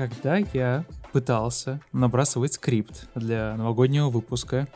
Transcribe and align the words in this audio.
Когда 0.00 0.38
я 0.54 0.86
пытался 1.12 1.78
набрасывать 1.92 2.54
скрипт 2.54 3.10
для 3.14 3.54
новогоднего 3.54 4.08
выпуска, 4.08 4.66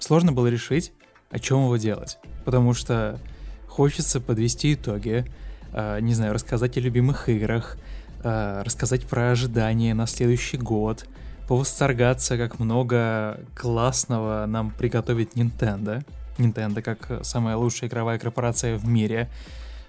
сложно 0.00 0.32
было 0.32 0.48
решить, 0.48 0.92
о 1.30 1.38
чем 1.38 1.60
его 1.60 1.76
делать. 1.76 2.18
Потому 2.44 2.74
что 2.74 3.20
хочется 3.68 4.20
подвести 4.20 4.74
итоги, 4.74 5.24
э, 5.72 6.00
не 6.00 6.14
знаю, 6.14 6.34
рассказать 6.34 6.76
о 6.76 6.80
любимых 6.80 7.28
играх, 7.28 7.76
э, 8.24 8.62
рассказать 8.64 9.06
про 9.06 9.30
ожидания 9.30 9.94
на 9.94 10.08
следующий 10.08 10.56
год, 10.56 11.06
повосторгаться, 11.46 12.36
как 12.36 12.58
много 12.58 13.38
классного 13.54 14.46
нам 14.46 14.72
приготовит 14.72 15.36
Nintendo. 15.36 16.04
Nintendo 16.38 16.82
как 16.82 17.24
самая 17.24 17.56
лучшая 17.56 17.88
игровая 17.88 18.18
корпорация 18.18 18.76
в 18.76 18.88
мире. 18.88 19.30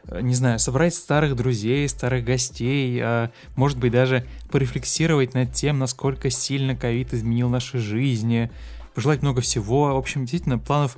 Э, 0.08 0.22
не 0.22 0.34
знаю, 0.34 0.60
собрать 0.60 0.94
старых 0.94 1.36
друзей, 1.36 1.88
старых 1.88 2.24
гостей, 2.24 3.00
а 3.02 3.32
может 3.56 3.78
быть 3.78 3.92
даже 3.92 4.26
порефлексировать 4.52 5.34
над 5.34 5.54
тем, 5.54 5.80
насколько 5.80 6.30
сильно 6.30 6.76
ковид 6.76 7.14
изменил 7.14 7.50
наши 7.50 7.78
жизни, 7.78 8.52
пожелать 8.94 9.22
много 9.22 9.42
всего. 9.42 9.94
В 9.94 9.98
общем, 9.98 10.22
действительно, 10.22 10.60
планов 10.60 10.98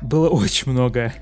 было 0.00 0.28
очень 0.30 0.72
много. 0.72 1.12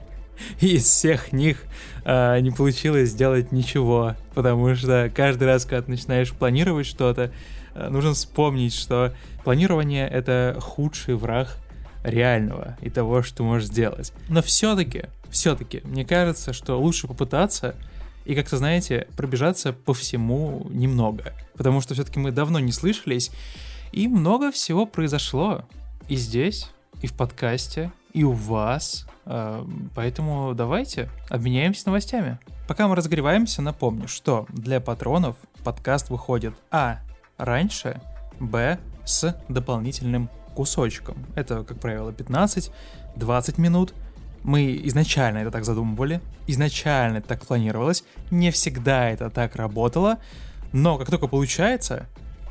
И 0.60 0.76
из 0.76 0.84
всех 0.84 1.32
них 1.32 1.64
а, 2.04 2.38
не 2.38 2.52
получилось 2.52 3.10
сделать 3.10 3.50
ничего, 3.50 4.14
потому 4.34 4.72
что 4.76 5.10
каждый 5.12 5.44
раз, 5.44 5.64
когда 5.64 5.90
начинаешь 5.90 6.32
планировать 6.32 6.86
что-то, 6.86 7.32
а, 7.74 7.90
нужно 7.90 8.14
вспомнить, 8.14 8.72
что 8.72 9.12
планирование— 9.42 10.08
это 10.10 10.56
худший 10.60 11.16
враг 11.16 11.56
реального 12.04 12.76
и 12.80 12.90
того, 12.90 13.22
что 13.22 13.42
можешь 13.42 13.68
сделать. 13.68 14.12
Но 14.28 14.40
все-таки, 14.42 15.06
все-таки, 15.30 15.80
мне 15.84 16.04
кажется, 16.04 16.52
что 16.52 16.80
лучше 16.80 17.06
попытаться 17.06 17.76
и 18.24 18.34
как-то, 18.34 18.58
знаете, 18.58 19.08
пробежаться 19.16 19.72
по 19.72 19.94
всему 19.94 20.66
немного. 20.70 21.32
Потому 21.56 21.80
что 21.80 21.94
все-таки 21.94 22.18
мы 22.18 22.30
давно 22.30 22.58
не 22.58 22.72
слышались, 22.72 23.30
и 23.92 24.06
много 24.06 24.52
всего 24.52 24.86
произошло. 24.86 25.64
И 26.08 26.16
здесь, 26.16 26.70
и 27.00 27.06
в 27.06 27.14
подкасте, 27.14 27.90
и 28.12 28.24
у 28.24 28.32
вас. 28.32 29.06
А, 29.24 29.66
поэтому 29.94 30.54
давайте 30.54 31.10
обменяемся 31.28 31.86
новостями. 31.86 32.38
Пока 32.66 32.86
мы 32.86 32.96
разогреваемся, 32.96 33.62
напомню, 33.62 34.08
что 34.08 34.46
для 34.50 34.80
патронов 34.80 35.36
подкаст 35.64 36.10
выходит 36.10 36.54
А. 36.70 36.98
Раньше, 37.38 38.00
Б. 38.40 38.78
С 39.04 39.34
дополнительным 39.48 40.28
кусочком. 40.54 41.24
Это, 41.34 41.64
как 41.64 41.80
правило, 41.80 42.10
15-20 42.10 43.58
минут. 43.58 43.94
Мы 44.42 44.80
изначально 44.84 45.38
это 45.38 45.50
так 45.50 45.64
задумывали, 45.64 46.20
изначально 46.46 47.18
это 47.18 47.28
так 47.28 47.46
планировалось, 47.46 48.04
не 48.30 48.50
всегда 48.50 49.10
это 49.10 49.30
так 49.30 49.56
работало, 49.56 50.18
но 50.72 50.98
как 50.98 51.10
только 51.10 51.26
получается, 51.26 52.06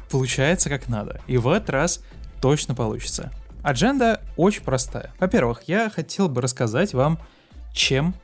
получается 0.09 0.69
как 0.69 0.87
надо. 0.87 1.21
И 1.27 1.37
в 1.37 1.47
этот 1.47 1.69
раз 1.69 2.03
точно 2.41 2.75
получится. 2.75 3.31
Адженда 3.63 4.21
очень 4.35 4.63
простая. 4.63 5.11
Во-первых, 5.19 5.63
я 5.67 5.89
хотел 5.89 6.29
бы 6.29 6.41
рассказать 6.41 6.93
вам, 6.93 7.19
чем 7.73 8.15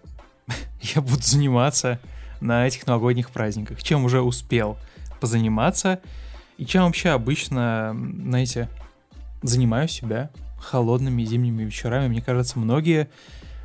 я 0.82 1.02
буду 1.02 1.22
заниматься 1.22 2.00
на 2.42 2.68
этих 2.68 2.86
новогодних 2.88 3.32
праздниках, 3.32 3.82
чем 3.82 4.06
уже 4.06 4.22
успел 4.22 4.78
позаниматься 5.20 6.02
и 6.58 6.66
чем 6.66 6.84
вообще 6.84 7.10
обычно, 7.10 7.96
знаете, 8.26 8.70
занимаю 9.42 9.88
себя 9.88 10.30
холодными 10.60 11.24
зимними 11.24 11.64
вечерами. 11.64 12.08
Мне 12.08 12.22
кажется, 12.22 12.60
многие 12.60 13.10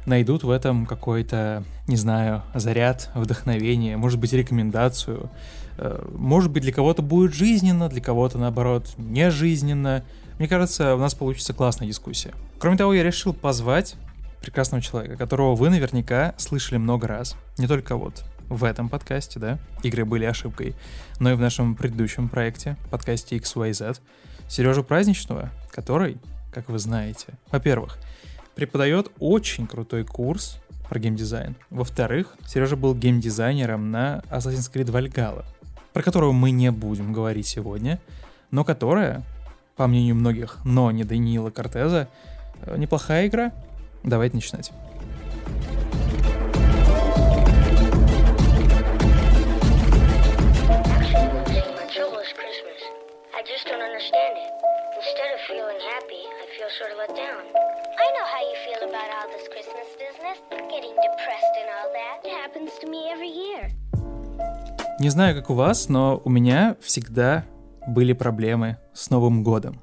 найдут 0.09 0.43
в 0.43 0.51
этом 0.51 0.87
какой-то, 0.87 1.63
не 1.87 1.97
знаю, 1.97 2.43
заряд, 2.55 3.11
вдохновение, 3.15 3.97
может 3.97 4.19
быть, 4.19 4.33
рекомендацию. 4.33 5.31
Э, 5.77 6.05
может 6.13 6.51
быть, 6.51 6.63
для 6.63 6.73
кого-то 6.73 7.03
будет 7.03 7.35
жизненно, 7.35 7.89
для 7.89 8.01
кого-то, 8.01 8.39
наоборот, 8.39 8.95
не 8.97 9.31
жизненно. 9.31 10.05
Мне 10.39 10.49
кажется, 10.49 10.95
у 10.95 10.99
нас 10.99 11.15
получится 11.15 11.53
классная 11.53 11.87
дискуссия. 11.87 12.33
Кроме 12.59 12.77
того, 12.77 12.93
я 12.95 13.03
решил 13.03 13.33
позвать 13.33 13.95
прекрасного 14.41 14.83
человека, 14.83 15.17
которого 15.17 15.55
вы 15.55 15.71
наверняка 15.71 16.35
слышали 16.37 16.79
много 16.79 17.07
раз. 17.07 17.37
Не 17.59 17.67
только 17.67 17.97
вот 17.97 18.25
в 18.49 18.65
этом 18.65 18.89
подкасте, 18.89 19.39
да, 19.39 19.59
игры 19.83 20.05
были 20.05 20.25
ошибкой, 20.25 20.75
но 21.21 21.31
и 21.31 21.35
в 21.35 21.41
нашем 21.41 21.75
предыдущем 21.75 22.29
проекте, 22.29 22.77
подкасте 22.91 23.37
XYZ, 23.37 23.99
Сережу 24.49 24.83
Праздничного, 24.83 25.51
который, 25.71 26.19
как 26.53 26.69
вы 26.69 26.79
знаете, 26.79 27.35
во-первых, 27.51 27.99
преподает 28.59 29.13
очень 29.21 29.69
крутой 29.69 30.05
курс 30.05 30.59
про 30.89 30.99
геймдизайн. 30.99 31.55
Во-вторых, 31.71 32.35
Сережа 32.45 32.75
был 32.75 32.93
геймдизайнером 32.93 33.93
на 33.93 34.25
Assassin's 34.31 34.69
Creed 34.73 34.87
Valhalla, 34.91 35.45
про 35.93 36.03
которого 36.03 36.33
мы 36.33 36.51
не 36.51 36.73
будем 36.73 37.13
говорить 37.13 37.47
сегодня, 37.47 38.01
но 38.51 38.65
которая 38.65 39.23
по 39.77 39.87
мнению 39.87 40.17
многих, 40.17 40.59
но 40.65 40.91
не 40.91 41.05
Даниила 41.05 41.51
Кортеза, 41.51 42.09
э, 42.63 42.77
неплохая 42.77 43.29
игра. 43.29 43.53
Давайте 44.03 44.35
начинать. 44.35 44.73
Не 65.01 65.11
знаю, 65.11 65.37
как 65.37 65.49
у 65.49 65.55
вас, 65.55 65.89
но 65.89 66.21
у 66.25 66.29
меня 66.29 66.77
всегда 66.81 67.45
были 67.87 68.13
проблемы 68.13 68.79
с 68.93 69.11
Новым 69.11 69.45
годом. 69.45 69.81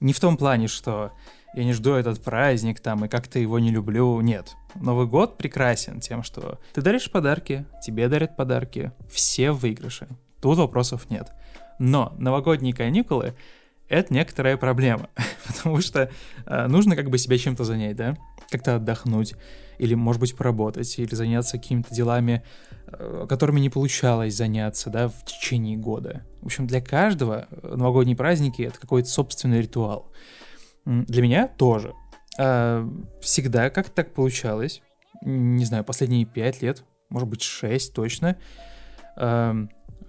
Не 0.00 0.12
в 0.12 0.20
том 0.20 0.36
плане, 0.36 0.68
что 0.68 1.12
я 1.54 1.64
не 1.64 1.72
жду 1.72 1.94
этот 1.94 2.22
праздник 2.22 2.78
там 2.80 3.06
и 3.06 3.08
как-то 3.08 3.38
его 3.38 3.58
не 3.58 3.70
люблю. 3.70 4.20
Нет. 4.20 4.54
Новый 4.74 5.06
год 5.06 5.38
прекрасен 5.38 6.00
тем, 6.00 6.22
что 6.22 6.58
ты 6.74 6.82
даришь 6.82 7.10
подарки, 7.10 7.64
тебе 7.82 8.06
дарят 8.08 8.36
подарки, 8.36 8.92
все 9.10 9.50
в 9.52 9.60
выигрыше. 9.60 10.08
Тут 10.42 10.58
вопросов 10.58 11.08
нет. 11.08 11.32
Но 11.78 12.14
новогодние 12.18 12.74
каникулы— 12.74 13.34
это 13.90 14.14
некоторая 14.14 14.56
проблема, 14.56 15.10
потому 15.46 15.80
что 15.80 16.10
э, 16.46 16.66
нужно 16.68 16.96
как 16.96 17.10
бы 17.10 17.18
себя 17.18 17.36
чем-то 17.36 17.64
занять, 17.64 17.96
да? 17.96 18.16
Как-то 18.48 18.76
отдохнуть, 18.76 19.34
или, 19.78 19.94
может 19.94 20.20
быть, 20.20 20.36
поработать, 20.36 20.98
или 20.98 21.14
заняться 21.14 21.58
какими-то 21.58 21.92
делами, 21.92 22.42
э, 22.86 23.26
которыми 23.28 23.60
не 23.60 23.68
получалось 23.68 24.34
заняться, 24.36 24.90
да, 24.90 25.08
в 25.08 25.24
течение 25.24 25.76
года. 25.76 26.24
В 26.40 26.46
общем, 26.46 26.66
для 26.66 26.80
каждого 26.80 27.48
новогодние 27.62 28.16
праздники— 28.16 28.62
это 28.62 28.78
какой-то 28.78 29.08
собственный 29.08 29.60
ритуал. 29.60 30.10
Для 30.86 31.22
меня 31.22 31.48
тоже. 31.48 31.92
А, 32.38 32.88
всегда 33.20 33.70
как-то 33.70 33.92
так 33.92 34.14
получалось, 34.14 34.82
не 35.22 35.64
знаю, 35.64 35.84
последние 35.84 36.24
пять 36.24 36.62
лет, 36.62 36.84
может 37.10 37.28
быть, 37.28 37.42
шесть 37.42 37.92
точно, 37.92 38.36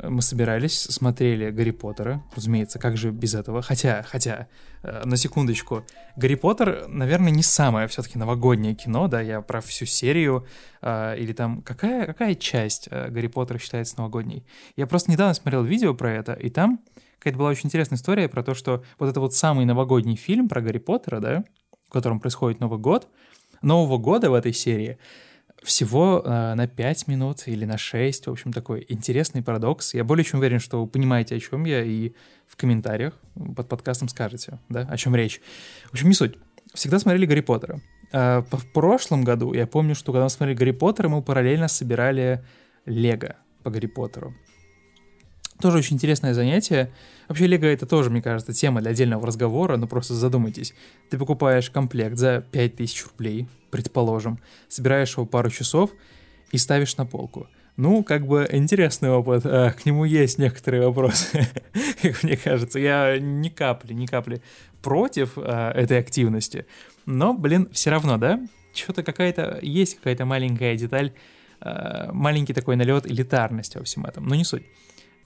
мы 0.04 0.22
собирались, 0.22 0.80
смотрели 0.80 1.52
Гарри 1.52 1.72
Поттера, 1.72 2.24
разумеется, 2.36 2.80
как 2.80 2.98
же 2.98 3.12
без 3.12 3.36
этого. 3.36 3.62
Хотя, 3.62 4.04
хотя, 4.04 4.48
э, 4.84 5.04
на 5.06 5.18
секундочку, 5.18 5.84
Гарри 6.16 6.36
Поттер, 6.36 6.88
наверное, 6.88 7.32
не 7.32 7.44
самое 7.44 7.88
все-таки 7.88 8.18
новогоднее 8.18 8.74
кино, 8.76 9.08
да, 9.08 9.22
я 9.22 9.42
про 9.42 9.62
всю 9.62 9.86
серию, 9.86 10.46
э, 10.82 11.18
или 11.18 11.34
там, 11.34 11.62
какая, 11.62 12.06
какая 12.06 12.36
часть 12.36 12.88
э, 12.90 13.10
Гарри 13.10 13.28
Поттера 13.28 13.58
считается 13.60 13.98
новогодней? 13.98 14.46
Я 14.76 14.88
просто 14.88 15.12
недавно 15.12 15.34
смотрел 15.34 15.64
видео 15.64 15.94
про 15.94 16.12
это, 16.12 16.34
и 16.34 16.50
там 16.50 16.80
какая-то 17.20 17.38
была 17.38 17.50
очень 17.50 17.68
интересная 17.68 17.98
история 17.98 18.28
про 18.28 18.44
то, 18.44 18.54
что 18.54 18.84
вот 18.98 19.10
это 19.10 19.20
вот 19.20 19.34
самый 19.34 19.66
новогодний 19.66 20.16
фильм 20.16 20.50
про 20.50 20.62
Гарри 20.62 20.80
Поттера, 20.80 21.20
да, 21.20 21.44
в 21.88 21.92
котором 21.92 22.20
происходит 22.20 22.60
Новый 22.60 22.80
год, 22.80 23.08
Нового 23.62 23.98
года 23.98 24.32
в 24.32 24.34
этой 24.34 24.54
серии— 24.54 24.98
всего 25.62 26.22
э, 26.24 26.54
на 26.56 26.68
5 26.68 27.08
минут 27.08 27.44
или 27.48 27.66
на 27.66 27.78
6. 27.78 28.28
В 28.28 28.32
общем, 28.32 28.52
такой 28.52 28.86
интересный 28.90 29.44
парадокс. 29.44 29.94
Я 29.94 30.04
более 30.04 30.24
чем 30.24 30.40
уверен, 30.40 30.60
что 30.60 30.82
вы 30.82 30.88
понимаете, 30.88 31.36
о 31.36 31.40
чем 31.40 31.66
я, 31.66 31.84
и 31.84 32.14
в 32.48 32.56
комментариях 32.56 33.14
под 33.56 33.70
подкастом 33.70 34.08
скажете, 34.10 34.60
да, 34.70 34.82
о 34.82 34.98
чем 34.98 35.16
речь. 35.16 35.42
В 35.90 35.94
общем, 35.94 36.08
не 36.08 36.14
суть. 36.14 36.36
Всегда 36.74 37.00
смотрели 37.00 37.26
Гарри 37.26 37.42
Поттера. 37.42 37.80
Э, 38.12 38.42
в 38.52 38.72
прошлом 38.74 39.24
году 39.24 39.54
я 39.54 39.68
помню, 39.68 39.94
что 39.96 40.12
когда 40.12 40.24
мы 40.24 40.30
смотрели 40.30 40.58
Гарри 40.58 40.72
Поттера, 40.72 41.10
мы 41.10 41.22
параллельно 41.22 41.68
собирали 41.68 42.44
Лего 42.86 43.36
по 43.64 43.70
Гарри 43.70 43.88
Поттеру. 43.88 44.36
Тоже 45.62 45.78
очень 45.78 45.96
интересное 45.96 46.34
занятие. 46.34 46.92
Вообще, 47.28 47.48
Лего 47.48 47.66
это 47.66 47.86
тоже, 47.86 48.10
мне 48.10 48.22
кажется, 48.22 48.54
тема 48.54 48.82
для 48.82 48.92
отдельного 48.92 49.26
разговора, 49.26 49.78
но 49.78 49.88
просто 49.88 50.14
задумайтесь. 50.14 50.74
Ты 51.10 51.18
покупаешь 51.18 51.70
комплект 51.70 52.18
за 52.18 52.44
5000 52.52 53.06
рублей, 53.06 53.48
предположим, 53.70 54.40
собираешь 54.68 55.14
его 55.14 55.26
пару 55.26 55.50
часов 55.50 55.92
и 56.52 56.58
ставишь 56.58 56.98
на 56.98 57.06
полку. 57.06 57.48
Ну, 57.78 58.04
как 58.04 58.28
бы 58.28 58.48
интересный 58.52 59.10
опыт, 59.10 59.46
а, 59.46 59.72
к 59.72 59.86
нему 59.86 60.04
есть 60.04 60.38
некоторые 60.38 60.86
вопросы, 60.86 61.48
как 62.02 62.24
мне 62.24 62.36
кажется. 62.36 62.80
Я 62.80 63.18
ни 63.18 63.50
капли, 63.50 63.94
ни 63.94 64.06
капли 64.06 64.42
против 64.82 65.34
а, 65.38 65.72
этой 65.72 66.00
активности, 66.00 66.66
но, 67.06 67.34
блин, 67.34 67.70
все 67.72 67.90
равно, 67.92 68.18
да? 68.18 68.40
Что-то 68.74 69.04
какая-то, 69.04 69.60
есть 69.62 69.96
какая-то 69.96 70.26
маленькая 70.26 70.76
деталь, 70.76 71.14
а, 71.62 72.12
маленький 72.12 72.54
такой 72.54 72.76
налет 72.76 73.10
элитарности 73.10 73.78
во 73.78 73.84
всем 73.84 74.06
этом, 74.06 74.28
но 74.28 74.36
не 74.36 74.44
суть. 74.44 74.64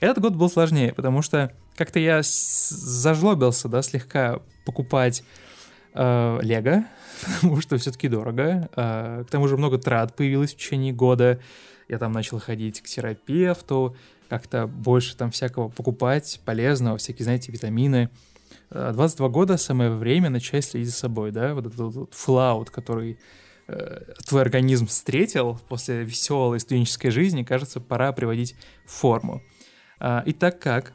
Этот 0.05 0.21
год 0.21 0.35
был 0.35 0.51
сложнее, 0.51 0.93
потому 0.93 1.23
что 1.23 1.51
как-то 1.75 1.97
я 1.97 2.21
зажлобился, 2.21 3.67
да, 3.69 3.81
слегка 3.81 4.39
покупать 4.63 5.23
э, 5.95 6.39
Лего, 6.43 6.85
потому 7.41 7.59
что 7.59 7.75
все-таки 7.77 8.07
дорого. 8.07 8.69
Э, 8.75 9.23
к 9.27 9.31
тому 9.31 9.47
же 9.47 9.57
много 9.57 9.79
трат 9.79 10.15
появилось 10.15 10.53
в 10.53 10.57
течение 10.57 10.93
года. 10.93 11.39
Я 11.89 11.97
там 11.97 12.11
начал 12.11 12.39
ходить 12.39 12.81
к 12.81 12.85
терапевту, 12.85 13.97
как-то 14.29 14.67
больше 14.67 15.17
там 15.17 15.31
всякого 15.31 15.69
покупать 15.69 16.39
полезного, 16.45 16.97
всякие, 16.97 17.23
знаете, 17.23 17.51
витамины. 17.51 18.11
22 18.69 19.25
э, 19.25 19.29
года 19.31 19.57
самое 19.57 19.89
время 19.89 20.29
начать 20.29 20.65
следить 20.65 20.89
за 20.89 20.95
собой, 20.95 21.31
да, 21.31 21.55
вот 21.55 21.65
этот 21.65 21.79
вот 21.79 22.13
флаут, 22.13 22.69
который 22.69 23.17
твой 24.27 24.43
организм 24.43 24.85
встретил 24.85 25.59
после 25.67 26.03
веселой 26.03 26.59
студенческой 26.59 27.09
жизни, 27.09 27.41
кажется, 27.41 27.79
пора 27.79 28.11
приводить 28.11 28.55
форму. 28.85 29.41
Э, 29.99 30.21
и 30.25 30.33
так 30.33 30.59
как? 30.59 30.93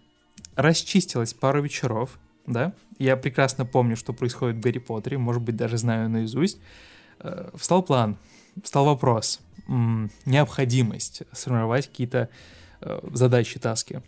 Расчистилось 0.56 1.35
пару 1.35 1.62
вечеров, 1.62 2.19
да, 2.47 2.75
я 2.99 3.17
прекрасно 3.17 3.64
помню, 3.64 3.97
что 3.97 4.12
происходит 4.12 4.56
в 4.56 4.61
Гарри 4.61 4.79
Поттере, 4.79 5.19
может 5.19 5.43
быть, 5.43 5.56
даже 5.56 5.79
знаю 5.79 6.11
наизусть, 6.11 6.58
э, 7.20 7.50
встал 7.55 7.82
план, 7.82 8.19
встал 8.62 8.85
вопрос, 8.85 9.41
необходимость 10.26 11.23
сформировать 11.32 11.87
какие-то 11.88 12.29
э, 12.81 13.00
задачи, 13.12 13.58
таски. 13.58 14.02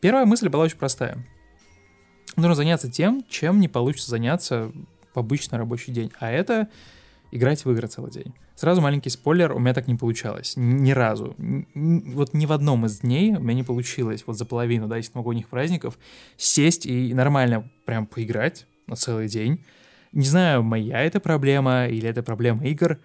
Первая 0.00 0.24
мысль 0.24 0.48
была 0.48 0.64
очень 0.64 0.78
простая— 0.78 1.24
нужно 2.36 2.54
заняться 2.54 2.90
тем, 2.90 3.24
чем 3.28 3.60
не 3.60 3.68
получится 3.68 4.10
заняться 4.10 4.72
в 5.14 5.18
обычный 5.18 5.58
рабочий 5.58 5.92
день. 5.92 6.12
А 6.18 6.30
это 6.30 6.68
играть 7.34 7.64
в 7.64 7.70
игры 7.70 7.88
целый 7.88 8.10
день. 8.10 8.34
Сразу 8.54 8.80
маленький 8.80 9.10
спойлер, 9.10 9.52
у 9.52 9.58
меня 9.58 9.74
так 9.74 9.86
не 9.86 9.94
получалось. 9.94 10.54
Ни 10.56 10.92
разу. 10.92 11.34
Вот 11.74 12.34
ни 12.34 12.46
в 12.46 12.52
одном 12.52 12.86
из 12.86 13.00
дней 13.00 13.34
у 13.34 13.40
меня 13.40 13.54
не 13.54 13.62
получилось, 13.62 14.24
вот 14.26 14.38
за 14.38 14.44
половину, 14.44 14.86
да, 14.88 14.98
этих 14.98 15.14
новогодних 15.14 15.48
праздников, 15.48 15.98
сесть 16.36 16.86
и 16.86 17.12
нормально 17.14 17.70
прям 17.84 18.06
поиграть 18.06 18.66
на 18.86 18.96
целый 18.96 19.28
день. 19.28 19.64
Не 20.12 20.26
знаю, 20.26 20.62
моя 20.62 21.02
это 21.02 21.20
проблема 21.20 21.86
или 21.86 22.08
это 22.08 22.22
проблема 22.22 22.64
игр, 22.66 22.98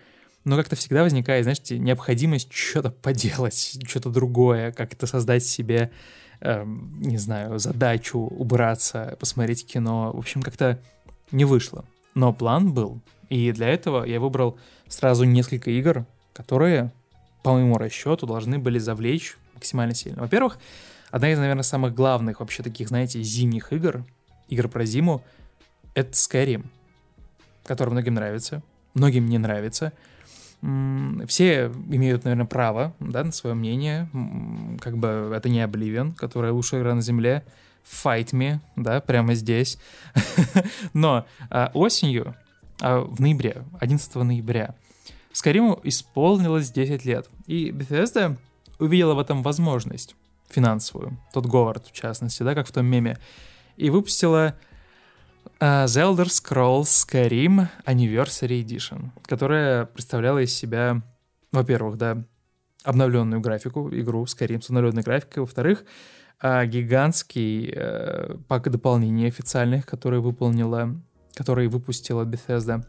но 0.46 0.56
как-то 0.56 0.76
всегда 0.76 1.04
возникает, 1.04 1.44
знаете, 1.44 1.80
необходимость 1.80 2.54
что-то 2.54 2.92
поделать, 2.92 3.80
что-то 3.88 4.10
другое, 4.10 4.72
как-то 4.72 5.08
создать 5.08 5.44
себе 5.44 5.92
Эм, 6.42 7.02
не 7.02 7.18
знаю, 7.18 7.60
задачу 7.60 8.20
убраться, 8.20 9.18
посмотреть 9.20 9.66
кино. 9.66 10.12
В 10.14 10.20
общем, 10.20 10.42
как-то 10.42 10.80
не 11.32 11.44
вышло. 11.44 11.84
Но 12.16 12.34
план 12.34 12.74
был. 12.74 13.02
И 13.30 13.52
для 13.52 13.68
этого 13.68 14.06
я 14.06 14.20
выбрал 14.20 14.58
сразу 14.88 15.24
несколько 15.24 15.72
игр, 15.72 16.06
которые, 16.34 16.92
по 17.44 17.54
моему 17.54 17.78
расчету, 17.78 18.26
должны 18.26 18.60
были 18.60 18.80
завлечь 18.80 19.38
максимально 19.54 19.94
сильно. 19.94 20.22
Во-первых, 20.22 20.58
одна 21.12 21.32
из, 21.32 21.38
наверное, 21.38 21.64
самых 21.64 21.94
главных 21.94 22.40
вообще 22.40 22.64
таких, 22.64 22.90
знаете, 22.90 23.22
зимних 23.22 23.72
игр, 23.72 24.04
игр 24.48 24.68
про 24.68 24.86
зиму, 24.86 25.24
это 25.94 26.12
Skyrim, 26.12 26.66
который 27.66 27.90
многим 27.90 28.16
нравится, 28.16 28.64
многим 28.94 29.28
не 29.28 29.38
нравится 29.38 29.94
все 30.62 31.72
имеют, 31.90 32.26
наверное, 32.26 32.46
право 32.46 32.94
да, 33.00 33.24
на 33.24 33.32
свое 33.32 33.56
мнение. 33.56 34.10
Как 34.82 34.98
бы 34.98 35.32
это 35.36 35.48
не 35.48 35.64
Oblivion, 35.64 36.14
которая 36.16 36.52
лучшая 36.52 36.82
игра 36.82 36.96
на 36.96 37.02
Земле. 37.02 37.46
Fight 37.86 38.32
me, 38.34 38.60
да, 38.76 39.00
прямо 39.00 39.34
здесь. 39.36 39.80
Но 40.94 41.26
а, 41.50 41.72
осенью, 41.74 42.36
а, 42.82 43.02
в 43.02 43.20
ноябре, 43.20 43.64
11 43.80 44.16
ноября, 44.16 44.76
Скориму 45.32 45.80
исполнилось 45.84 46.72
10 46.72 47.06
лет. 47.06 47.30
И 47.46 47.70
Bethesda 47.72 48.38
увидела 48.80 49.14
в 49.14 49.20
этом 49.20 49.44
возможность 49.44 50.16
финансовую, 50.50 51.18
тот 51.34 51.46
Говард 51.46 51.88
в 51.88 51.92
частности, 51.92 52.44
да, 52.44 52.56
как 52.56 52.68
в 52.68 52.72
том 52.72 52.86
меме, 52.86 53.18
и 53.78 53.90
выпустила 53.90 54.56
Uh, 55.60 55.86
The 55.86 56.04
Elder 56.04 56.28
Scrolls 56.28 56.84
Skyrim 56.84 57.68
Anniversary 57.86 58.64
Edition, 58.64 59.10
которая 59.26 59.86
представляла 59.86 60.40
из 60.40 60.54
себя, 60.54 61.02
во-первых, 61.52 61.98
да, 61.98 62.24
обновленную 62.84 63.42
графику, 63.42 63.90
игру 63.92 64.24
Skyrim 64.24 64.62
с 64.62 64.70
обновленной 64.70 65.04
графикой, 65.04 65.42
во-вторых, 65.42 65.84
uh, 66.42 66.66
гигантский 66.66 67.72
uh, 67.72 68.42
пак 68.48 68.72
дополнений 68.72 69.28
официальных, 69.28 69.86
которые 69.86 70.22
выполнила, 70.22 70.96
которые 71.40 71.70
выпустила 71.70 72.26
Bethesda. 72.26 72.84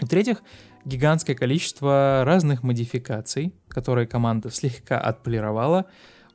И 0.00 0.04
в-третьих, 0.04 0.40
гигантское 0.84 1.34
количество 1.34 2.22
разных 2.24 2.62
модификаций, 2.62 3.52
которые 3.66 4.06
команда 4.06 4.50
слегка 4.50 5.00
отполировала, 5.00 5.86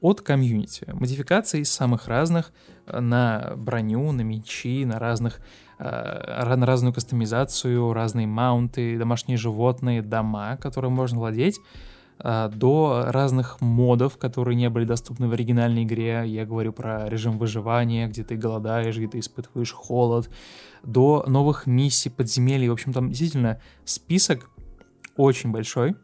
от 0.02 0.20
комьюнити. 0.20 0.86
Модификации 0.92 1.62
из 1.62 1.72
самых 1.72 2.10
разных 2.10 2.52
э, 2.86 3.00
на 3.00 3.54
броню, 3.56 4.12
на 4.12 4.24
мечи, 4.24 4.84
на 4.84 5.00
разных 5.00 5.40
э, 5.80 6.56
на 6.56 6.66
разную 6.66 6.94
кастомизацию, 6.94 7.94
разные 7.94 8.28
маунты, 8.28 8.98
домашние 8.98 9.38
животные, 9.38 10.02
дома, 10.02 10.58
которые 10.58 10.92
можно 10.92 11.20
владеть, 11.20 11.62
до 12.20 13.06
разных 13.08 13.60
модов, 13.62 14.18
которые 14.18 14.56
не 14.56 14.70
были 14.70 14.86
доступны 14.86 15.28
в 15.28 15.34
оригинальной 15.34 15.84
игре. 15.84 16.24
Я 16.26 16.46
говорю 16.46 16.72
про 16.72 17.10
режим 17.10 17.38
выживания, 17.38 18.08
где 18.08 18.24
ты 18.24 18.36
голодаешь, 18.36 18.96
где 18.96 19.08
ты 19.08 19.20
испытываешь 19.20 19.74
холод, 19.74 20.30
до 20.84 21.26
новых 21.28 21.68
миссий, 21.68 22.10
подземелий. 22.10 22.70
В 22.70 22.74
общем, 22.74 22.94
там 22.94 23.10
действительно 23.10 23.60
список 23.84 24.50
очень 25.18 25.52
большой. 25.52 25.96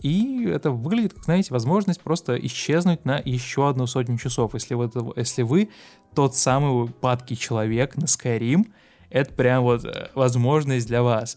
И 0.00 0.46
это 0.46 0.70
выглядит, 0.70 1.12
как, 1.12 1.24
знаете, 1.24 1.52
возможность 1.52 2.00
просто 2.00 2.34
исчезнуть 2.36 3.04
на 3.04 3.20
еще 3.22 3.68
одну 3.68 3.86
сотню 3.86 4.16
часов. 4.16 4.54
Если 4.54 4.74
вы, 4.74 4.90
если 5.16 5.42
вы 5.42 5.70
тот 6.14 6.34
самый 6.34 6.88
падкий 6.88 7.36
человек 7.36 7.96
на 7.96 8.04
Skyrim, 8.04 8.66
это 9.10 9.34
прям 9.34 9.62
вот 9.64 9.84
э, 9.84 10.08
возможность 10.14 10.86
для 10.86 11.02
вас. 11.02 11.36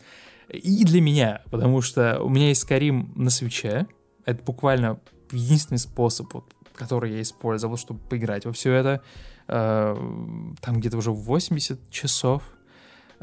И 0.49 0.85
для 0.85 1.01
меня, 1.01 1.41
потому 1.51 1.81
что 1.81 2.21
у 2.21 2.29
меня 2.29 2.49
есть 2.49 2.69
Skyrim 2.69 3.11
на 3.15 3.29
свече. 3.29 3.87
Это 4.25 4.43
буквально 4.43 4.99
единственный 5.31 5.79
способ, 5.79 6.33
вот, 6.33 6.45
который 6.75 7.13
я 7.13 7.21
использовал, 7.21 7.77
чтобы 7.77 7.99
поиграть 7.99 8.45
во 8.45 8.51
все 8.51 8.73
это. 8.73 9.01
Э, 9.47 9.95
там 10.61 10.79
где-то 10.79 10.97
уже 10.97 11.11
80 11.11 11.89
часов 11.89 12.43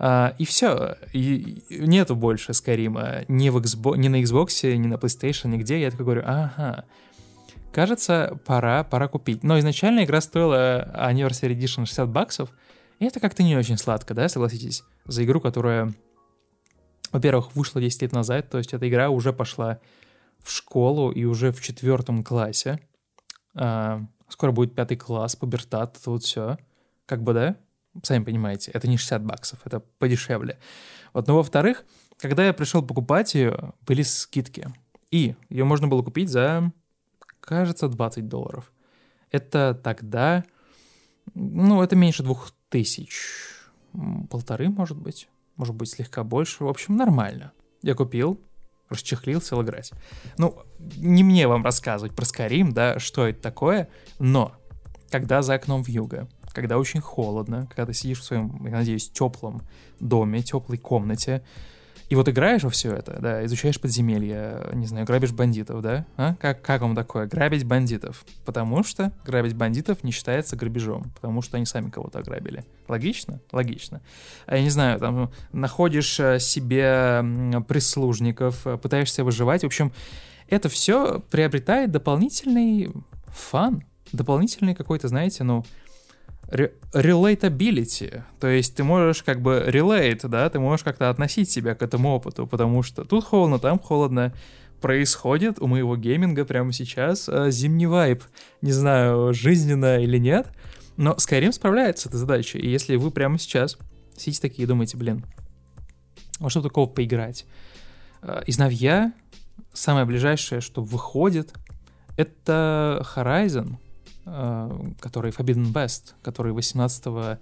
а, 0.02 0.34
и 0.38 0.46
все. 0.46 0.96
И 1.12 1.62
нету 1.68 2.16
больше 2.16 2.54
Скайрима 2.54 3.24
ни, 3.28 3.50
в 3.50 3.58
Xbox, 3.58 3.98
ни 3.98 4.08
на 4.08 4.22
Xbox, 4.22 4.74
ни 4.74 4.86
на 4.86 4.94
PlayStation, 4.94 5.48
нигде. 5.48 5.78
Я 5.78 5.90
такой 5.90 6.06
говорю, 6.06 6.22
ага, 6.24 6.86
кажется, 7.70 8.38
пора, 8.46 8.82
пора 8.82 9.08
купить. 9.08 9.42
Но 9.42 9.58
изначально 9.58 10.04
игра 10.04 10.22
стоила 10.22 10.90
Anniversary 10.94 11.54
Edition 11.54 11.84
60 11.84 12.08
баксов, 12.08 12.48
и 12.98 13.04
это 13.04 13.20
как-то 13.20 13.42
не 13.42 13.56
очень 13.56 13.76
сладко, 13.76 14.14
да, 14.14 14.28
согласитесь? 14.30 14.84
За 15.04 15.22
игру, 15.22 15.38
которая, 15.38 15.92
во-первых, 17.12 17.54
вышла 17.54 17.80
10 17.80 18.00
лет 18.00 18.12
назад, 18.12 18.48
то 18.48 18.56
есть 18.56 18.72
эта 18.72 18.88
игра 18.88 19.10
уже 19.10 19.34
пошла 19.34 19.80
в 20.42 20.50
школу 20.50 21.10
и 21.10 21.24
уже 21.24 21.52
в 21.52 21.60
четвертом 21.60 22.24
классе. 22.24 22.80
А, 23.54 24.04
скоро 24.28 24.52
будет 24.52 24.74
пятый 24.74 24.96
класс, 24.96 25.36
пубертат, 25.36 25.96
это 25.96 26.10
вот 26.10 26.22
все. 26.22 26.58
Как 27.06 27.22
бы, 27.22 27.34
да? 27.34 27.56
Сами 28.02 28.24
понимаете, 28.24 28.70
это 28.72 28.88
не 28.88 28.96
60 28.96 29.24
баксов, 29.24 29.60
это 29.64 29.80
подешевле. 29.80 30.58
Вот, 31.12 31.26
но 31.26 31.36
во-вторых, 31.36 31.84
когда 32.18 32.46
я 32.46 32.52
пришел 32.52 32.82
покупать 32.82 33.34
ее, 33.34 33.74
были 33.86 34.02
скидки. 34.02 34.68
И 35.10 35.34
ее 35.48 35.64
можно 35.64 35.88
было 35.88 36.02
купить 36.02 36.28
за, 36.28 36.72
кажется, 37.40 37.88
20 37.88 38.28
долларов. 38.28 38.72
Это 39.32 39.78
тогда, 39.82 40.44
ну, 41.34 41.82
это 41.82 41.96
меньше 41.96 42.22
двух 42.22 42.52
тысяч. 42.68 43.12
Полторы, 44.30 44.68
может 44.68 44.96
быть. 44.96 45.28
Может 45.56 45.74
быть, 45.74 45.90
слегка 45.90 46.22
больше. 46.22 46.64
В 46.64 46.68
общем, 46.68 46.96
нормально. 46.96 47.52
Я 47.82 47.94
купил, 47.94 48.40
расчехлил, 48.90 49.40
сел 49.40 49.62
играть. 49.62 49.92
Ну, 50.36 50.58
не 50.96 51.22
мне 51.22 51.48
вам 51.48 51.64
рассказывать 51.64 52.14
про 52.14 52.24
Skyrim, 52.24 52.72
да, 52.72 52.98
что 52.98 53.26
это 53.26 53.40
такое, 53.40 53.88
но 54.18 54.52
когда 55.10 55.42
за 55.42 55.54
окном 55.54 55.82
в 55.82 55.88
юга 55.88 56.28
когда 56.52 56.78
очень 56.78 57.00
холодно, 57.00 57.66
когда 57.68 57.86
ты 57.86 57.94
сидишь 57.94 58.20
в 58.20 58.24
своем, 58.24 58.64
я 58.66 58.72
надеюсь, 58.72 59.10
теплом 59.10 59.62
доме, 60.00 60.42
теплой 60.42 60.78
комнате, 60.78 61.42
и 62.10 62.16
вот 62.16 62.28
играешь 62.28 62.64
во 62.64 62.70
все 62.70 62.92
это, 62.92 63.18
да, 63.20 63.44
изучаешь 63.46 63.80
подземелья, 63.80 64.68
не 64.72 64.86
знаю, 64.86 65.06
грабишь 65.06 65.30
бандитов, 65.30 65.80
да? 65.80 66.06
А? 66.16 66.34
Как, 66.40 66.60
как 66.60 66.82
вам 66.82 66.96
такое? 66.96 67.26
Грабить 67.26 67.62
бандитов. 67.62 68.24
Потому 68.44 68.82
что 68.82 69.12
грабить 69.24 69.54
бандитов 69.54 70.02
не 70.02 70.10
считается 70.10 70.56
грабежом, 70.56 71.12
потому 71.14 71.40
что 71.40 71.56
они 71.56 71.66
сами 71.66 71.88
кого-то 71.88 72.18
ограбили. 72.18 72.64
Логично? 72.88 73.40
Логично. 73.52 74.00
А 74.46 74.56
я 74.56 74.62
не 74.64 74.70
знаю, 74.70 74.98
там, 74.98 75.30
находишь 75.52 76.18
э, 76.18 76.40
себе 76.40 77.24
прислужников, 77.68 78.66
э, 78.66 78.76
пытаешься 78.76 79.22
выживать. 79.22 79.62
В 79.62 79.66
общем, 79.66 79.92
это 80.48 80.68
все 80.68 81.20
приобретает 81.30 81.92
дополнительный 81.92 82.90
фан, 83.28 83.84
дополнительный 84.10 84.74
какой-то, 84.74 85.06
знаете, 85.06 85.44
ну, 85.44 85.64
relatability, 86.50 88.22
то 88.40 88.48
есть 88.48 88.74
ты 88.74 88.82
можешь 88.82 89.22
как 89.22 89.40
бы 89.40 89.64
relate, 89.68 90.26
да, 90.28 90.48
ты 90.50 90.58
можешь 90.58 90.84
как-то 90.84 91.08
относить 91.08 91.50
себя 91.50 91.74
к 91.74 91.82
этому 91.82 92.10
опыту, 92.10 92.46
потому 92.46 92.82
что 92.82 93.04
тут 93.04 93.24
холодно, 93.24 93.58
там 93.58 93.78
холодно, 93.78 94.34
происходит 94.80 95.60
у 95.60 95.66
моего 95.66 95.96
гейминга 95.96 96.44
прямо 96.44 96.72
сейчас 96.72 97.28
э, 97.28 97.50
зимний 97.50 97.86
вайп. 97.86 98.24
Не 98.62 98.72
знаю, 98.72 99.32
жизненно 99.34 99.98
или 100.00 100.18
нет, 100.18 100.48
но 100.96 101.12
Skyrim 101.12 101.52
справляется 101.52 102.04
с 102.04 102.06
этой 102.06 102.16
задачей. 102.16 102.58
И 102.58 102.68
если 102.68 102.96
вы 102.96 103.10
прямо 103.10 103.38
сейчас 103.38 103.78
сидите 104.16 104.40
такие 104.40 104.64
и 104.64 104.66
думаете, 104.66 104.96
блин, 104.96 105.24
вот 106.38 106.50
что 106.50 106.62
такого 106.62 106.86
поиграть? 106.86 107.46
Э, 108.22 108.42
из 108.46 108.58
новья 108.58 109.12
самое 109.72 110.06
ближайшее, 110.06 110.60
что 110.60 110.82
выходит, 110.82 111.52
это 112.16 113.06
Horizon, 113.14 113.76
который 115.00 115.32
Forbidden 115.32 115.72
West, 115.72 116.14
который 116.22 116.52
18 116.52 117.38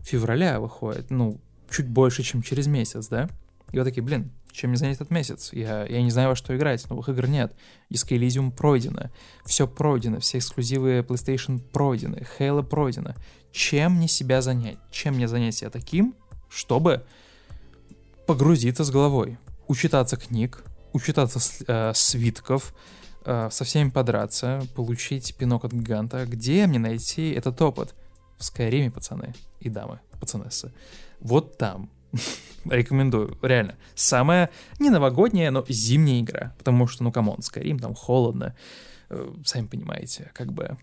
февраля 0.00 0.60
выходит, 0.60 1.10
ну, 1.10 1.40
чуть 1.70 1.88
больше, 1.88 2.22
чем 2.22 2.42
через 2.42 2.66
месяц, 2.66 3.08
да? 3.08 3.28
И 3.72 3.78
вот 3.78 3.84
такие, 3.84 4.02
блин, 4.02 4.30
чем 4.52 4.70
мне 4.70 4.78
занять 4.78 4.96
этот 4.96 5.10
месяц? 5.10 5.50
Я, 5.52 5.86
я 5.86 6.02
не 6.02 6.10
знаю, 6.10 6.30
во 6.30 6.36
что 6.36 6.54
играть, 6.54 6.88
новых 6.90 7.08
игр 7.08 7.26
нет. 7.26 7.54
Disco 7.90 8.16
Elysium 8.16 8.50
пройдено, 8.52 9.10
все 9.46 9.66
пройдено, 9.66 10.20
все 10.20 10.38
эксклюзивы 10.38 10.98
PlayStation 11.00 11.58
пройдены, 11.58 12.26
Halo 12.38 12.62
пройдено. 12.62 13.14
Чем 13.50 13.94
мне 13.96 14.08
себя 14.08 14.42
занять? 14.42 14.78
Чем 14.90 15.14
мне 15.14 15.26
занять 15.26 15.54
себя 15.54 15.70
таким, 15.70 16.14
чтобы 16.50 17.04
погрузиться 18.26 18.84
с 18.84 18.90
головой, 18.90 19.38
учитаться 19.68 20.16
книг, 20.16 20.62
учитаться 20.92 21.40
э, 21.66 21.92
свитков, 21.94 22.74
э, 22.74 23.01
со 23.24 23.64
всеми 23.64 23.90
подраться, 23.90 24.62
получить 24.74 25.34
пинок 25.36 25.64
от 25.64 25.72
гиганта. 25.72 26.26
Где 26.26 26.66
мне 26.66 26.78
найти 26.78 27.30
этот 27.30 27.60
опыт? 27.62 27.94
В 28.38 28.44
Скайриме, 28.44 28.90
пацаны 28.90 29.34
и 29.60 29.68
дамы, 29.68 30.00
пацанессы. 30.20 30.72
Вот 31.20 31.56
там. 31.58 31.90
Рекомендую, 32.64 33.38
реально. 33.42 33.76
Самая 33.94 34.50
не 34.78 34.90
новогодняя, 34.90 35.50
но 35.50 35.64
зимняя 35.68 36.20
игра. 36.20 36.54
Потому 36.58 36.86
что, 36.86 37.04
ну, 37.04 37.12
come 37.12 37.27
on, 37.27 37.38
Skyrim, 37.38 37.78
там 37.78 37.94
холодно. 37.94 38.54
Э, 39.10 39.32
сами 39.44 39.66
понимаете, 39.66 40.30
как 40.34 40.52
бы 40.52 40.76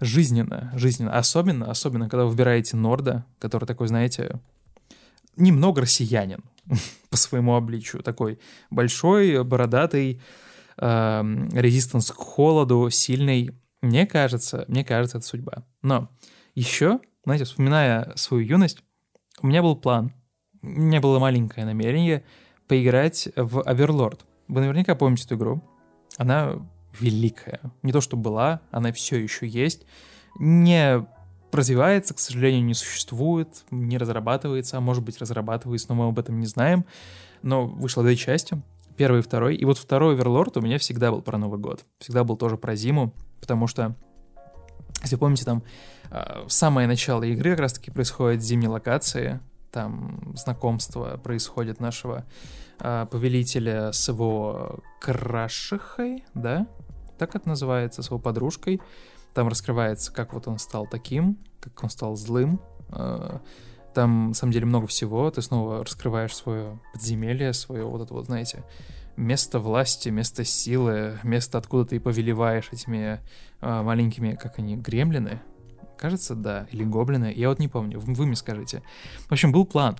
жизненно, 0.00 0.72
жизненно. 0.74 1.16
Особенно, 1.16 1.70
особенно, 1.70 2.08
когда 2.08 2.24
вы 2.24 2.30
выбираете 2.30 2.76
Норда, 2.76 3.24
который 3.38 3.66
такой, 3.66 3.88
знаете, 3.88 4.40
немного 5.36 5.82
россиянин 5.82 6.42
по 7.10 7.16
своему 7.16 7.54
обличию. 7.54 8.02
Такой 8.02 8.38
большой, 8.70 9.42
бородатый, 9.44 10.20
э, 10.78 11.22
резистанс 11.52 12.10
к 12.10 12.16
холоду, 12.16 12.88
сильный. 12.90 13.50
Мне 13.82 14.06
кажется, 14.06 14.64
мне 14.68 14.84
кажется, 14.84 15.18
это 15.18 15.26
судьба. 15.26 15.64
Но 15.82 16.08
еще, 16.54 17.00
знаете, 17.24 17.44
вспоминая 17.44 18.12
свою 18.16 18.44
юность, 18.44 18.82
у 19.40 19.46
меня 19.46 19.62
был 19.62 19.76
план, 19.76 20.12
у 20.62 20.66
меня 20.66 21.00
было 21.00 21.18
маленькое 21.18 21.66
намерение 21.66 22.24
поиграть 22.66 23.28
в 23.36 23.60
Overlord. 23.60 24.20
Вы 24.48 24.60
наверняка 24.60 24.94
помните 24.94 25.24
эту 25.26 25.36
игру. 25.36 25.62
Она 26.16 26.54
великая. 26.98 27.60
Не 27.82 27.92
то, 27.92 28.00
что 28.00 28.16
была, 28.16 28.60
она 28.70 28.92
все 28.92 29.16
еще 29.16 29.46
есть. 29.46 29.86
Не 30.38 31.06
развивается, 31.52 32.14
к 32.14 32.18
сожалению, 32.18 32.64
не 32.64 32.74
существует, 32.74 33.64
не 33.70 33.98
разрабатывается, 33.98 34.76
а 34.76 34.80
может 34.80 35.04
быть 35.04 35.18
разрабатывается, 35.18 35.88
но 35.90 35.94
мы 35.94 36.08
об 36.08 36.18
этом 36.18 36.38
не 36.40 36.46
знаем. 36.46 36.84
Но 37.42 37.66
вышло 37.66 38.02
две 38.02 38.16
части, 38.16 38.60
первый 38.96 39.20
и 39.20 39.22
второй. 39.22 39.56
И 39.56 39.64
вот 39.64 39.78
второй 39.78 40.16
Overlord 40.16 40.58
у 40.58 40.60
меня 40.60 40.78
всегда 40.78 41.10
был 41.10 41.22
про 41.22 41.38
Новый 41.38 41.58
год. 41.58 41.84
Всегда 41.98 42.24
был 42.24 42.36
тоже 42.36 42.56
про 42.56 42.74
зиму, 42.74 43.14
потому 43.40 43.66
что, 43.66 43.94
если 45.02 45.16
помните, 45.16 45.44
там 45.44 45.62
э, 46.10 46.44
самое 46.48 46.88
начало 46.88 47.22
игры 47.24 47.50
как 47.50 47.60
раз-таки 47.60 47.90
происходит 47.90 48.42
зимней 48.42 48.68
локации, 48.68 49.40
там 49.70 50.34
знакомство 50.34 51.18
происходит 51.18 51.80
нашего 51.80 52.24
э, 52.80 53.06
повелителя 53.10 53.92
с 53.92 54.08
его 54.08 54.80
крашихой, 55.00 56.24
да? 56.34 56.66
Так 57.18 57.34
это 57.34 57.48
называется, 57.48 58.02
с 58.02 58.06
его 58.06 58.18
подружкой. 58.18 58.80
Там 59.34 59.48
раскрывается, 59.48 60.12
как 60.12 60.32
вот 60.32 60.48
он 60.48 60.58
стал 60.58 60.86
таким, 60.86 61.38
как 61.60 61.82
он 61.82 61.90
стал 61.90 62.16
злым. 62.16 62.60
Э, 62.88 63.38
там, 63.96 64.28
на 64.28 64.34
самом 64.34 64.52
деле, 64.52 64.66
много 64.66 64.86
всего. 64.86 65.30
Ты 65.30 65.40
снова 65.40 65.82
раскрываешь 65.82 66.36
свое 66.36 66.78
подземелье, 66.92 67.54
свое 67.54 67.84
вот 67.84 68.02
это 68.02 68.12
вот, 68.12 68.26
знаете, 68.26 68.62
место 69.16 69.58
власти, 69.58 70.10
место 70.10 70.44
силы, 70.44 71.18
место, 71.22 71.56
откуда 71.56 71.86
ты 71.86 71.98
повелеваешь 71.98 72.68
этими 72.70 73.22
э, 73.62 73.82
маленькими, 73.82 74.34
как 74.34 74.58
они, 74.58 74.76
гремлины. 74.76 75.40
Кажется, 75.96 76.34
да, 76.34 76.66
или 76.72 76.84
гоблины, 76.84 77.32
я 77.34 77.48
вот 77.48 77.58
не 77.58 77.68
помню, 77.68 77.98
вы, 77.98 78.12
вы 78.12 78.26
мне 78.26 78.36
скажите. 78.36 78.82
В 79.28 79.32
общем, 79.32 79.50
был 79.50 79.64
план. 79.64 79.96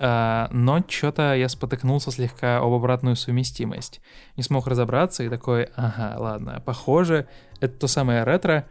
Uh, 0.00 0.48
но 0.50 0.82
что-то 0.88 1.34
я 1.34 1.48
спотыкнулся 1.48 2.10
слегка 2.10 2.58
об 2.58 2.72
обратную 2.72 3.14
совместимость. 3.14 4.00
Не 4.36 4.42
смог 4.42 4.66
разобраться 4.66 5.22
и 5.22 5.28
такой, 5.28 5.68
ага, 5.76 6.16
ладно, 6.18 6.60
похоже, 6.66 7.28
это 7.60 7.78
то 7.78 7.86
самое 7.86 8.24
ретро, 8.24 8.66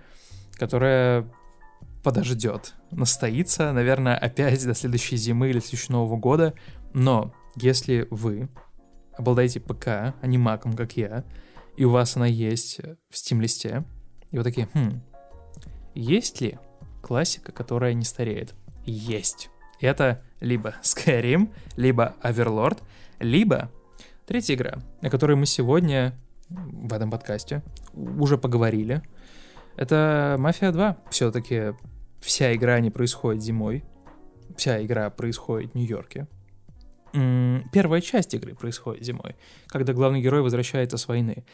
которое 0.58 1.30
подождет, 2.04 2.74
настоится, 2.92 3.72
наверное, 3.72 4.18
опять 4.18 4.66
до 4.66 4.74
следующей 4.74 5.16
зимы 5.16 5.50
или 5.50 5.60
следующего 5.60 5.94
Нового 5.94 6.18
года. 6.18 6.54
Но 6.94 7.34
если 7.56 8.08
вы 8.12 8.50
обладаете 9.18 9.60
ПК, 9.60 9.88
а 9.88 10.16
не 10.24 10.38
маком, 10.38 10.74
как 10.74 10.98
я, 10.98 11.24
и 11.78 11.86
у 11.86 11.90
вас 11.90 12.16
она 12.18 12.28
есть 12.28 12.80
в 13.10 13.14
Steam-листе, 13.14 13.84
и 14.32 14.38
вы 14.38 14.44
такие, 14.44 14.68
хм, 14.74 15.02
есть 15.96 16.42
ли 16.42 16.60
классика, 17.02 17.52
которая 17.52 17.94
не 17.94 18.06
стареет? 18.06 18.54
Есть. 18.86 19.50
Это 19.80 20.24
либо 20.40 20.76
Skyrim, 20.82 21.52
либо 21.78 22.16
Overlord, 22.24 22.80
либо 23.20 23.72
третья 24.26 24.56
игра, 24.56 24.80
о 25.02 25.10
которой 25.10 25.36
мы 25.36 25.46
сегодня 25.46 26.14
в 26.50 26.94
этом 26.94 27.10
подкасте 27.10 27.64
уже 27.94 28.38
поговорили. 28.38 29.02
Это 29.76 30.36
Мафия 30.40 30.72
2. 30.72 30.98
Все-таки 31.10 31.74
вся 32.24 32.56
игра 32.56 32.80
не 32.80 32.90
происходит 32.90 33.42
зимой. 33.42 33.84
Вся 34.58 34.84
игра 34.84 35.10
происходит 35.10 35.72
в 35.72 35.76
Нью-Йорке. 35.76 36.28
Первая 37.72 38.02
часть 38.02 38.34
игры 38.34 38.56
происходит 38.56 39.04
зимой, 39.04 39.36
когда 39.68 39.94
главный 39.94 40.22
герой 40.22 40.42
возвращается 40.42 40.98
с 40.98 41.08
войны. 41.08 41.46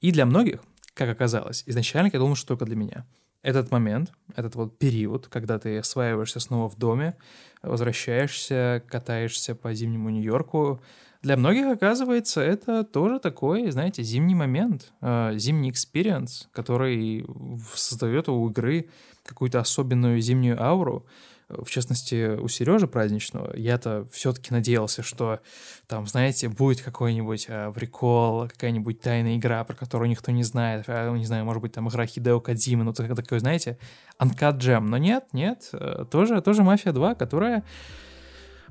И 0.00 0.12
для 0.12 0.26
многих, 0.26 0.60
как 0.94 1.08
оказалось, 1.08 1.64
изначально 1.66 2.10
я 2.12 2.18
думал, 2.18 2.36
что 2.36 2.48
только 2.48 2.64
для 2.64 2.76
меня. 2.76 3.06
Этот 3.42 3.70
момент, 3.70 4.12
этот 4.36 4.54
вот 4.54 4.78
период, 4.78 5.26
когда 5.28 5.58
ты 5.58 5.78
осваиваешься 5.78 6.40
снова 6.40 6.68
в 6.68 6.76
доме, 6.76 7.16
возвращаешься, 7.62 8.84
катаешься 8.86 9.54
по 9.54 9.72
зимнему 9.74 10.10
Нью-Йорку, 10.10 10.80
для 11.22 11.36
многих, 11.36 11.66
оказывается, 11.66 12.40
это 12.40 12.82
тоже 12.82 13.18
такой, 13.18 13.70
знаете, 13.70 14.02
зимний 14.02 14.34
момент, 14.34 14.92
э, 15.02 15.32
зимний 15.36 15.70
experience, 15.70 16.48
который 16.50 17.26
создает 17.74 18.30
у 18.30 18.48
игры 18.48 18.88
какую-то 19.24 19.60
особенную 19.60 20.20
зимнюю 20.20 20.62
ауру. 20.62 21.06
В 21.48 21.68
частности, 21.68 22.36
у 22.36 22.46
Сережи 22.46 22.86
праздничного 22.86 23.56
я-то 23.56 24.06
все-таки 24.12 24.52
надеялся, 24.52 25.02
что 25.02 25.40
там, 25.88 26.06
знаете, 26.06 26.48
будет 26.48 26.80
какой-нибудь 26.80 27.46
э, 27.48 27.72
прикол, 27.74 28.46
какая-нибудь 28.46 29.00
тайная 29.00 29.36
игра, 29.36 29.64
про 29.64 29.74
которую 29.74 30.08
никто 30.08 30.30
не 30.30 30.44
знает, 30.44 30.84
а, 30.86 31.12
не 31.12 31.24
знаю, 31.24 31.44
может 31.44 31.60
быть, 31.60 31.72
там 31.72 31.88
игра 31.88 32.06
Хидео 32.06 32.40
Кадзимы, 32.40 32.84
ну, 32.84 32.92
такой, 32.92 33.40
знаете, 33.40 33.78
Uncut 34.20 34.58
Gem. 34.58 34.82
Но 34.82 34.96
нет, 34.96 35.24
нет, 35.32 35.70
э, 35.72 36.04
тоже, 36.08 36.40
тоже 36.40 36.62
Мафия 36.62 36.92
2, 36.92 37.16
которая 37.16 37.64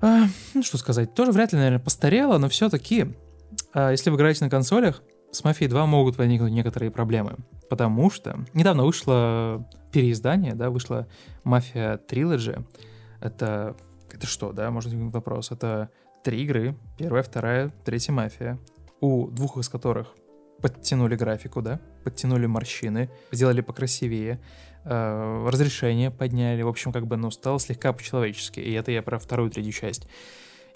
а, 0.01 0.27
ну, 0.53 0.63
что 0.63 0.77
сказать, 0.77 1.13
тоже 1.13 1.31
вряд 1.31 1.51
ли, 1.51 1.57
наверное, 1.57 1.79
постарела, 1.79 2.37
но 2.37 2.47
все-таки, 2.47 3.07
а, 3.73 3.91
если 3.91 4.09
вы 4.09 4.15
играете 4.15 4.45
на 4.45 4.49
консолях, 4.49 5.01
с 5.31 5.43
Мафией 5.43 5.69
2 5.69 5.85
могут 5.85 6.17
возникнуть 6.17 6.51
некоторые 6.51 6.91
проблемы. 6.91 7.35
Потому 7.69 8.09
что 8.09 8.39
недавно 8.53 8.83
вышло 8.83 9.67
переиздание, 9.91 10.55
да, 10.55 10.69
вышла 10.69 11.07
Мафия 11.43 11.99
Trilogy. 12.09 12.65
Это, 13.21 13.75
это 14.11 14.27
что, 14.27 14.51
да, 14.51 14.71
может 14.71 14.95
быть 14.95 15.13
вопрос. 15.13 15.51
Это 15.51 15.89
три 16.23 16.43
игры, 16.43 16.75
первая, 16.97 17.23
вторая, 17.23 17.71
третья 17.85 18.11
Мафия, 18.11 18.59
у 19.01 19.27
двух 19.27 19.57
из 19.57 19.69
которых 19.69 20.15
подтянули 20.61 21.15
графику, 21.15 21.61
да, 21.61 21.79
подтянули 22.03 22.45
морщины, 22.45 23.09
сделали 23.31 23.61
покрасивее, 23.61 24.41
э, 24.83 25.47
разрешение 25.47 26.11
подняли, 26.11 26.61
в 26.63 26.67
общем, 26.67 26.91
как 26.91 27.07
бы, 27.07 27.17
ну, 27.17 27.31
стало 27.31 27.59
слегка 27.59 27.93
по-человечески, 27.93 28.59
и 28.59 28.73
это 28.73 28.91
я 28.91 29.01
про 29.01 29.19
вторую, 29.19 29.51
третью 29.51 29.73
часть. 29.73 30.07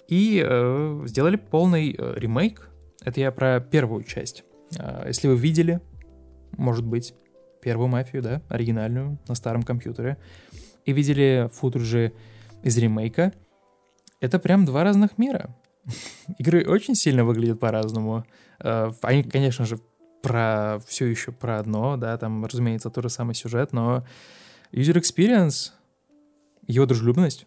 И 0.08 0.42
э, 0.44 1.02
сделали 1.06 1.36
полный 1.36 1.94
э, 1.96 2.14
ремейк, 2.16 2.68
это 3.04 3.20
я 3.20 3.30
про 3.30 3.60
первую 3.60 4.04
часть. 4.04 4.44
Э, 4.78 5.04
если 5.06 5.28
вы 5.28 5.36
видели, 5.36 5.80
может 6.56 6.84
быть, 6.84 7.14
первую 7.62 7.88
мафию, 7.88 8.22
да, 8.22 8.42
оригинальную, 8.48 9.18
на 9.28 9.34
старом 9.34 9.62
компьютере, 9.62 10.18
и 10.84 10.92
видели 10.92 11.48
футажи 11.52 12.12
из 12.62 12.76
ремейка, 12.76 13.32
это 14.20 14.38
прям 14.38 14.64
два 14.64 14.84
разных 14.84 15.18
мира. 15.18 15.56
Игры 16.38 16.66
очень 16.66 16.94
сильно 16.94 17.24
выглядят 17.24 17.60
по-разному. 17.60 18.24
Э, 18.60 18.90
они, 19.02 19.22
конечно 19.22 19.64
же, 19.64 19.78
про 20.22 20.80
все 20.86 21.04
еще 21.04 21.32
про 21.32 21.58
одно, 21.58 21.98
да, 21.98 22.16
там, 22.16 22.44
разумеется, 22.46 22.88
тот 22.88 23.04
же 23.04 23.10
самый 23.10 23.34
сюжет, 23.34 23.72
но 23.72 24.06
user 24.72 24.94
experience, 24.94 25.72
его 26.66 26.86
дружелюбность, 26.86 27.46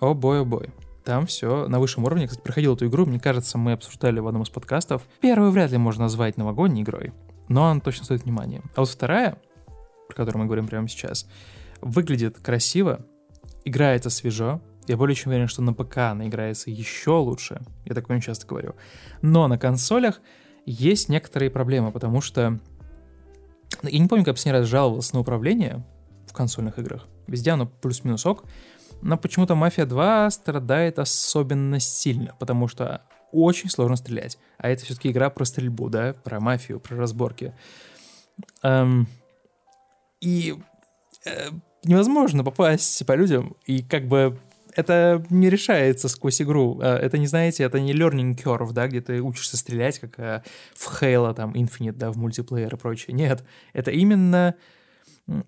о 0.00 0.14
бой, 0.14 0.40
о 0.40 0.44
бой. 0.44 0.70
Там 1.04 1.26
все 1.26 1.68
на 1.68 1.78
высшем 1.80 2.04
уровне. 2.04 2.26
Кстати, 2.26 2.42
проходил 2.42 2.74
эту 2.74 2.86
игру, 2.86 3.06
мне 3.06 3.20
кажется, 3.20 3.58
мы 3.58 3.72
обсуждали 3.72 4.20
в 4.20 4.26
одном 4.26 4.42
из 4.42 4.50
подкастов. 4.50 5.02
Первую 5.20 5.50
вряд 5.50 5.70
ли 5.70 5.78
можно 5.78 6.04
назвать 6.04 6.36
новогодней 6.36 6.82
игрой, 6.82 7.12
но 7.48 7.66
она 7.66 7.80
точно 7.80 8.04
стоит 8.04 8.24
внимания. 8.24 8.62
А 8.74 8.80
вот 8.80 8.88
вторая, 8.88 9.38
про 10.08 10.16
которую 10.16 10.42
мы 10.42 10.46
говорим 10.46 10.66
прямо 10.66 10.88
сейчас, 10.88 11.26
выглядит 11.80 12.38
красиво, 12.38 13.00
играется 13.64 14.10
свежо, 14.10 14.60
я 14.86 14.96
более 14.96 15.14
чем 15.14 15.30
уверен, 15.30 15.46
что 15.46 15.62
на 15.62 15.72
ПК 15.72 15.98
она 15.98 16.26
играется 16.26 16.70
еще 16.70 17.12
лучше. 17.12 17.60
Я 17.84 17.94
такое 17.94 18.16
не 18.16 18.22
часто 18.22 18.46
говорю. 18.46 18.74
Но 19.22 19.46
на 19.46 19.58
консолях 19.58 20.20
есть 20.66 21.08
некоторые 21.08 21.50
проблемы, 21.50 21.92
потому 21.92 22.20
что... 22.20 22.58
Я 23.82 23.98
не 23.98 24.08
помню, 24.08 24.24
как 24.24 24.34
последний 24.34 24.58
раз 24.58 24.68
жаловался 24.68 25.14
на 25.14 25.20
управление 25.20 25.86
в 26.26 26.32
консольных 26.32 26.78
играх. 26.78 27.06
Везде 27.28 27.52
оно 27.52 27.66
плюс-минус 27.66 28.26
ок. 28.26 28.44
Но 29.02 29.16
почему-то 29.16 29.54
Мафия 29.54 29.86
2 29.86 30.30
страдает 30.30 30.98
особенно 30.98 31.80
сильно, 31.80 32.34
потому 32.38 32.68
что 32.68 33.02
очень 33.32 33.70
сложно 33.70 33.96
стрелять. 33.96 34.38
А 34.58 34.68
это 34.68 34.84
все-таки 34.84 35.10
игра 35.10 35.30
про 35.30 35.44
стрельбу, 35.44 35.88
да, 35.88 36.14
про 36.24 36.40
мафию, 36.40 36.80
про 36.80 36.96
разборки. 36.96 37.54
Эм, 38.62 39.06
и 40.20 40.56
э, 41.24 41.50
невозможно 41.84 42.44
попасть 42.44 43.04
по 43.06 43.14
людям, 43.14 43.56
и 43.66 43.82
как 43.82 44.06
бы 44.06 44.38
это 44.74 45.24
не 45.30 45.50
решается 45.50 46.08
сквозь 46.08 46.42
игру. 46.42 46.80
Э, 46.82 46.96
это 46.96 47.18
не, 47.18 47.26
знаете, 47.26 47.64
это 47.64 47.80
не 47.80 47.92
learning 47.92 48.36
curve, 48.36 48.72
да, 48.72 48.88
где 48.88 49.00
ты 49.00 49.20
учишься 49.20 49.56
стрелять, 49.56 49.98
как 49.98 50.18
э, 50.18 50.42
в 50.74 51.02
Halo, 51.02 51.34
там, 51.34 51.52
Infinite, 51.52 51.92
да, 51.92 52.10
в 52.10 52.16
мультиплеер 52.16 52.74
и 52.74 52.78
прочее. 52.78 53.14
Нет, 53.14 53.44
это 53.72 53.90
именно 53.90 54.54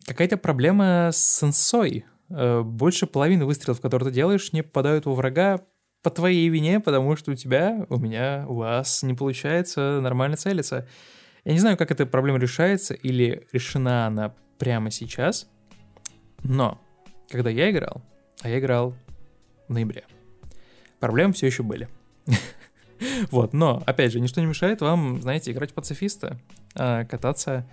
какая-то 0.06 0.36
проблема 0.36 1.10
с 1.12 1.18
сенсой. 1.18 2.04
Э, 2.34 2.62
больше 2.62 3.06
половины 3.06 3.44
выстрелов, 3.44 3.80
которые 3.80 4.08
ты 4.08 4.14
делаешь, 4.14 4.52
не 4.52 4.62
попадают 4.62 5.06
у 5.06 5.12
врага 5.12 5.60
по 6.02 6.10
твоей 6.10 6.48
вине, 6.48 6.80
потому 6.80 7.14
что 7.16 7.32
у 7.32 7.34
тебя, 7.34 7.86
у 7.88 7.98
меня, 7.98 8.44
у 8.48 8.54
вас 8.54 9.02
не 9.02 9.14
получается 9.14 10.00
нормально 10.00 10.36
целиться. 10.36 10.88
Я 11.44 11.52
не 11.52 11.58
знаю, 11.58 11.76
как 11.76 11.90
эта 11.90 12.06
проблема 12.06 12.38
решается 12.38 12.94
или 12.94 13.46
решена 13.52 14.06
она 14.06 14.34
прямо 14.58 14.90
сейчас, 14.90 15.48
но 16.42 16.80
когда 17.28 17.50
я 17.50 17.70
играл, 17.70 18.02
а 18.42 18.48
я 18.48 18.58
играл 18.58 18.94
в 19.68 19.72
ноябре. 19.72 20.04
Проблемы 21.00 21.32
все 21.32 21.46
еще 21.46 21.62
были. 21.62 21.88
Вот, 23.32 23.52
но, 23.52 23.82
опять 23.84 24.12
же, 24.12 24.20
ничто 24.20 24.40
не 24.40 24.46
мешает 24.46 24.80
вам, 24.80 25.20
знаете, 25.20 25.50
играть 25.50 25.74
пацифиста, 25.74 26.38
а, 26.76 27.04
кататься 27.04 27.66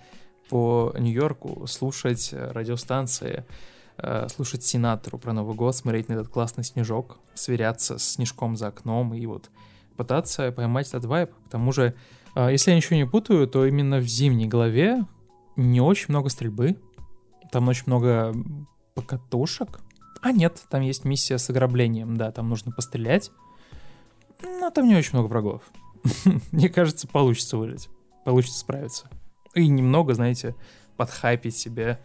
по 0.48 0.92
Нью-Йорку, 0.98 1.68
слушать 1.68 2.30
радиостанции, 2.32 3.44
а, 3.98 4.28
слушать 4.28 4.64
Синатру 4.64 5.18
про 5.18 5.32
Новый 5.32 5.54
год, 5.54 5.74
смотреть 5.76 6.08
на 6.08 6.14
этот 6.14 6.28
классный 6.28 6.64
снежок, 6.64 7.18
сверяться 7.34 7.98
с 7.98 8.12
снежком 8.12 8.56
за 8.56 8.68
окном 8.68 9.14
и 9.14 9.24
вот 9.26 9.50
пытаться 9.96 10.52
поймать 10.52 10.88
этот 10.88 11.04
вайб. 11.04 11.30
К 11.46 11.50
тому 11.50 11.72
же, 11.72 11.94
а, 12.34 12.50
если 12.50 12.70
я 12.70 12.76
ничего 12.76 12.96
не 12.96 13.06
путаю, 13.06 13.46
то 13.46 13.66
именно 13.66 13.98
в 13.98 14.06
зимней 14.06 14.46
главе 14.46 15.04
не 15.56 15.80
очень 15.80 16.06
много 16.08 16.28
стрельбы, 16.30 16.76
там 17.52 17.68
очень 17.68 17.84
много 17.86 18.34
покатушек, 18.94 19.80
а 20.22 20.32
нет, 20.32 20.62
там 20.68 20.82
есть 20.82 21.04
миссия 21.04 21.38
с 21.38 21.48
ограблением, 21.50 22.16
да, 22.16 22.30
там 22.30 22.48
нужно 22.48 22.72
пострелять. 22.72 23.30
Но 24.42 24.70
там 24.70 24.86
не 24.86 24.94
очень 24.94 25.12
много 25.14 25.28
врагов. 25.28 25.62
Мне 26.52 26.68
кажется, 26.68 27.08
получится 27.08 27.56
выжить. 27.56 27.88
Получится 28.24 28.58
справиться. 28.58 29.08
И 29.54 29.66
немного, 29.66 30.14
знаете, 30.14 30.54
подхайпить 30.96 31.56
себе 31.56 32.00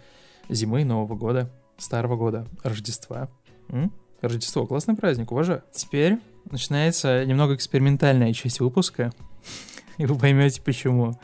зимы, 0.50 0.86
Нового 0.86 1.15
года, 1.15 1.51
Старого 1.77 2.15
года, 2.15 2.48
Рождества. 2.63 3.29
М? 3.70 3.91
Рождество, 4.22 4.65
классный 4.65 4.96
праздник, 4.96 5.32
уважаю. 5.32 5.63
Теперь 5.72 6.20
начинается 6.50 7.25
немного 7.25 7.55
экспериментальная 7.55 8.34
часть 8.34 8.60
выпуска, 8.60 9.12
и 9.98 10.05
вы 10.05 10.17
поймете 10.17 10.62
почему. 10.62 11.20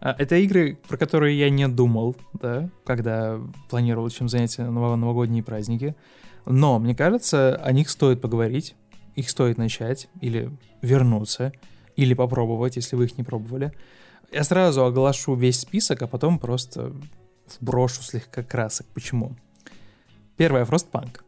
А, 0.00 0.14
это 0.18 0.36
игры, 0.36 0.78
про 0.88 0.96
которые 0.96 1.38
я 1.38 1.48
не 1.50 1.68
думал, 1.68 2.16
да, 2.34 2.68
когда 2.84 3.40
планировал 3.70 4.10
чем 4.10 4.28
заняться 4.28 4.64
на 4.64 4.96
новогодние 4.96 5.44
праздники. 5.44 5.94
Но, 6.44 6.80
мне 6.80 6.94
кажется, 6.94 7.54
о 7.56 7.70
них 7.72 7.88
стоит 7.88 8.20
поговорить, 8.20 8.74
их 9.14 9.30
стоит 9.30 9.58
начать, 9.58 10.08
или 10.20 10.50
вернуться, 10.80 11.52
или 11.94 12.14
попробовать, 12.14 12.76
если 12.76 12.96
вы 12.96 13.04
их 13.04 13.16
не 13.16 13.22
пробовали. 13.22 13.72
Я 14.32 14.42
сразу 14.44 14.84
оглашу 14.84 15.34
весь 15.34 15.60
список, 15.60 16.02
а 16.02 16.06
потом 16.08 16.38
просто 16.38 16.92
вброшу 17.60 18.02
слегка 18.02 18.42
красок. 18.42 18.86
Почему? 18.94 19.36
Первая— 20.36 20.64
Frostpunk. 20.66 21.20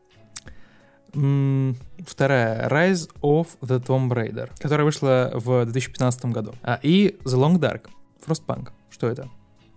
Вторая— 2.05 2.69
Rise 2.71 3.09
of 3.23 3.49
the 3.61 3.81
Tomb 3.81 4.09
Raider, 4.11 4.51
которая 4.59 4.85
вышла 4.85 5.31
в 5.35 5.64
2015 5.64 6.27
году. 6.27 6.55
А, 6.62 6.81
и 6.83 7.17
The 7.25 7.37
Long 7.37 7.59
Dark. 7.59 7.88
Frostpunk. 8.27 8.71
Что 8.90 9.09
это? 9.09 9.29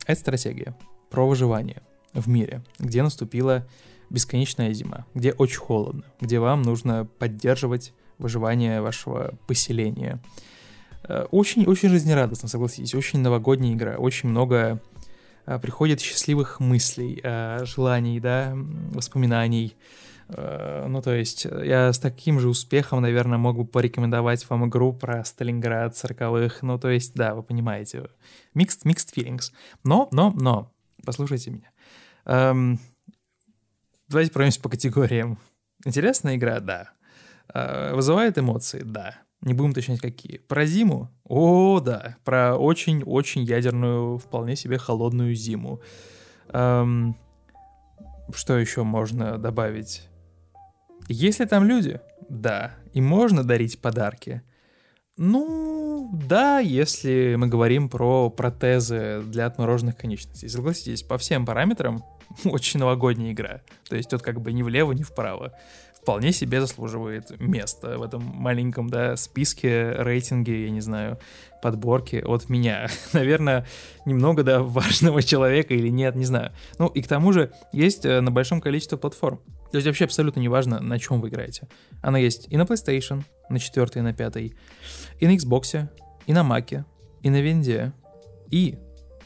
Это 0.06 0.20
стратегия 0.20 0.76
про 1.10 1.28
выживание 1.28 1.82
в 2.14 2.28
мире, 2.28 2.64
где 2.80 3.04
наступила 3.04 3.68
бесконечная 4.10 4.74
зима, 4.74 5.06
где 5.14 5.34
очень 5.34 5.60
холодно, 5.60 6.04
где 6.22 6.40
вам 6.40 6.62
нужно 6.62 7.06
поддерживать 7.20 7.94
выживание 8.18 8.82
вашего 8.82 9.34
поселения. 9.48 10.20
Очень-очень 11.32 11.90
э, 11.90 11.92
жизнерадостно, 11.92 12.50
согласитесь, 12.50 12.96
очень 12.96 13.20
новогодняя 13.20 13.74
игра, 13.74 13.98
очень 13.98 14.30
много 14.30 14.82
приходит 15.62 16.02
счастливых 16.02 16.60
мыслей, 16.60 17.20
э, 17.24 17.66
желаний, 17.66 18.20
да, 18.20 18.54
воспоминаний. 18.92 19.76
Ну, 20.30 21.02
то 21.02 21.16
есть, 21.16 21.46
я 21.46 21.94
с 21.94 22.00
таким 22.00 22.42
же 22.42 22.50
успехом, 22.50 23.02
наверное, 23.02 23.38
мог 23.38 23.56
бы 23.56 23.66
порекомендовать 23.66 24.46
вам 24.50 24.68
игру 24.68 24.92
про 24.92 25.24
Сталинград 25.24 25.94
40-х. 25.94 26.58
Ну, 26.64 26.78
то 26.78 26.90
есть, 26.90 27.16
да, 27.16 27.34
вы 27.34 27.44
понимаете. 27.44 28.10
Mixed, 28.54 28.84
mixed 28.84 29.16
feelings. 29.16 29.54
Но, 29.86 30.10
но, 30.12 30.34
но, 30.36 30.70
послушайте 31.06 31.52
меня. 31.52 31.72
Эм, 32.26 32.78
Давайте 34.10 34.32
пройдемся 34.32 34.62
по 34.62 34.70
категориям. 34.70 35.38
Интересная 35.86 36.38
игра? 36.38 36.62
Да. 36.62 36.92
А, 37.50 37.94
вызывает 37.94 38.38
эмоции? 38.38 38.82
Да. 38.84 39.16
Не 39.42 39.54
будем 39.54 39.72
уточнять, 39.72 40.02
какие. 40.02 40.40
Про 40.40 40.66
зиму? 40.66 41.12
О, 41.24 41.80
да. 41.80 42.18
Про 42.24 42.58
очень-очень 42.58 43.44
ядерную, 43.44 44.18
вполне 44.18 44.56
себе 44.56 44.78
холодную 44.78 45.36
зиму. 45.36 45.82
Эм, 46.50 47.16
что 48.34 48.58
еще 48.58 48.84
можно 48.84 49.38
добавить? 49.38 50.10
Есть 51.08 51.40
ли 51.40 51.46
там 51.46 51.66
люди? 51.66 52.02
Да. 52.30 52.74
И 52.94 53.02
можно 53.02 53.44
дарить 53.44 53.80
подарки? 53.80 54.42
Ну, 55.18 56.10
да, 56.14 56.60
если 56.60 57.36
мы 57.38 57.48
говорим 57.48 57.90
про 57.90 58.30
протезы 58.30 59.24
для 59.24 59.46
отмороженных 59.46 59.98
конечностей. 59.98 60.48
Согласитесь, 60.48 61.04
по 61.04 61.18
всем 61.18 61.46
параметрам 61.46 62.04
очень 62.46 62.80
новогодняя 62.80 63.32
игра. 63.32 63.62
То 63.90 63.96
есть 63.96 64.10
тут 64.10 64.22
как 64.22 64.42
бы 64.42 64.52
ни 64.54 64.62
влево, 64.62 64.92
ни 64.92 65.04
вправо. 65.04 65.54
Вполне 66.08 66.32
себе 66.32 66.62
заслуживает 66.62 67.38
места 67.38 67.98
в 67.98 68.02
этом 68.02 68.24
маленьком, 68.24 68.90
да, 68.90 69.18
списке, 69.18 69.92
рейтинге, 69.92 70.64
я 70.64 70.70
не 70.70 70.80
знаю, 70.80 71.20
подборки 71.62 72.24
от 72.26 72.48
меня. 72.48 72.88
Наверное, 73.12 73.68
немного, 74.06 74.44
да, 74.44 74.64
важного 74.64 75.22
человека 75.22 75.74
или 75.74 75.90
нет, 75.90 76.16
не 76.16 76.24
знаю. 76.24 76.54
Ну, 76.80 76.88
и 76.88 77.02
к 77.02 77.10
тому 77.10 77.34
же 77.34 77.52
есть 77.74 78.06
э, 78.06 78.22
на 78.22 78.32
большом 78.32 78.62
количестве 78.62 78.98
платформ. 78.98 79.42
То 79.70 79.80
есть 79.80 79.86
вообще 79.86 80.06
абсолютно 80.06 80.40
не 80.40 80.48
важно, 80.48 80.80
на 80.80 80.98
чем 80.98 81.20
вы 81.20 81.28
играете. 81.28 81.68
Она 82.02 82.20
есть 82.20 82.48
и 82.50 82.56
на 82.56 82.62
PlayStation, 82.62 83.26
на 83.50 83.60
4 83.60 83.88
и 83.96 84.00
на 84.00 84.14
5, 84.14 84.38
и 84.38 84.54
на 85.28 85.36
Xbox, 85.36 85.90
и 86.26 86.32
на 86.32 86.40
Mac, 86.40 86.86
и 87.22 87.30
на 87.30 87.42
Винде, 87.42 87.92
и 88.50 88.78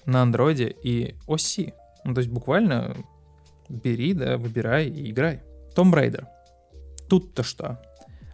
на 0.08 0.24
Android, 0.24 0.76
и 0.82 1.16
OS. 1.28 1.76
Ну, 2.06 2.16
то 2.16 2.22
есть 2.22 2.32
буквально 2.32 2.98
бери, 3.70 4.16
да, 4.16 4.40
выбирай 4.40 4.88
и 4.88 5.12
играй. 5.12 5.42
Tomb 5.76 5.94
Raider. 5.94 6.26
Тут-то 7.12 7.44
что? 7.44 7.78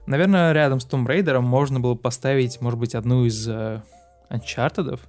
Наверное, 0.05 0.51
рядом 0.51 0.79
с 0.79 0.85
Tomb 0.85 1.07
Raider 1.07 1.39
можно 1.39 1.79
было 1.79 1.95
поставить, 1.95 2.61
может 2.61 2.79
быть, 2.79 2.93
одну 2.93 3.25
из 3.25 3.47
э, 3.49 3.81
Uncharted, 4.29 4.99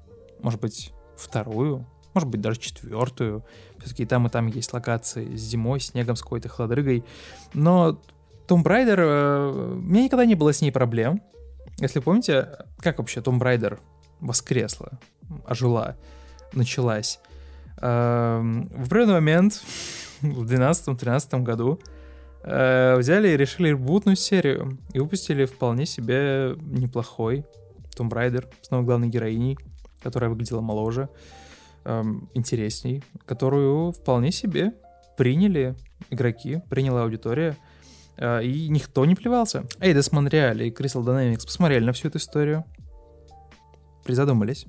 может 0.41 0.59
быть, 0.59 0.91
вторую, 1.19 1.85
может 2.15 2.31
быть, 2.31 2.41
даже 2.41 2.61
четвертую. 2.61 3.45
Все-таки 3.79 4.07
там 4.07 4.27
и 4.27 4.31
там 4.31 4.47
есть 4.47 4.73
локации 4.73 5.37
с 5.37 5.41
зимой, 5.41 5.81
снегом, 5.81 6.17
с 6.17 6.23
какой-то 6.23 6.49
хладрыгой. 6.49 7.05
Но 7.53 8.01
Tomb 8.47 8.63
Raider, 8.63 8.97
э, 8.97 9.73
у 9.75 9.83
меня 9.83 10.05
никогда 10.05 10.25
не 10.25 10.35
было 10.35 10.55
с 10.55 10.63
ней 10.63 10.73
проблем. 10.73 11.21
Если 11.77 12.01
помните, 12.01 12.49
как 12.79 13.01
вообще 13.01 13.21
Tomb 13.21 13.39
Raider 13.39 13.79
воскресла, 14.21 14.93
ожила, 15.45 15.95
началась. 16.55 17.21
Эм, 17.83 18.67
в 18.69 18.87
определенный 18.87 19.13
момент, 19.17 19.63
в 20.23 20.51
2012-2013 20.51 21.43
году, 21.43 21.79
э, 22.43 22.97
взяли 22.97 23.29
и 23.29 23.37
решили 23.37 23.69
ребутнуть 23.69 24.19
серию 24.19 24.79
и 24.93 25.01
выпустили 25.01 25.45
вполне 25.45 25.87
себе 25.87 26.55
неплохой 26.61 27.45
Tomb 27.97 28.11
Raider 28.11 28.47
с 28.63 28.71
новой 28.71 28.85
главной 28.85 29.09
героиней, 29.09 29.59
которая 30.03 30.31
выглядела 30.31 30.61
моложе, 30.61 31.09
эм, 31.85 32.31
интересней, 32.35 33.03
которую 33.27 33.93
вполне 33.93 34.31
себе 34.31 34.73
приняли 35.17 35.75
игроки, 36.11 36.63
приняла 36.71 37.03
аудитория. 37.03 37.57
э, 38.17 38.45
и 38.45 38.69
никто 38.69 39.05
не 39.05 39.15
плевался. 39.15 39.65
Eidos 39.79 40.11
Montreal 40.13 40.61
и 40.65 40.71
Crystal 40.71 41.05
Dynamics 41.05 41.45
посмотрели 41.45 41.85
на 41.85 41.93
всю 41.93 42.09
эту 42.09 42.19
историю, 42.19 42.65
призадумались 44.05 44.67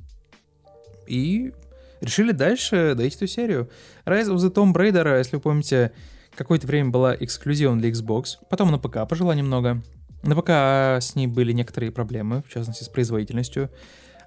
и 1.08 1.54
решили 2.02 2.32
дальше 2.32 2.94
дойти 2.96 3.16
эту 3.16 3.28
серию. 3.28 3.70
Rise 4.06 4.28
of 4.28 4.38
the 4.38 4.54
Tomb 4.54 4.74
Raider, 4.74 5.18
если 5.18 5.38
вы 5.38 5.42
помните, 5.42 5.92
какое-то 6.40 6.68
время 6.68 6.90
была 6.90 7.14
эксклюзивом 7.16 7.80
для 7.80 7.90
Xbox, 7.90 8.38
потом 8.50 8.72
на 8.72 8.80
ПК 8.80 9.08
пожила 9.08 9.36
немного. 9.36 9.84
На 10.24 10.36
ПК 10.36 10.50
с 11.04 11.14
ней 11.16 11.28
были 11.28 11.52
некоторые 11.52 11.92
проблемы, 11.92 12.42
в 12.42 12.50
частности 12.50 12.86
с 12.86 12.88
производительностью. 12.88 13.70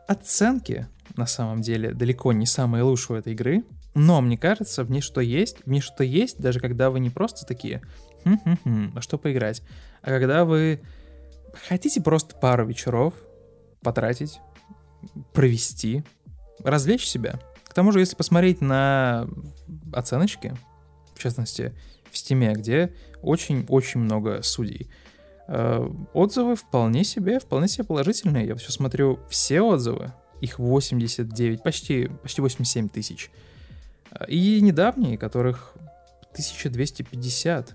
Оценки, 0.07 0.87
на 1.17 1.27
самом 1.27 1.63
деле, 1.63 1.93
далеко 1.93 2.33
не 2.33 2.45
самые 2.45 2.83
лучшие 2.83 3.17
у 3.17 3.19
этой 3.19 3.33
игры, 3.33 3.65
но 3.95 4.21
мне 4.21 4.37
кажется, 4.37 4.85
в 4.85 4.91
ней 4.91 5.01
что 5.01 5.23
есть, 5.23 5.65
в 5.65 5.71
ней 5.71 5.81
что 5.81 6.05
есть, 6.05 6.39
даже 6.39 6.61
когда 6.61 6.91
вы 6.91 7.01
не 7.01 7.09
просто 7.09 7.47
такие, 7.47 7.81
хм-хм-хм, 8.25 8.93
а 8.95 9.01
что 9.01 9.17
поиграть, 9.17 9.63
а 10.03 10.11
когда 10.11 10.45
вы 10.45 10.83
хотите 11.67 12.03
просто 12.03 12.37
пару 12.37 12.67
вечеров 12.67 13.15
потратить, 13.83 14.39
провести, 15.33 16.05
развлечь 16.63 17.07
себя. 17.07 17.41
К 17.65 17.73
тому 17.73 17.91
же, 17.91 18.01
если 18.01 18.17
посмотреть 18.17 18.61
на 18.61 19.27
оценочки, 19.95 20.55
в 21.15 21.19
частности, 21.19 21.75
в 22.13 22.19
Стиме, 22.19 22.53
где 22.53 22.95
очень-очень 23.23 24.01
много 24.01 24.43
судей, 24.43 24.91
э, 25.49 25.89
отзывы 26.13 26.57
вполне 26.57 27.05
себе, 27.05 27.41
вполне 27.41 27.69
себе 27.69 27.85
положительные. 27.85 28.47
Я 28.47 28.55
все 28.57 28.71
смотрю, 28.71 29.19
все 29.29 29.63
отзывы, 29.63 30.13
их 30.41 30.59
89, 30.59 31.63
почти, 31.63 32.09
почти 32.23 32.41
87 32.41 32.89
тысяч. 32.89 33.31
И 34.29 34.61
недавние, 34.61 35.17
которых 35.17 35.75
1250. 36.33 37.75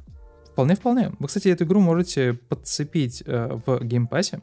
Вполне-вполне. 0.51 1.11
Вы, 1.19 1.27
кстати, 1.27 1.49
эту 1.49 1.65
игру 1.65 1.79
можете 1.79 2.33
подцепить 2.33 3.23
э, 3.25 3.59
в 3.65 3.83
Game 3.83 4.04
Pass'е. 4.04 4.41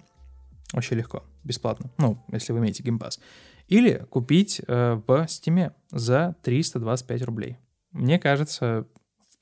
Вообще 0.73 0.95
легко, 0.95 1.25
бесплатно. 1.43 1.91
Ну, 1.99 2.19
если 2.33 2.53
вы 2.53 2.61
имеете 2.61 2.83
Game 2.83 3.00
Pass. 3.00 3.21
Или 3.69 4.07
купить 4.11 4.61
э, 4.67 5.01
в 5.07 5.27
Steam'е 5.29 5.73
за 5.91 6.37
325 6.43 7.23
рублей. 7.23 7.59
Мне 7.93 8.19
кажется, 8.19 8.87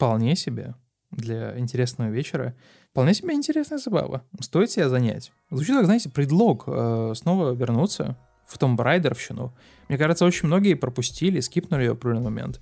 вполне 0.02 0.34
себе 0.34 0.74
для 1.12 1.56
интересного 1.56 2.08
вечера. 2.08 2.56
Вполне 2.90 3.14
себе 3.14 3.34
интересная 3.34 3.78
забава. 3.78 4.24
Стоит 4.40 4.72
себя 4.72 4.88
занять. 4.88 5.30
Звучит 5.48 5.76
как, 5.76 5.84
знаете, 5.84 6.10
предлог 6.10 6.64
э, 6.66 7.12
снова 7.14 7.52
вернуться 7.52 8.16
в 8.44 8.58
том 8.58 8.74
Брайдеровщину. 8.74 9.54
Мне 9.88 9.98
кажется, 9.98 10.24
очень 10.24 10.48
многие 10.48 10.74
пропустили, 10.74 11.38
скипнули 11.38 11.82
ее 11.82 11.90
в 11.90 11.98
определенный 11.98 12.24
момент. 12.24 12.60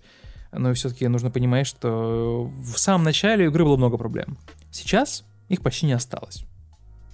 Но 0.53 0.75
все-таки 0.75 1.09
нужно 1.09 1.31
понимать, 1.31 1.67
что 1.67 2.45
в 2.45 2.77
самом 2.77 3.05
начале 3.05 3.47
игры 3.47 3.65
было 3.65 3.79
много 3.79 3.97
проблем. 3.97 4.37
Сейчас 4.71 5.25
их 5.49 5.63
почти 5.63 5.87
не 5.87 5.95
осталось. 5.95 6.45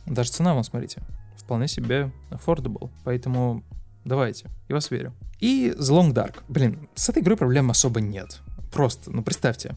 Даже 0.07 0.33
цена, 0.33 0.55
вон, 0.55 0.65
смотрите, 0.65 1.03
вполне 1.37 1.69
себе 1.69 2.11
affordable. 2.31 2.91
Поэтому 3.05 3.62
давайте, 4.05 4.51
я 4.69 4.75
вас 4.75 4.91
верю. 4.91 5.12
И 5.39 5.73
The 5.79 5.91
Long 5.93 6.12
Dark. 6.12 6.39
Блин, 6.49 6.89
с 6.97 7.09
этой 7.09 7.23
игрой 7.23 7.37
проблем 7.37 7.71
особо 7.71 8.01
нет. 8.01 8.41
Просто, 8.73 9.12
ну 9.12 9.23
представьте, 9.23 9.77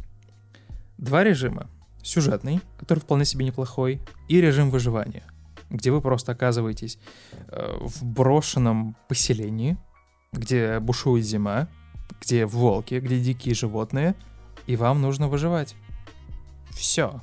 два 1.00 1.24
режима. 1.24 1.70
Сюжетный, 2.04 2.62
который 2.78 3.00
вполне 3.00 3.26
себе 3.26 3.46
неплохой, 3.46 4.02
и 4.28 4.40
режим 4.40 4.70
выживания— 4.70 5.24
где 5.70 5.92
вы 5.92 6.02
просто 6.02 6.32
оказываетесь 6.32 6.98
э, 7.48 7.78
в 7.80 8.04
брошенном 8.04 8.96
поселении, 9.08 9.78
где 10.32 10.80
бушует 10.80 11.26
зима, 11.26 11.68
где 12.22 12.46
волки, 12.46 12.96
где 12.96 13.20
дикие 13.20 13.54
животные, 13.56 14.16
и 14.68 14.76
вам 14.76 15.02
нужно 15.02 15.28
выживать. 15.28 15.76
Все. 16.72 17.22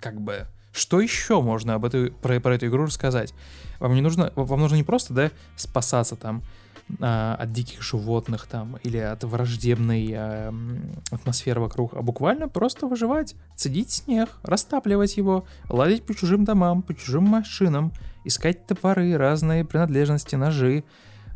Как 0.00 0.20
бы, 0.20 0.46
что 0.72 1.00
еще 1.00 1.40
можно 1.40 1.74
об 1.74 1.84
этой, 1.84 2.10
про, 2.10 2.40
про 2.40 2.54
эту 2.54 2.66
игру 2.66 2.84
рассказать? 2.84 3.34
Вам 3.78 3.94
не 3.94 4.00
нужно, 4.00 4.32
вам 4.34 4.60
нужно 4.60 4.76
не 4.76 4.84
просто, 4.84 5.14
да, 5.14 5.30
спасаться 5.56 6.16
там, 6.16 6.42
а, 7.00 7.34
от 7.34 7.52
диких 7.52 7.82
животных 7.82 8.46
там 8.46 8.78
или 8.82 8.98
от 8.98 9.22
враждебной 9.24 10.12
а, 10.14 10.54
атмосферы 11.10 11.60
вокруг, 11.60 11.94
а 11.94 12.02
буквально 12.02 12.48
просто 12.48 12.86
выживать, 12.86 13.34
цедить 13.54 13.90
снег, 13.90 14.30
растапливать 14.42 15.16
его, 15.16 15.46
ладить 15.68 16.04
по 16.04 16.14
чужим 16.14 16.44
домам, 16.44 16.82
по 16.82 16.94
чужим 16.94 17.24
машинам, 17.24 17.92
искать 18.24 18.66
топоры, 18.66 19.16
разные 19.16 19.64
принадлежности, 19.64 20.36
ножи, 20.36 20.84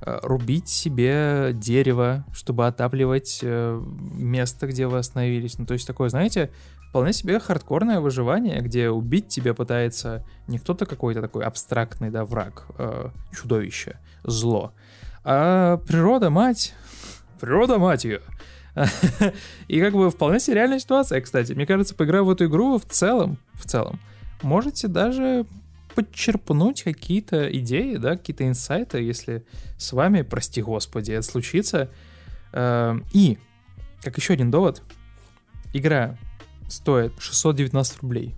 а, 0.00 0.20
рубить 0.22 0.68
себе 0.68 1.50
дерево, 1.52 2.24
чтобы 2.32 2.66
отапливать 2.66 3.40
а, 3.42 3.80
место, 4.14 4.66
где 4.66 4.86
вы 4.86 4.98
остановились. 4.98 5.58
Ну, 5.58 5.66
то 5.66 5.74
есть 5.74 5.86
такое, 5.86 6.08
знаете, 6.08 6.50
вполне 6.92 7.14
себе 7.14 7.40
хардкорное 7.40 8.00
выживание, 8.00 8.60
где 8.60 8.90
убить 8.90 9.28
тебя 9.28 9.54
пытается 9.54 10.26
не 10.46 10.58
кто-то 10.58 10.84
какой-то 10.84 11.22
такой 11.22 11.42
абстрактный, 11.42 12.10
да, 12.10 12.26
враг, 12.26 12.66
э, 12.76 13.08
чудовище, 13.34 13.98
зло, 14.24 14.74
а 15.24 15.78
природа, 15.78 16.30
мать, 16.30 16.74
природа, 17.40 17.78
мать 17.78 18.04
ее. 18.04 18.20
И 19.68 19.80
как 19.80 19.92
бы 19.92 20.10
вполне 20.10 20.40
себе 20.40 20.56
реальная 20.56 20.78
ситуация, 20.78 21.20
кстати. 21.20 21.52
Мне 21.52 21.66
кажется, 21.66 21.94
поиграв 21.94 22.26
в 22.26 22.30
эту 22.30 22.46
игру, 22.46 22.78
в 22.78 22.84
целом, 22.84 23.38
в 23.54 23.66
целом, 23.66 24.00
можете 24.42 24.88
даже 24.88 25.46
подчерпнуть 25.94 26.82
какие-то 26.82 27.46
идеи, 27.58 27.96
да, 27.96 28.16
какие-то 28.16 28.48
инсайты, 28.48 29.02
если 29.02 29.44
с 29.76 29.92
вами, 29.92 30.22
прости 30.22 30.62
господи, 30.62 31.12
это 31.12 31.22
случится. 31.22 31.90
Эм, 32.52 33.04
и, 33.12 33.38
как 34.02 34.16
еще 34.16 34.32
один 34.32 34.50
довод, 34.50 34.82
игра 35.74 36.16
стоит 36.68 37.12
619 37.18 38.02
рублей. 38.02 38.34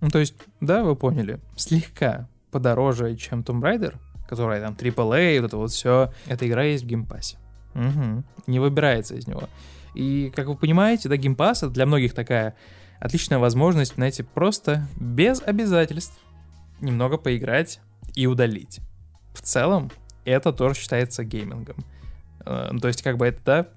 Ну, 0.00 0.10
то 0.10 0.18
есть, 0.18 0.34
да, 0.60 0.84
вы 0.84 0.96
поняли, 0.96 1.40
слегка 1.56 2.28
подороже, 2.50 3.16
чем 3.16 3.40
Tomb 3.40 3.60
Raider, 3.62 3.94
которая 4.32 4.62
там 4.62 4.72
AAA, 4.72 5.40
вот 5.40 5.46
это 5.46 5.56
вот 5.58 5.70
все, 5.72 6.10
эта 6.26 6.48
игра 6.48 6.64
есть 6.64 6.84
в 6.84 6.86
Game 6.86 7.04
Pass'е. 7.04 7.36
Угу. 7.74 8.24
Не 8.46 8.60
выбирается 8.60 9.14
из 9.14 9.26
него. 9.26 9.50
И, 9.94 10.32
как 10.34 10.46
вы 10.46 10.56
понимаете, 10.56 11.10
да, 11.10 11.18
Game 11.18 11.41
Pass 11.41 11.64
это 11.64 11.70
для 11.70 11.84
многих 11.84 12.14
такая 12.14 12.54
отличная 12.98 13.38
возможность, 13.38 13.96
знаете, 13.96 14.24
просто 14.24 14.88
без 14.98 15.42
обязательств 15.42 16.18
немного 16.80 17.18
поиграть 17.18 17.80
и 18.14 18.26
удалить. 18.26 18.80
В 19.34 19.42
целом, 19.42 19.90
это 20.24 20.50
тоже 20.54 20.76
считается 20.76 21.24
геймингом. 21.24 21.76
Э, 22.46 22.70
то 22.80 22.88
есть, 22.88 23.02
как 23.02 23.18
бы 23.18 23.26
это, 23.26 23.40
да, 23.44 23.68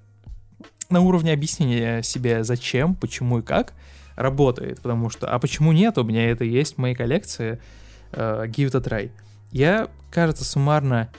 на 0.88 1.00
уровне 1.00 1.34
объяснения 1.34 2.02
себе 2.02 2.44
зачем, 2.44 2.94
почему 2.94 3.40
и 3.40 3.42
как 3.42 3.74
работает, 4.14 4.80
потому 4.80 5.10
что, 5.10 5.30
а 5.30 5.38
почему 5.38 5.72
нет, 5.72 5.98
у 5.98 6.04
меня 6.04 6.30
это 6.30 6.44
есть 6.44 6.76
в 6.76 6.78
моей 6.78 6.94
коллекции, 6.94 7.60
uh, 8.12 8.48
give 8.48 8.70
it 8.70 8.74
a 8.74 8.80
try. 8.80 9.10
Я, 9.56 9.88
кажется, 10.10 10.44
суммарно 10.44 11.10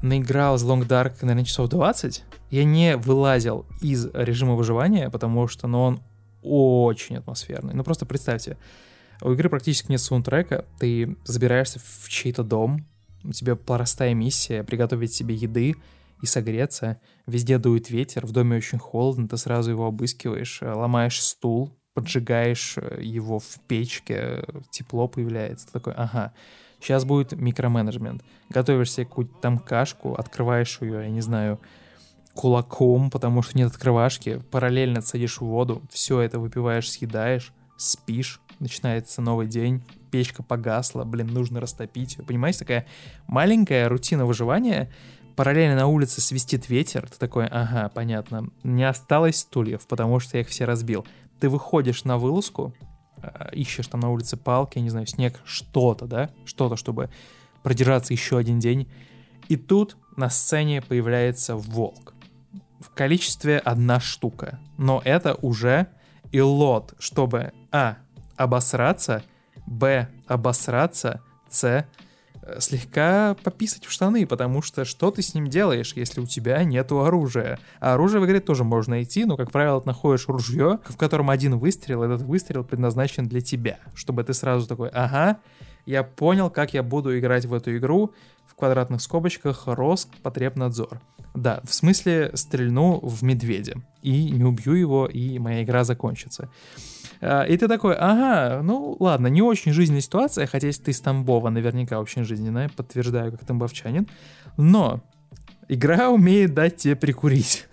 наиграл 0.00 0.56
с 0.56 0.62
Long 0.64 0.86
Dark, 0.86 1.16
наверное, 1.22 1.44
часов 1.44 1.68
20. 1.70 2.22
Я 2.52 2.64
не 2.64 2.96
вылазил 2.96 3.66
из 3.80 4.06
режима 4.14 4.54
выживания, 4.54 5.10
потому 5.10 5.48
что 5.48 5.66
ну, 5.66 5.80
он 5.80 6.00
очень 6.40 7.16
атмосферный. 7.16 7.74
Ну 7.74 7.82
просто 7.82 8.06
представьте, 8.06 8.58
у 9.22 9.32
игры 9.32 9.48
практически 9.48 9.90
нет 9.90 10.00
саундтрека, 10.00 10.66
ты 10.78 11.16
забираешься 11.24 11.80
в 11.80 12.08
чей-то 12.08 12.44
дом, 12.44 12.86
у 13.24 13.32
тебя 13.32 13.56
простая 13.56 14.14
миссия 14.14 14.62
приготовить 14.62 15.12
себе 15.12 15.34
еды 15.34 15.74
и 16.22 16.26
согреться, 16.26 17.00
везде 17.26 17.58
дует 17.58 17.90
ветер, 17.90 18.24
в 18.24 18.30
доме 18.30 18.58
очень 18.58 18.78
холодно, 18.78 19.26
ты 19.26 19.36
сразу 19.36 19.72
его 19.72 19.86
обыскиваешь, 19.86 20.60
ломаешь 20.62 21.20
стул, 21.20 21.76
поджигаешь 21.92 22.76
его 23.00 23.40
в 23.40 23.58
печке, 23.66 24.44
тепло 24.70 25.08
появляется, 25.08 25.66
ты 25.66 25.72
такой, 25.72 25.94
ага, 25.94 26.32
Сейчас 26.84 27.06
будет 27.06 27.32
микроменеджмент. 27.32 28.22
Готовишь 28.50 28.92
себе 28.92 29.06
какую-то 29.06 29.32
там 29.40 29.58
кашку, 29.58 30.14
открываешь 30.14 30.78
ее, 30.82 31.04
я 31.04 31.08
не 31.08 31.22
знаю, 31.22 31.58
кулаком, 32.34 33.10
потому 33.10 33.40
что 33.40 33.56
нет 33.56 33.70
открывашки, 33.70 34.42
параллельно 34.50 35.00
садишь 35.00 35.38
в 35.38 35.46
воду, 35.46 35.80
все 35.90 36.20
это 36.20 36.38
выпиваешь, 36.38 36.90
съедаешь, 36.90 37.54
спишь, 37.78 38.38
начинается 38.60 39.22
новый 39.22 39.46
день, 39.46 39.82
печка 40.10 40.42
погасла, 40.42 41.04
блин, 41.04 41.28
нужно 41.28 41.58
растопить 41.58 42.18
ее. 42.18 42.24
Понимаете, 42.24 42.58
такая 42.58 42.86
маленькая 43.28 43.88
рутина 43.88 44.26
выживания, 44.26 44.92
параллельно 45.36 45.76
на 45.76 45.86
улице 45.86 46.20
свистит 46.20 46.68
ветер, 46.68 47.08
ты 47.08 47.18
такой, 47.18 47.46
ага, 47.46 47.88
понятно, 47.88 48.50
не 48.62 48.86
осталось 48.86 49.38
стульев, 49.38 49.86
потому 49.86 50.20
что 50.20 50.36
я 50.36 50.42
их 50.42 50.48
все 50.48 50.66
разбил. 50.66 51.06
Ты 51.40 51.48
выходишь 51.48 52.04
на 52.04 52.18
вылазку, 52.18 52.74
ищешь 53.52 53.86
там 53.86 54.00
на 54.00 54.10
улице 54.10 54.36
палки, 54.36 54.78
я 54.78 54.84
не 54.84 54.90
знаю, 54.90 55.06
снег, 55.06 55.40
что-то, 55.44 56.06
да, 56.06 56.30
что-то, 56.44 56.76
чтобы 56.76 57.10
продержаться 57.62 58.12
еще 58.12 58.38
один 58.38 58.58
день. 58.58 58.88
И 59.48 59.56
тут 59.56 59.96
на 60.16 60.30
сцене 60.30 60.82
появляется 60.82 61.56
волк. 61.56 62.14
В 62.80 62.90
количестве 62.90 63.58
одна 63.58 64.00
штука. 64.00 64.58
Но 64.76 65.00
это 65.04 65.34
уже 65.34 65.88
и 66.30 66.40
лот, 66.40 66.94
чтобы 66.98 67.52
а. 67.72 67.96
обосраться, 68.36 69.22
б. 69.66 70.08
обосраться, 70.26 71.20
с. 71.48 71.86
Э, 72.46 72.60
слегка 72.60 73.36
пописать 73.42 73.84
в 73.84 73.90
штаны, 73.90 74.26
потому 74.26 74.62
что 74.62 74.84
что 74.84 75.10
ты 75.10 75.22
с 75.22 75.34
ним 75.34 75.48
делаешь, 75.48 75.92
если 75.96 76.20
у 76.20 76.26
тебя 76.26 76.62
нету 76.64 77.02
оружия? 77.02 77.58
А 77.80 77.94
оружие 77.94 78.20
в 78.20 78.26
игре 78.26 78.40
тоже 78.40 78.64
можно 78.64 78.92
найти, 78.92 79.24
но, 79.24 79.36
как 79.36 79.50
правило, 79.50 79.80
ты 79.80 79.86
находишь 79.88 80.28
ружье, 80.28 80.78
в 80.84 80.96
котором 80.96 81.30
один 81.30 81.58
выстрел, 81.58 82.02
этот 82.02 82.22
выстрел 82.22 82.64
предназначен 82.64 83.26
для 83.26 83.40
тебя, 83.40 83.78
чтобы 83.94 84.24
ты 84.24 84.34
сразу 84.34 84.66
такой, 84.66 84.90
ага, 84.90 85.38
я 85.86 86.02
понял, 86.02 86.50
как 86.50 86.74
я 86.74 86.82
буду 86.82 87.18
играть 87.18 87.44
в 87.44 87.54
эту 87.54 87.76
игру, 87.76 88.12
в 88.46 88.54
квадратных 88.54 89.00
скобочках 89.00 89.64
Роспотребнадзор. 89.66 91.00
Да, 91.34 91.60
в 91.64 91.74
смысле 91.74 92.30
стрельну 92.34 93.00
в 93.00 93.22
медведя 93.22 93.74
и 94.02 94.30
не 94.30 94.44
убью 94.44 94.74
его, 94.74 95.06
и 95.06 95.38
моя 95.40 95.64
игра 95.64 95.82
закончится. 95.82 96.48
А, 97.20 97.42
и 97.42 97.56
ты 97.56 97.68
такой, 97.68 97.94
ага, 97.94 98.62
ну 98.62 98.96
ладно, 99.00 99.28
не 99.28 99.42
очень 99.42 99.72
жизненная 99.72 100.00
ситуация, 100.00 100.46
хотя 100.46 100.66
если 100.66 100.84
ты 100.84 100.90
из 100.90 101.00
Тамбова, 101.00 101.50
наверняка 101.50 102.00
очень 102.00 102.24
жизненная, 102.24 102.68
подтверждаю, 102.68 103.32
как 103.32 103.44
тамбовчанин, 103.44 104.08
но 104.56 105.02
игра 105.68 106.10
умеет 106.10 106.54
дать 106.54 106.76
тебе 106.76 106.96
прикурить. 106.96 107.66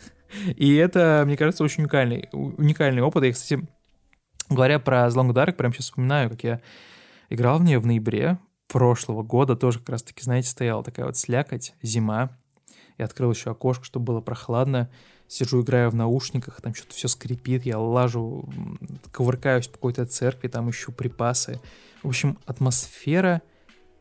И 0.56 0.76
это, 0.76 1.24
мне 1.26 1.36
кажется, 1.38 1.64
очень 1.64 1.84
уникальный, 1.84 2.30
уникальный 2.32 3.02
опыт. 3.02 3.24
Я, 3.24 3.34
кстати, 3.34 3.68
говоря 4.50 4.80
про 4.80 5.08
The 5.08 5.16
Long 5.16 5.34
Dark, 5.34 5.54
прям 5.54 5.74
сейчас 5.74 5.86
вспоминаю, 5.86 6.30
как 6.30 6.44
я 6.44 6.62
играл 7.30 7.60
в 7.60 7.64
нее 7.64 7.80
в 7.80 7.86
ноябре 7.86 8.38
прошлого 8.68 9.24
года, 9.24 9.56
тоже 9.56 9.80
как 9.80 9.90
раз-таки, 9.90 10.24
знаете, 10.24 10.48
стояла 10.48 10.84
такая 10.84 11.06
вот 11.06 11.18
слякоть, 11.18 11.74
зима, 11.82 12.38
я 12.98 13.06
открыл 13.06 13.32
еще 13.32 13.52
окошко, 13.52 13.84
чтобы 13.84 14.06
было 14.06 14.22
прохладно. 14.22 14.90
Сижу, 15.32 15.62
играю 15.62 15.90
в 15.90 15.96
наушниках, 15.96 16.60
там 16.60 16.76
что-то 16.76 16.94
все 16.94 17.08
скрипит, 17.08 17.66
я 17.66 17.80
лажу, 17.80 18.44
кувыркаюсь 19.14 19.68
по 19.68 19.76
какой-то 19.76 20.06
церкви, 20.06 20.50
там 20.50 20.70
ищу 20.70 20.92
припасы. 20.92 21.62
В 22.04 22.10
общем, 22.10 22.38
атмосфера 22.46 23.42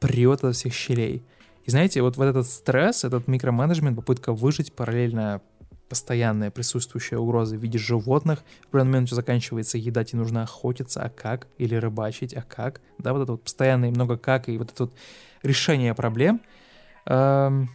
прет 0.00 0.42
от 0.42 0.56
всех 0.56 0.72
щелей. 0.74 1.22
И 1.64 1.70
знаете, 1.70 2.02
вот, 2.02 2.16
вот 2.16 2.24
этот 2.24 2.48
стресс, 2.48 3.04
этот 3.04 3.28
микроменеджмент, 3.28 3.94
попытка 3.94 4.32
выжить 4.32 4.72
параллельно 4.72 5.40
постоянная 5.88 6.50
присутствующая 6.50 7.18
угроза 7.18 7.54
в 7.54 7.60
виде 7.60 7.78
животных. 7.78 8.40
В 8.62 8.68
определенный 8.70 8.90
момент 8.90 9.06
все 9.06 9.14
заканчивается, 9.14 9.78
еда 9.78 10.02
тебе 10.02 10.18
нужно 10.18 10.42
охотиться, 10.42 11.00
а 11.00 11.10
как? 11.10 11.46
Или 11.58 11.76
рыбачить, 11.76 12.34
а 12.34 12.42
как? 12.42 12.80
Да, 12.98 13.12
вот 13.12 13.22
это 13.22 13.32
вот 13.32 13.44
постоянное 13.44 13.90
много 13.90 14.18
как, 14.18 14.48
и 14.48 14.58
вот 14.58 14.72
это 14.72 14.84
вот 14.84 14.94
решение 15.44 15.94
проблем. 15.94 16.40
Эм, 17.06 17.70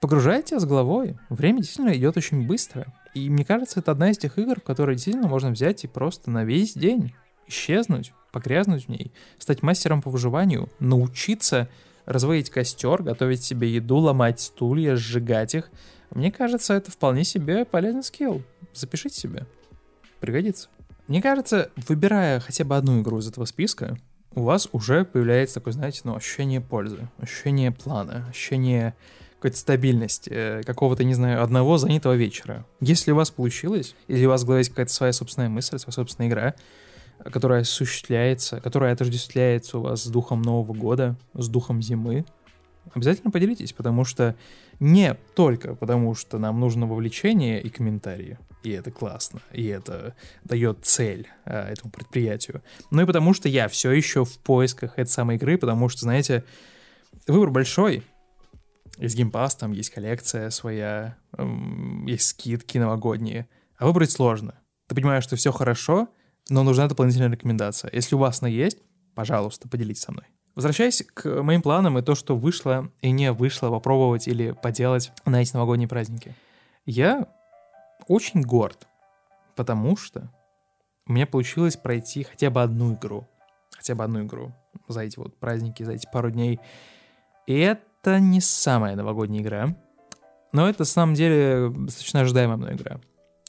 погружаете 0.00 0.58
с 0.58 0.64
головой. 0.64 1.16
Время 1.28 1.58
действительно 1.58 1.96
идет 1.96 2.16
очень 2.16 2.46
быстро. 2.46 2.86
И 3.14 3.28
мне 3.30 3.44
кажется, 3.44 3.80
это 3.80 3.92
одна 3.92 4.10
из 4.10 4.18
тех 4.18 4.38
игр, 4.38 4.60
в 4.60 4.64
которые 4.64 4.96
действительно 4.96 5.28
можно 5.28 5.50
взять 5.50 5.84
и 5.84 5.88
просто 5.88 6.30
на 6.30 6.44
весь 6.44 6.74
день 6.74 7.14
исчезнуть, 7.46 8.12
погрязнуть 8.30 8.86
в 8.86 8.88
ней, 8.88 9.12
стать 9.38 9.62
мастером 9.62 10.02
по 10.02 10.10
выживанию, 10.10 10.68
научиться 10.78 11.68
разводить 12.06 12.50
костер, 12.50 13.02
готовить 13.02 13.42
себе 13.42 13.70
еду, 13.70 13.96
ломать 13.96 14.40
стулья, 14.40 14.96
сжигать 14.96 15.54
их. 15.54 15.70
Мне 16.10 16.32
кажется, 16.32 16.74
это 16.74 16.90
вполне 16.90 17.24
себе 17.24 17.64
полезный 17.64 18.02
скилл. 18.02 18.42
Запишите 18.72 19.20
себе. 19.20 19.46
Пригодится. 20.20 20.68
Мне 21.06 21.20
кажется, 21.20 21.70
выбирая 21.88 22.40
хотя 22.40 22.64
бы 22.64 22.76
одну 22.76 23.00
игру 23.02 23.18
из 23.18 23.28
этого 23.28 23.44
списка, 23.44 23.98
у 24.34 24.42
вас 24.42 24.68
уже 24.72 25.04
появляется 25.04 25.56
такое, 25.56 25.72
знаете, 25.72 26.02
ну, 26.04 26.14
ощущение 26.14 26.60
пользы, 26.60 27.08
ощущение 27.18 27.72
плана, 27.72 28.26
ощущение 28.28 28.94
какой-то 29.38 29.56
стабильности, 29.56 30.30
э, 30.32 30.62
какого-то, 30.64 31.04
не 31.04 31.14
знаю, 31.14 31.42
одного 31.42 31.78
занятого 31.78 32.14
вечера. 32.14 32.66
Если 32.80 33.12
у 33.12 33.16
вас 33.16 33.30
получилось, 33.30 33.94
или 34.08 34.26
у 34.26 34.30
вас 34.30 34.42
в 34.42 34.46
голове 34.46 34.60
есть 34.60 34.70
какая-то 34.70 34.92
своя 34.92 35.12
собственная 35.12 35.48
мысль, 35.48 35.78
своя 35.78 35.92
собственная 35.92 36.28
игра, 36.28 36.54
которая 37.24 37.62
осуществляется, 37.62 38.60
которая 38.60 38.92
отождествляется 38.92 39.78
у 39.78 39.82
вас 39.82 40.02
с 40.02 40.06
духом 40.08 40.42
Нового 40.42 40.74
года, 40.74 41.16
с 41.34 41.48
духом 41.48 41.82
зимы, 41.82 42.24
обязательно 42.94 43.30
поделитесь, 43.30 43.72
потому 43.72 44.04
что 44.04 44.34
не 44.80 45.14
только 45.34 45.74
потому, 45.74 46.14
что 46.14 46.38
нам 46.38 46.58
нужно 46.58 46.86
вовлечение 46.86 47.60
и 47.62 47.68
комментарии, 47.68 48.38
и 48.64 48.70
это 48.70 48.90
классно, 48.90 49.40
и 49.52 49.66
это 49.66 50.14
дает 50.44 50.78
цель 50.82 51.28
а, 51.44 51.70
этому 51.70 51.92
предприятию, 51.92 52.62
но 52.90 53.02
и 53.02 53.06
потому 53.06 53.34
что 53.34 53.48
я 53.48 53.68
все 53.68 53.92
еще 53.92 54.24
в 54.24 54.38
поисках 54.38 54.98
этой 54.98 55.10
самой 55.10 55.36
игры, 55.36 55.58
потому 55.58 55.88
что, 55.88 56.00
знаете, 56.02 56.44
выбор 57.26 57.50
большой, 57.50 58.04
есть 58.98 59.16
геймпас, 59.16 59.56
там 59.56 59.72
есть 59.72 59.90
коллекция 59.90 60.50
своя, 60.50 61.16
есть 62.06 62.28
скидки 62.28 62.78
новогодние. 62.78 63.48
А 63.76 63.86
выбрать 63.86 64.10
сложно. 64.10 64.58
Ты 64.88 64.94
понимаешь, 64.94 65.24
что 65.24 65.36
все 65.36 65.52
хорошо, 65.52 66.08
но 66.48 66.62
нужна 66.62 66.88
дополнительная 66.88 67.30
рекомендация. 67.30 67.90
Если 67.92 68.14
у 68.14 68.18
вас 68.18 68.42
она 68.42 68.48
есть, 68.48 68.78
пожалуйста, 69.14 69.68
поделитесь 69.68 70.02
со 70.02 70.12
мной. 70.12 70.24
Возвращаясь 70.54 71.04
к 71.14 71.42
моим 71.42 71.62
планам 71.62 71.98
и 71.98 72.02
то, 72.02 72.16
что 72.16 72.36
вышло 72.36 72.90
и 73.00 73.12
не 73.12 73.30
вышло 73.30 73.70
попробовать 73.70 74.26
или 74.26 74.50
поделать 74.50 75.12
на 75.24 75.40
эти 75.40 75.52
новогодние 75.54 75.88
праздники. 75.88 76.34
Я 76.84 77.28
очень 78.08 78.42
горд, 78.42 78.88
потому 79.54 79.96
что 79.96 80.32
у 81.06 81.12
меня 81.12 81.26
получилось 81.26 81.76
пройти 81.76 82.24
хотя 82.24 82.50
бы 82.50 82.62
одну 82.62 82.94
игру. 82.94 83.28
Хотя 83.76 83.94
бы 83.94 84.02
одну 84.02 84.24
игру 84.24 84.52
за 84.88 85.02
эти 85.02 85.18
вот 85.18 85.38
праздники, 85.38 85.84
за 85.84 85.92
эти 85.92 86.08
пару 86.12 86.32
дней. 86.32 86.58
И 87.46 87.56
это 87.58 87.82
это 88.08 88.20
не 88.20 88.40
самая 88.40 88.96
новогодняя 88.96 89.42
игра, 89.42 89.76
но 90.52 90.68
это, 90.68 90.80
на 90.80 90.86
самом 90.86 91.14
деле, 91.14 91.70
достаточно 91.70 92.20
ожидаемая 92.20 92.56
мной 92.56 92.74
игра, 92.74 93.00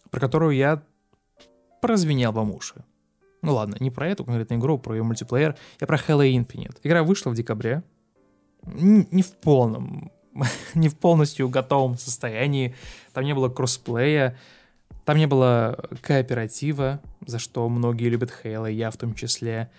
про 0.09 0.19
которую 0.19 0.55
я 0.55 0.83
прозвенел 1.81 2.31
вам 2.31 2.51
уши. 2.51 2.83
Ну 3.41 3.53
ладно, 3.53 3.77
не 3.79 3.89
про 3.89 4.09
эту 4.09 4.25
конкретную 4.25 4.59
игру, 4.59 4.77
про 4.77 4.95
ее 4.95 5.03
мультиплеер, 5.03 5.55
я 5.79 5.87
про 5.87 5.97
Halo 5.97 6.29
Infinite. 6.29 6.77
Игра 6.83 7.03
вышла 7.03 7.29
в 7.29 7.35
декабре, 7.35 7.83
не 8.63 9.23
в 9.23 9.31
полном, 9.37 10.11
не 10.73 10.89
в 10.89 10.97
полностью 10.97 11.47
готовом 11.47 11.97
состоянии, 11.97 12.75
там 13.13 13.23
не 13.23 13.33
было 13.33 13.47
кроссплея, 13.47 14.37
там 15.05 15.17
не 15.17 15.27
было 15.27 15.89
кооператива, 16.01 16.99
за 17.25 17.39
что 17.39 17.67
многие 17.69 18.09
любят 18.09 18.33
Halo, 18.43 18.71
я 18.71 18.91
в 18.91 18.97
том 18.97 19.15
числе. 19.15 19.71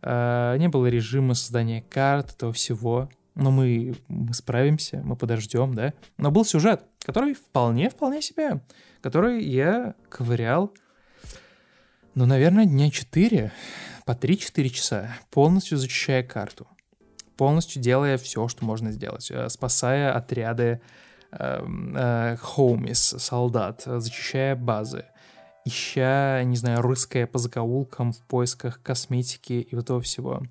Uh, 0.00 0.58
не 0.58 0.68
было 0.68 0.86
режима 0.86 1.34
создания 1.34 1.84
карт, 1.88 2.32
этого 2.32 2.52
всего 2.52 3.08
но 3.34 3.50
мы, 3.50 3.94
мы 4.08 4.34
справимся, 4.34 5.00
мы 5.04 5.16
подождем, 5.16 5.74
да. 5.74 5.94
Но 6.18 6.30
был 6.30 6.44
сюжет, 6.44 6.84
который 7.00 7.34
вполне-вполне 7.34 8.22
себе, 8.22 8.60
который 9.00 9.42
я 9.44 9.94
ковырял, 10.08 10.72
ну, 12.14 12.26
наверное, 12.26 12.66
дня 12.66 12.90
4, 12.90 13.52
по 14.04 14.12
3-4 14.12 14.68
часа, 14.68 15.16
полностью 15.30 15.78
зачищая 15.78 16.22
карту, 16.22 16.66
полностью 17.36 17.80
делая 17.80 18.18
все, 18.18 18.48
что 18.48 18.64
можно 18.64 18.92
сделать, 18.92 19.30
э, 19.30 19.48
спасая 19.48 20.14
отряды 20.14 20.80
эм, 21.30 21.96
э, 21.96 22.36
хоумис, 22.40 23.14
солдат, 23.18 23.84
зачищая 23.86 24.56
базы, 24.56 25.06
ища, 25.64 26.42
не 26.44 26.56
знаю, 26.56 26.82
рыская 26.82 27.26
по 27.26 27.38
закоулкам 27.38 28.12
в 28.12 28.20
поисках 28.26 28.82
косметики 28.82 29.54
и 29.54 29.74
вот 29.74 29.84
этого 29.84 30.00
всего. 30.02 30.42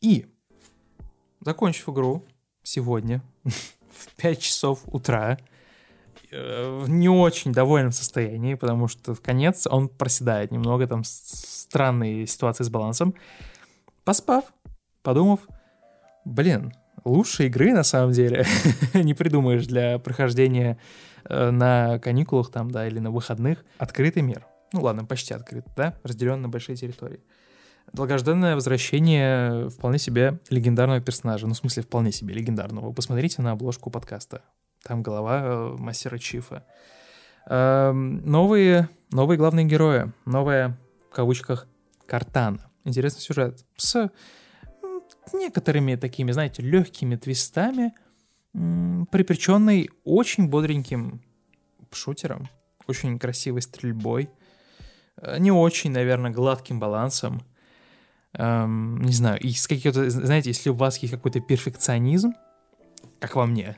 И 0.00 0.26
закончив 1.44 1.88
игру 1.88 2.24
сегодня 2.62 3.22
в 3.44 4.14
5 4.16 4.40
часов 4.40 4.80
утра, 4.86 5.38
э, 6.30 6.80
в 6.82 6.88
не 6.88 7.08
очень 7.08 7.52
довольном 7.52 7.92
состоянии, 7.92 8.54
потому 8.54 8.88
что 8.88 9.14
в 9.14 9.20
конец 9.20 9.66
он 9.66 9.88
проседает 9.88 10.50
немного, 10.50 10.86
там 10.86 11.02
странные 11.04 12.26
ситуации 12.26 12.64
с 12.64 12.70
балансом. 12.70 13.14
Поспав, 14.04 14.44
подумав, 15.02 15.40
блин, 16.24 16.72
лучшей 17.04 17.46
игры 17.46 17.72
на 17.72 17.84
самом 17.84 18.12
деле 18.12 18.46
не 18.94 19.14
придумаешь 19.14 19.66
для 19.66 19.98
прохождения 19.98 20.78
э, 21.24 21.50
на 21.50 21.98
каникулах 21.98 22.50
там, 22.50 22.70
да, 22.70 22.86
или 22.86 22.98
на 22.98 23.10
выходных. 23.10 23.64
Открытый 23.78 24.22
мир. 24.22 24.46
Ну 24.72 24.82
ладно, 24.82 25.04
почти 25.04 25.34
открытый, 25.34 25.72
да, 25.76 25.94
разделен 26.02 26.42
на 26.42 26.48
большие 26.48 26.76
территории 26.76 27.20
долгожданное 27.94 28.56
возвращение 28.56 29.68
вполне 29.70 29.98
себе 29.98 30.40
легендарного 30.50 31.00
персонажа. 31.00 31.46
Ну, 31.46 31.54
в 31.54 31.56
смысле, 31.56 31.84
вполне 31.84 32.12
себе 32.12 32.34
легендарного. 32.34 32.92
Посмотрите 32.92 33.40
на 33.40 33.52
обложку 33.52 33.90
подкаста. 33.90 34.42
Там 34.82 35.02
голова 35.02 35.40
э, 35.42 35.76
мастера 35.78 36.18
Чифа. 36.18 36.66
Э, 37.48 37.92
новые, 37.92 38.88
новые 39.10 39.38
главные 39.38 39.64
герои. 39.64 40.12
Новая, 40.26 40.76
в 41.10 41.14
кавычках, 41.14 41.68
Картана. 42.06 42.68
Интересный 42.84 43.22
сюжет. 43.22 43.64
С 43.76 44.10
некоторыми 45.32 45.94
такими, 45.94 46.32
знаете, 46.32 46.62
легкими 46.62 47.16
твистами, 47.16 47.94
припреченный 48.52 49.90
очень 50.04 50.48
бодреньким 50.48 51.22
шутером, 51.92 52.48
очень 52.88 53.18
красивой 53.20 53.62
стрельбой, 53.62 54.30
э, 55.16 55.38
не 55.38 55.52
очень, 55.52 55.92
наверное, 55.92 56.32
гладким 56.32 56.80
балансом, 56.80 57.42
эм, 58.34 59.02
не 59.02 59.12
знаю, 59.12 59.40
из 59.40 59.66
каких-то, 59.66 60.08
знаете, 60.10 60.50
если 60.50 60.70
у 60.70 60.74
вас 60.74 60.98
есть 60.98 61.12
какой-то 61.14 61.40
перфекционизм, 61.40 62.34
как 63.20 63.36
во 63.36 63.46
мне, 63.46 63.76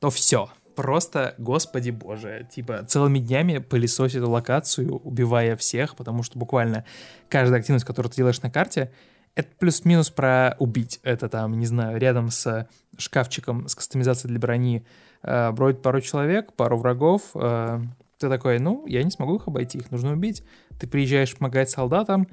то 0.00 0.10
все, 0.10 0.50
просто, 0.74 1.34
господи 1.38 1.90
боже, 1.90 2.48
типа 2.50 2.84
целыми 2.84 3.18
днями 3.18 3.58
пылесосить 3.58 4.16
эту 4.16 4.30
локацию, 4.30 4.96
убивая 4.98 5.56
всех, 5.56 5.96
потому 5.96 6.22
что 6.22 6.38
буквально 6.38 6.84
каждая 7.28 7.60
активность, 7.60 7.84
которую 7.84 8.10
ты 8.10 8.16
делаешь 8.16 8.42
на 8.42 8.50
карте, 8.50 8.92
Это 9.36 9.48
плюс-минус 9.58 10.10
про 10.10 10.54
убить. 10.60 11.00
Это 11.02 11.28
там, 11.28 11.58
не 11.58 11.66
знаю, 11.66 11.98
рядом 11.98 12.30
с 12.30 12.68
шкафчиком 12.98 13.66
с 13.66 13.74
кастомизацией 13.74 14.30
для 14.30 14.38
брони 14.38 14.86
э, 15.22 15.50
бродит 15.50 15.82
пару 15.82 16.00
человек, 16.00 16.52
пару 16.52 16.76
врагов. 16.76 17.22
Э, 17.34 17.80
ты 18.18 18.28
такой, 18.28 18.60
ну, 18.60 18.86
я 18.86 19.02
не 19.02 19.10
смогу 19.10 19.34
их 19.36 19.48
обойти, 19.48 19.78
их 19.78 19.90
нужно 19.90 20.12
убить. 20.12 20.44
Ты 20.78 20.86
приезжаешь 20.86 21.36
помогать 21.36 21.68
солдатам, 21.68 22.28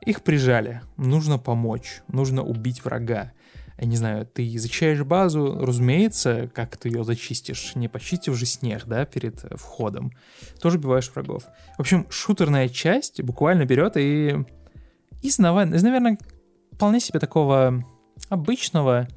их 0.00 0.22
прижали, 0.22 0.82
нужно 0.96 1.38
помочь, 1.38 2.02
нужно 2.08 2.42
убить 2.42 2.84
врага. 2.84 3.32
Я 3.78 3.86
не 3.86 3.96
знаю, 3.96 4.26
ты 4.26 4.58
зачищаешь 4.58 5.02
базу, 5.02 5.58
разумеется, 5.64 6.50
как 6.54 6.76
ты 6.76 6.90
ее 6.90 7.02
зачистишь, 7.02 7.74
не 7.74 7.88
почистив 7.88 8.36
же 8.36 8.44
снег, 8.44 8.84
да, 8.86 9.06
перед 9.06 9.40
входом. 9.58 10.12
Тоже 10.60 10.78
убиваешь 10.78 11.10
врагов. 11.10 11.44
В 11.76 11.80
общем, 11.80 12.06
шутерная 12.10 12.68
часть 12.68 13.22
буквально 13.22 13.64
берет 13.64 13.96
и 13.96 14.44
из, 15.22 15.38
наверное, 15.38 16.18
вполне 16.72 17.00
себе 17.00 17.20
такого 17.20 17.84
обычного, 18.28 19.08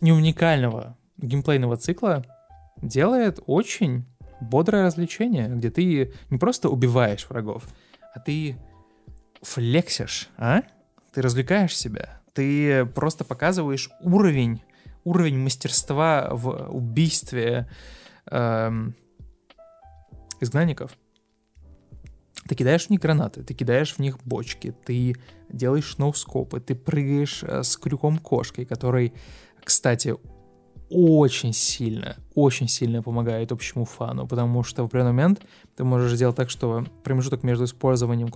не 0.00 0.12
уникального 0.12 0.96
геймплейного 1.16 1.76
цикла 1.76 2.24
делает 2.82 3.40
очень 3.46 4.04
бодрое 4.40 4.86
развлечение, 4.86 5.48
где 5.48 5.70
ты 5.70 6.12
не 6.30 6.38
просто 6.38 6.68
убиваешь 6.68 7.26
врагов, 7.28 7.64
а 8.14 8.20
ты 8.20 8.56
флексишь, 9.44 10.28
а? 10.36 10.62
Ты 11.12 11.22
развлекаешь 11.22 11.76
себя. 11.76 12.20
Ты 12.32 12.84
просто 12.86 13.24
показываешь 13.24 13.90
уровень, 14.00 14.62
уровень 15.04 15.38
мастерства 15.38 16.30
в 16.32 16.70
убийстве 16.70 17.68
эм, 18.26 18.96
изгнанников. 20.40 20.96
Ты 22.48 22.56
кидаешь 22.56 22.86
в 22.86 22.90
них 22.90 23.00
гранаты, 23.00 23.42
ты 23.42 23.54
кидаешь 23.54 23.94
в 23.94 23.98
них 24.00 24.18
бочки, 24.24 24.74
ты 24.84 25.14
делаешь 25.48 25.96
ноускопы, 25.96 26.60
ты 26.60 26.74
прыгаешь 26.74 27.42
э, 27.42 27.62
с 27.62 27.76
крюком 27.76 28.18
кошкой, 28.18 28.66
который, 28.66 29.14
кстати, 29.62 30.14
очень 30.90 31.52
сильно, 31.52 32.16
очень 32.34 32.68
сильно 32.68 33.02
помогает 33.02 33.50
общему 33.52 33.84
фану, 33.84 34.26
потому 34.26 34.62
что 34.62 34.82
в 34.82 34.86
определенный 34.86 35.12
момент 35.12 35.42
ты 35.76 35.84
можешь 35.84 36.12
сделать 36.12 36.36
так, 36.36 36.50
что 36.50 36.84
промежуток 37.02 37.42
между 37.44 37.64
использованием 37.64 38.28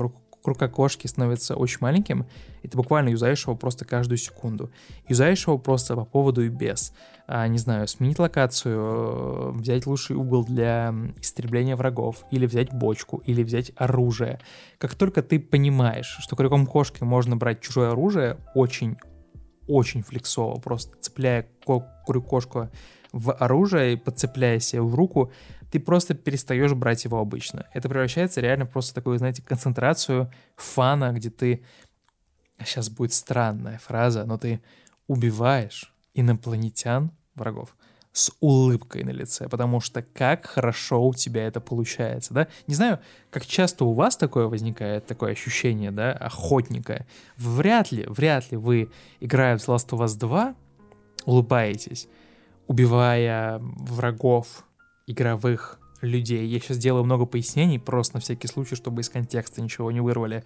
круг 0.42 0.60
окошки 0.62 1.06
становится 1.06 1.56
очень 1.56 1.78
маленьким, 1.80 2.26
и 2.62 2.68
ты 2.68 2.76
буквально 2.76 3.10
юзаешь 3.10 3.44
его 3.44 3.56
просто 3.56 3.84
каждую 3.84 4.18
секунду. 4.18 4.70
Юзаешь 5.08 5.46
его 5.46 5.58
просто 5.58 5.94
по 5.94 6.04
поводу 6.04 6.44
и 6.44 6.48
без. 6.48 6.92
А, 7.26 7.46
не 7.46 7.58
знаю, 7.58 7.86
сменить 7.88 8.18
локацию, 8.18 8.80
э, 8.80 9.50
взять 9.52 9.86
лучший 9.86 10.16
угол 10.16 10.44
для 10.44 10.94
истребления 11.20 11.76
врагов, 11.76 12.24
или 12.30 12.46
взять 12.46 12.72
бочку, 12.72 13.18
или 13.26 13.42
взять 13.42 13.72
оружие. 13.76 14.40
Как 14.78 14.94
только 14.94 15.22
ты 15.22 15.38
понимаешь, 15.38 16.16
что 16.20 16.36
крюком 16.36 16.66
кошки 16.66 17.02
можно 17.04 17.36
брать 17.36 17.60
чужое 17.60 17.90
оружие, 17.90 18.38
очень 18.54 18.96
очень 19.68 20.02
флексово, 20.02 20.58
просто 20.58 20.96
цепляя 20.98 21.46
крюк-кошку 22.06 22.70
в 23.12 23.32
оружие 23.32 23.92
и 23.92 23.96
подцепляя 23.96 24.58
себе 24.58 24.82
в 24.82 24.94
руку, 24.94 25.32
ты 25.70 25.80
просто 25.80 26.14
перестаешь 26.14 26.72
брать 26.72 27.04
его 27.04 27.18
обычно. 27.18 27.66
Это 27.74 27.88
превращается 27.88 28.40
реально 28.40 28.66
просто 28.66 28.92
в 28.92 28.94
такую, 28.94 29.18
знаете, 29.18 29.42
концентрацию 29.42 30.32
фана, 30.56 31.12
где 31.12 31.30
ты... 31.30 31.64
Сейчас 32.64 32.90
будет 32.90 33.12
странная 33.12 33.78
фраза, 33.78 34.24
но 34.24 34.36
ты 34.36 34.60
убиваешь 35.06 35.94
инопланетян, 36.14 37.12
врагов, 37.36 37.76
с 38.12 38.32
улыбкой 38.40 39.04
на 39.04 39.10
лице, 39.10 39.48
потому 39.48 39.80
что 39.80 40.02
как 40.02 40.46
хорошо 40.46 41.06
у 41.06 41.14
тебя 41.14 41.46
это 41.46 41.60
получается, 41.60 42.34
да? 42.34 42.48
Не 42.66 42.74
знаю, 42.74 42.98
как 43.30 43.46
часто 43.46 43.84
у 43.84 43.92
вас 43.92 44.16
такое 44.16 44.46
возникает, 44.46 45.06
такое 45.06 45.32
ощущение, 45.32 45.92
да, 45.92 46.12
охотника. 46.12 47.06
Вряд 47.36 47.92
ли, 47.92 48.04
вряд 48.08 48.50
ли 48.50 48.56
вы, 48.56 48.90
играя 49.20 49.56
в 49.56 49.68
Last 49.68 49.90
of 49.90 50.00
Us 50.00 50.18
2, 50.18 50.54
улыбаетесь, 51.26 52.08
убивая 52.66 53.58
врагов, 53.60 54.64
игровых 55.08 55.80
людей. 56.00 56.46
Я 56.46 56.60
сейчас 56.60 56.78
делаю 56.78 57.04
много 57.04 57.26
пояснений, 57.26 57.78
просто 57.78 58.16
на 58.16 58.20
всякий 58.20 58.46
случай, 58.46 58.76
чтобы 58.76 59.02
из 59.02 59.08
контекста 59.08 59.60
ничего 59.60 59.90
не 59.90 60.00
вырвали. 60.00 60.44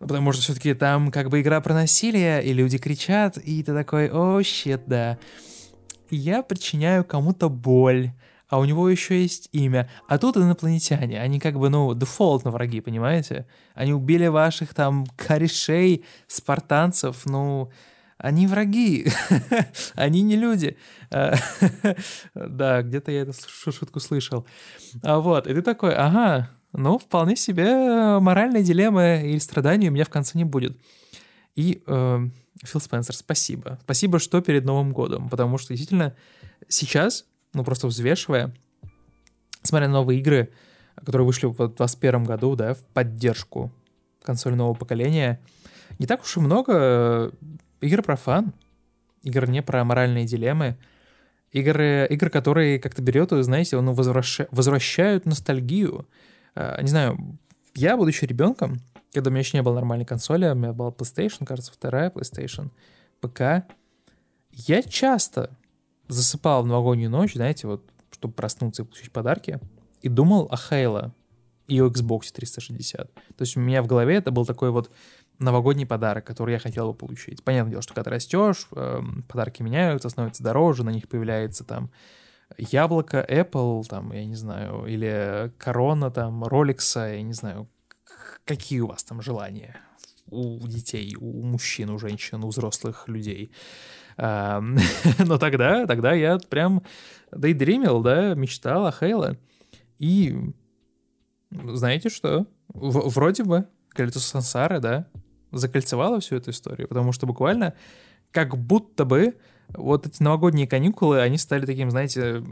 Ну, 0.00 0.06
потому 0.06 0.32
что 0.32 0.42
все-таки 0.42 0.74
там 0.74 1.10
как 1.10 1.28
бы 1.28 1.40
игра 1.40 1.60
про 1.60 1.74
насилие, 1.74 2.42
и 2.44 2.52
люди 2.52 2.78
кричат, 2.78 3.36
и 3.36 3.62
ты 3.62 3.74
такой, 3.74 4.10
о, 4.10 4.42
щит, 4.42 4.82
да. 4.86 5.18
Я 6.08 6.42
причиняю 6.42 7.04
кому-то 7.04 7.48
боль, 7.48 8.12
а 8.48 8.58
у 8.58 8.64
него 8.64 8.88
еще 8.88 9.20
есть 9.20 9.48
имя. 9.52 9.90
А 10.08 10.18
тут 10.18 10.36
инопланетяне, 10.36 11.20
они 11.20 11.38
как 11.38 11.58
бы, 11.58 11.68
ну, 11.68 11.94
дефолтно 11.94 12.50
враги, 12.50 12.80
понимаете? 12.80 13.46
Они 13.74 13.92
убили 13.92 14.26
ваших 14.28 14.72
там 14.72 15.04
корешей, 15.16 16.04
спартанцев, 16.28 17.26
ну, 17.26 17.70
они 18.18 18.46
враги, 18.46 19.06
они 19.94 20.22
не 20.22 20.36
люди. 20.36 20.76
Да, 22.34 22.82
где-то 22.82 23.10
я 23.10 23.22
эту 23.22 23.32
шутку 23.72 24.00
слышал. 24.00 24.46
А 25.02 25.20
вот, 25.20 25.46
и 25.46 25.54
ты 25.54 25.62
такой, 25.62 25.94
ага, 25.94 26.50
ну, 26.72 26.98
вполне 26.98 27.36
себе 27.36 28.18
моральной 28.18 28.62
дилеммы 28.62 29.22
или 29.24 29.38
страдания 29.38 29.88
у 29.88 29.92
меня 29.92 30.04
в 30.04 30.10
конце 30.10 30.36
не 30.36 30.44
будет. 30.44 30.78
И 31.54 31.82
э, 31.86 32.28
Фил 32.64 32.80
Спенсер, 32.80 33.14
спасибо. 33.14 33.78
Спасибо, 33.82 34.18
что 34.18 34.40
перед 34.40 34.64
Новым 34.64 34.92
годом, 34.92 35.28
потому 35.28 35.58
что 35.58 35.72
действительно 35.74 36.14
сейчас, 36.68 37.24
ну, 37.54 37.64
просто 37.64 37.86
взвешивая, 37.86 38.54
смотря 39.62 39.88
на 39.88 39.94
новые 39.94 40.20
игры, 40.20 40.52
которые 40.96 41.26
вышли 41.26 41.46
в 41.46 41.56
2021 41.56 42.24
году, 42.24 42.56
да, 42.56 42.74
в 42.74 42.82
поддержку 42.92 43.72
консоли 44.22 44.54
нового 44.54 44.74
поколения, 44.74 45.40
не 45.98 46.06
так 46.06 46.22
уж 46.22 46.36
и 46.36 46.40
много 46.40 47.32
игры 47.80 48.02
про 48.02 48.16
фан, 48.16 48.52
игры 49.22 49.46
не 49.48 49.62
про 49.62 49.84
моральные 49.84 50.24
дилеммы, 50.24 50.76
игры, 51.52 52.06
игры 52.10 52.30
которые 52.30 52.78
как-то 52.78 53.02
берет, 53.02 53.30
знаете, 53.30 53.80
ну, 53.80 53.92
возвращ... 53.92 54.40
возвращают 54.50 55.26
ностальгию. 55.26 56.06
А, 56.54 56.80
не 56.82 56.88
знаю, 56.88 57.38
я, 57.74 57.96
будучи 57.96 58.24
ребенком, 58.24 58.78
когда 59.12 59.30
у 59.30 59.32
меня 59.32 59.40
еще 59.40 59.56
не 59.56 59.62
было 59.62 59.74
нормальной 59.74 60.04
консоли, 60.04 60.46
у 60.46 60.54
меня 60.54 60.72
была 60.72 60.90
PlayStation, 60.90 61.44
кажется, 61.44 61.72
вторая 61.72 62.10
PlayStation, 62.10 62.70
ПК, 63.20 63.66
я 64.52 64.82
часто 64.82 65.56
засыпал 66.08 66.62
в 66.62 66.66
новогоднюю 66.66 67.10
ночь, 67.10 67.34
знаете, 67.34 67.66
вот, 67.66 67.88
чтобы 68.10 68.34
проснуться 68.34 68.82
и 68.82 68.84
получить 68.84 69.12
подарки, 69.12 69.60
и 70.02 70.08
думал 70.08 70.48
о 70.50 70.56
Halo 70.56 71.12
и 71.66 71.80
о 71.80 71.88
Xbox 71.88 72.32
360. 72.32 73.12
То 73.12 73.22
есть 73.38 73.56
у 73.56 73.60
меня 73.60 73.82
в 73.82 73.86
голове 73.86 74.16
это 74.16 74.30
был 74.30 74.46
такой 74.46 74.70
вот 74.70 74.90
новогодний 75.38 75.86
подарок, 75.86 76.24
который 76.24 76.52
я 76.52 76.58
хотел 76.58 76.88
бы 76.88 76.94
получить. 76.94 77.44
Понятное 77.44 77.72
дело, 77.72 77.82
что 77.82 77.94
когда 77.94 78.10
ты 78.10 78.10
растешь, 78.10 78.66
э, 78.72 79.00
подарки 79.28 79.62
меняются, 79.62 80.08
становятся 80.08 80.42
дороже, 80.42 80.84
на 80.84 80.90
них 80.90 81.08
появляется 81.08 81.64
там 81.64 81.90
яблоко, 82.56 83.24
Apple, 83.28 83.84
там, 83.88 84.12
я 84.12 84.24
не 84.24 84.34
знаю, 84.34 84.86
или 84.86 85.52
корона, 85.58 86.10
там, 86.10 86.44
Rolex, 86.44 87.14
я 87.14 87.22
не 87.22 87.34
знаю, 87.34 87.68
какие 88.44 88.80
у 88.80 88.88
вас 88.88 89.04
там 89.04 89.22
желания 89.22 89.76
у 90.30 90.66
детей, 90.66 91.16
у 91.18 91.42
мужчин, 91.42 91.90
у 91.90 91.98
женщин, 91.98 92.44
у 92.44 92.48
взрослых 92.48 93.08
людей. 93.08 93.50
Но 94.18 95.38
тогда, 95.38 95.86
тогда 95.86 96.12
я 96.12 96.38
прям 96.38 96.82
дейдримил, 97.32 98.02
да, 98.02 98.34
мечтал 98.34 98.86
о 98.86 98.92
Хейла. 98.92 99.36
И 99.98 100.36
знаете 101.50 102.08
что? 102.08 102.46
В 102.68 103.08
вроде 103.10 103.44
бы 103.44 103.68
кольцо 103.90 104.20
сансары, 104.20 104.80
да, 104.80 105.06
закольцевало 105.52 106.20
всю 106.20 106.36
эту 106.36 106.50
историю, 106.50 106.88
потому 106.88 107.12
что 107.12 107.26
буквально 107.26 107.74
как 108.30 108.56
будто 108.56 109.04
бы 109.04 109.36
вот 109.74 110.06
эти 110.06 110.22
новогодние 110.22 110.66
каникулы, 110.66 111.20
они 111.20 111.36
стали 111.36 111.66
таким, 111.66 111.90
знаете, 111.90 112.42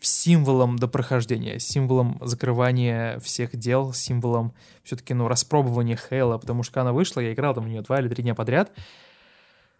символом 0.00 0.78
до 0.78 0.88
прохождения, 0.88 1.58
символом 1.58 2.18
закрывания 2.22 3.18
всех 3.20 3.56
дел, 3.56 3.92
символом 3.94 4.52
все-таки, 4.82 5.14
ну, 5.14 5.26
распробования 5.26 5.96
Хейла, 5.96 6.38
потому 6.38 6.62
что 6.62 6.80
она 6.80 6.92
вышла, 6.92 7.20
я 7.20 7.32
играл 7.32 7.54
там 7.54 7.64
у 7.64 7.68
нее 7.68 7.80
два 7.80 8.00
или 8.00 8.08
три 8.08 8.22
дня 8.22 8.34
подряд, 8.34 8.72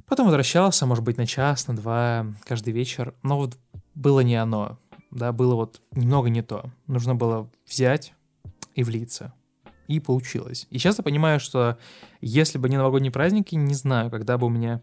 потом 0.06 0.26
возвращался, 0.26 0.86
может 0.86 1.04
быть, 1.04 1.18
на 1.18 1.26
час, 1.26 1.68
на 1.68 1.76
два, 1.76 2.26
каждый 2.44 2.72
вечер, 2.72 3.14
но 3.22 3.36
вот 3.36 3.58
было 3.94 4.20
не 4.20 4.36
оно, 4.36 4.78
да, 5.10 5.32
было 5.32 5.54
вот 5.54 5.82
немного 5.92 6.30
не 6.30 6.42
то. 6.42 6.70
Нужно 6.86 7.14
было 7.14 7.50
взять 7.66 8.14
и 8.74 8.82
влиться 8.82 9.34
и 9.88 10.00
получилось. 10.00 10.66
И 10.70 10.78
сейчас 10.78 10.98
я 10.98 11.04
понимаю, 11.04 11.40
что 11.40 11.78
если 12.20 12.58
бы 12.58 12.68
не 12.68 12.76
новогодние 12.76 13.12
праздники, 13.12 13.54
не 13.54 13.74
знаю, 13.74 14.10
когда 14.10 14.38
бы 14.38 14.46
у 14.46 14.50
меня 14.50 14.82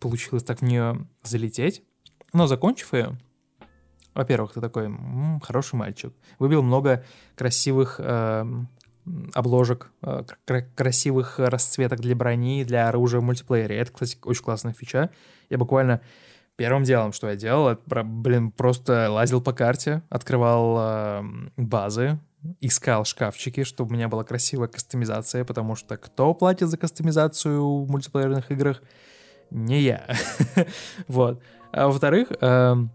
получилось 0.00 0.44
так 0.44 0.60
в 0.60 0.62
нее 0.62 1.06
залететь. 1.22 1.82
Но 2.32 2.46
закончив 2.46 2.92
ее, 2.94 3.18
во-первых, 4.14 4.52
ты 4.52 4.60
такой 4.60 4.86
м-м, 4.86 5.40
хороший 5.40 5.76
мальчик. 5.76 6.12
Выбил 6.38 6.62
много 6.62 7.04
красивых 7.36 7.96
э, 7.98 8.44
обложек, 9.34 9.90
э, 10.02 10.24
красивых 10.74 11.38
расцветок 11.38 12.00
для 12.00 12.14
брони, 12.14 12.64
для 12.64 12.88
оружия 12.88 13.20
в 13.20 13.24
мультиплеере. 13.24 13.76
Это, 13.76 13.92
кстати, 13.92 14.18
очень 14.24 14.42
классная 14.42 14.72
фича. 14.72 15.10
Я 15.50 15.58
буквально 15.58 16.00
первым 16.56 16.84
делом, 16.84 17.12
что 17.12 17.28
я 17.28 17.36
делал, 17.36 17.68
это, 17.68 18.02
блин, 18.04 18.52
просто 18.52 19.10
лазил 19.10 19.40
по 19.40 19.52
карте, 19.52 20.02
открывал 20.08 20.76
э, 20.78 21.22
базы, 21.56 22.18
искал 22.60 23.04
шкафчики, 23.04 23.64
чтобы 23.64 23.90
у 23.90 23.94
меня 23.94 24.08
была 24.08 24.24
красивая 24.24 24.68
кастомизация, 24.68 25.44
потому 25.44 25.76
что 25.76 25.96
кто 25.96 26.34
платит 26.34 26.68
за 26.68 26.76
кастомизацию 26.76 27.84
в 27.84 27.90
мультиплеерных 27.90 28.50
играх? 28.50 28.82
Не 29.50 29.80
я. 29.80 30.06
вот. 31.08 31.42
А 31.72 31.86
во-вторых, 31.86 32.28
эм, 32.40 32.90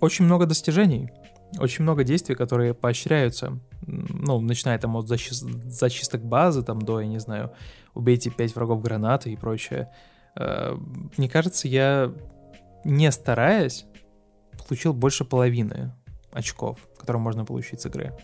очень 0.00 0.24
много 0.24 0.46
достижений, 0.46 1.10
очень 1.58 1.82
много 1.82 2.04
действий, 2.04 2.34
которые 2.34 2.74
поощряются. 2.74 3.58
Ну, 3.86 4.40
начиная 4.40 4.78
там 4.78 4.96
от 4.96 5.06
защи- 5.06 5.34
зачисток 5.68 6.24
базы, 6.24 6.62
там, 6.62 6.80
до, 6.80 7.00
я 7.00 7.06
не 7.06 7.20
знаю, 7.20 7.52
убейте 7.94 8.30
пять 8.30 8.54
врагов 8.54 8.82
гранаты 8.82 9.30
и 9.30 9.36
прочее. 9.36 9.90
Э, 10.36 10.76
мне 11.16 11.28
кажется, 11.28 11.68
я, 11.68 12.12
не 12.84 13.10
стараясь, 13.12 13.84
получил 14.66 14.92
больше 14.92 15.24
половины 15.24 15.92
очков, 16.32 16.78
которые 17.02 17.20
можно 17.20 17.44
получить 17.44 17.80
с 17.82 17.86
игры. 17.86 18.16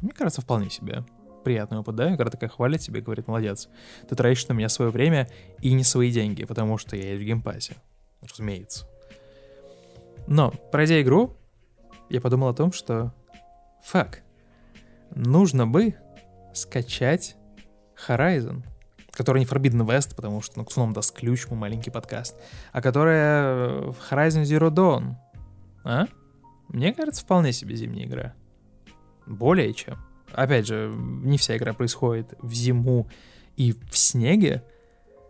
Мне 0.00 0.12
кажется, 0.12 0.40
вполне 0.40 0.70
себе 0.70 1.04
приятный 1.44 1.78
опыт, 1.78 1.94
да? 1.94 2.14
Игра 2.14 2.30
такая 2.30 2.48
хвалит 2.48 2.80
тебе, 2.80 3.00
говорит, 3.00 3.28
молодец. 3.28 3.68
Ты 4.08 4.16
тратишь 4.16 4.48
на 4.48 4.52
меня 4.52 4.68
свое 4.68 4.90
время 4.90 5.28
и 5.60 5.72
не 5.74 5.84
свои 5.84 6.10
деньги, 6.10 6.44
потому 6.44 6.78
что 6.78 6.96
я 6.96 7.16
в 7.16 7.20
Game 7.20 7.40
Pass'е. 7.40 7.76
Разумеется. 8.22 8.86
Но, 10.26 10.50
пройдя 10.72 11.00
игру, 11.02 11.36
я 12.08 12.20
подумал 12.20 12.48
о 12.48 12.54
том, 12.54 12.72
что... 12.72 13.12
Fuck. 13.84 14.22
Нужно 15.14 15.68
бы 15.68 15.94
скачать 16.52 17.36
Horizon, 18.08 18.64
который 19.12 19.38
не 19.38 19.46
Forbidden 19.46 19.86
West, 19.86 20.16
потому 20.16 20.42
что, 20.42 20.58
ну, 20.58 20.64
кто 20.64 20.80
нам 20.80 20.92
даст 20.92 21.14
ключ, 21.14 21.46
мой 21.48 21.58
маленький 21.58 21.90
подкаст, 21.90 22.36
а 22.72 22.82
которая 22.82 23.82
Horizon 24.10 24.42
Zero 24.42 24.70
Dawn. 24.70 25.14
А? 25.84 26.06
Мне 26.68 26.92
кажется, 26.92 27.22
вполне 27.22 27.52
себе 27.52 27.76
зимняя 27.76 28.06
игра. 28.06 28.34
Более 29.26 29.72
чем. 29.74 29.98
Опять 30.32 30.66
же, 30.66 30.92
не 30.96 31.38
вся 31.38 31.56
игра 31.56 31.72
происходит 31.72 32.34
в 32.40 32.52
зиму 32.52 33.08
и 33.56 33.72
в 33.90 33.96
снеге, 33.96 34.64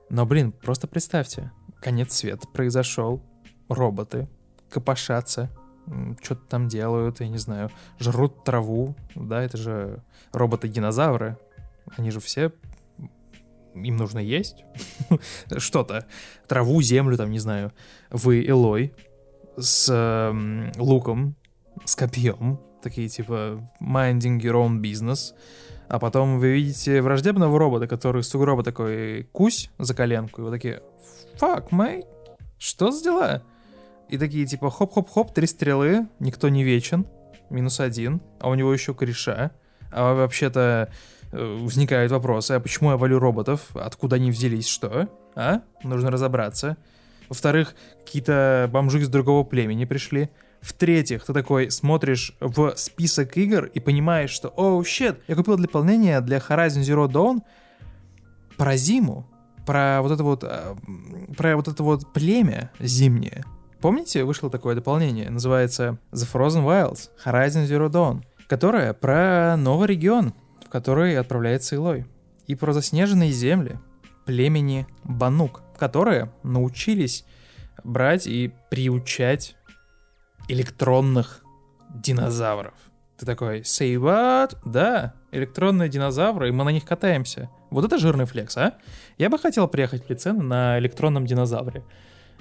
но, 0.08 0.26
блин, 0.26 0.52
просто 0.52 0.86
представьте, 0.86 1.52
конец 1.80 2.14
света 2.14 2.46
произошел, 2.48 3.22
роботы 3.68 4.28
копошатся, 4.70 5.50
что-то 6.22 6.42
там 6.48 6.68
делают, 6.68 7.20
я 7.20 7.28
не 7.28 7.38
знаю, 7.38 7.70
жрут 7.98 8.44
траву, 8.44 8.96
да, 9.14 9.42
это 9.42 9.56
же 9.56 10.02
роботы-динозавры, 10.32 11.38
они 11.96 12.10
же 12.10 12.20
все, 12.20 12.52
им 13.74 13.96
нужно 13.96 14.18
есть 14.18 14.64
что-то, 15.58 16.06
траву, 16.48 16.80
землю, 16.82 17.16
там, 17.16 17.30
не 17.30 17.38
знаю. 17.38 17.72
Вы 18.10 18.44
Элой, 18.46 18.94
с 19.56 19.88
э, 19.90 20.72
луком, 20.78 21.34
с 21.84 21.94
копьем, 21.94 22.60
такие 22.82 23.08
типа 23.08 23.60
minding 23.80 24.40
your 24.40 24.54
own 24.54 24.80
business, 24.80 25.34
а 25.88 25.98
потом 25.98 26.38
вы 26.38 26.52
видите 26.52 27.00
враждебного 27.02 27.58
робота, 27.58 27.86
который 27.86 28.22
сугроба 28.22 28.62
такой 28.62 29.28
кусь 29.32 29.70
за 29.78 29.94
коленку, 29.94 30.42
и 30.42 30.44
вы 30.44 30.50
такие 30.50 30.82
fuck, 31.40 31.70
mate, 31.70 32.06
что 32.58 32.90
за 32.90 33.04
дела? 33.04 33.42
И 34.08 34.18
такие 34.18 34.46
типа 34.46 34.70
хоп-хоп-хоп, 34.70 35.34
три 35.34 35.46
стрелы, 35.46 36.06
никто 36.20 36.48
не 36.48 36.64
вечен, 36.64 37.06
минус 37.50 37.80
один, 37.80 38.20
а 38.40 38.48
у 38.48 38.54
него 38.54 38.72
еще 38.72 38.94
кореша, 38.94 39.50
а 39.90 40.14
вообще-то 40.14 40.90
э, 41.32 41.58
возникают 41.62 42.12
вопросы, 42.12 42.52
а 42.52 42.60
почему 42.60 42.90
я 42.90 42.96
валю 42.96 43.18
роботов, 43.18 43.70
откуда 43.74 44.16
они 44.16 44.30
взялись, 44.30 44.68
что? 44.68 45.08
А? 45.34 45.62
Нужно 45.82 46.10
разобраться. 46.10 46.76
Во-вторых, 47.28 47.74
какие-то 48.04 48.68
бомжи 48.72 49.00
из 49.00 49.08
другого 49.08 49.44
племени 49.44 49.84
пришли. 49.84 50.30
В-третьих, 50.60 51.24
ты 51.24 51.32
такой 51.32 51.70
смотришь 51.70 52.32
в 52.40 52.74
список 52.76 53.36
игр 53.36 53.66
и 53.66 53.78
понимаешь, 53.78 54.30
что, 54.30 54.48
о, 54.56 54.80
oh, 54.80 54.84
щет, 54.84 55.20
я 55.28 55.34
купил 55.36 55.56
дополнение 55.56 56.20
для 56.20 56.38
Horizon 56.38 56.82
Zero 56.82 57.08
Dawn 57.08 57.40
про 58.56 58.76
зиму, 58.76 59.28
про 59.64 60.00
вот 60.02 60.12
это 60.12 60.24
вот, 60.24 60.44
а, 60.44 60.76
про 61.36 61.56
вот 61.56 61.68
это 61.68 61.82
вот 61.82 62.12
племя 62.12 62.70
зимнее. 62.80 63.44
Помните, 63.80 64.24
вышло 64.24 64.50
такое 64.50 64.74
дополнение, 64.74 65.30
называется 65.30 65.98
The 66.12 66.26
Frozen 66.32 66.64
Wilds 66.64 67.10
Horizon 67.24 67.66
Zero 67.66 67.88
Dawn, 67.88 68.22
которое 68.48 68.92
про 68.94 69.56
новый 69.56 69.88
регион, 69.88 70.32
в 70.64 70.70
который 70.70 71.18
отправляется 71.18 71.74
Илой, 71.74 72.06
и 72.46 72.54
про 72.54 72.72
заснеженные 72.72 73.30
земли 73.30 73.78
племени 74.24 74.86
Банук 75.04 75.62
которые 75.76 76.32
научились 76.42 77.24
брать 77.84 78.26
и 78.26 78.52
приучать 78.70 79.56
электронных 80.48 81.42
динозавров. 81.94 82.74
Ты 83.18 83.24
такой, 83.24 83.60
say 83.60 83.94
what? 83.94 84.56
Да, 84.64 85.14
электронные 85.32 85.88
динозавры, 85.88 86.48
и 86.48 86.52
мы 86.52 86.64
на 86.64 86.70
них 86.70 86.84
катаемся. 86.84 87.48
Вот 87.70 87.84
это 87.84 87.98
жирный 87.98 88.26
флекс, 88.26 88.56
а? 88.56 88.74
Я 89.18 89.30
бы 89.30 89.38
хотел 89.38 89.68
приехать 89.68 90.06
в 90.06 90.10
Лицен 90.10 90.46
на 90.46 90.78
электронном 90.78 91.26
динозавре. 91.26 91.82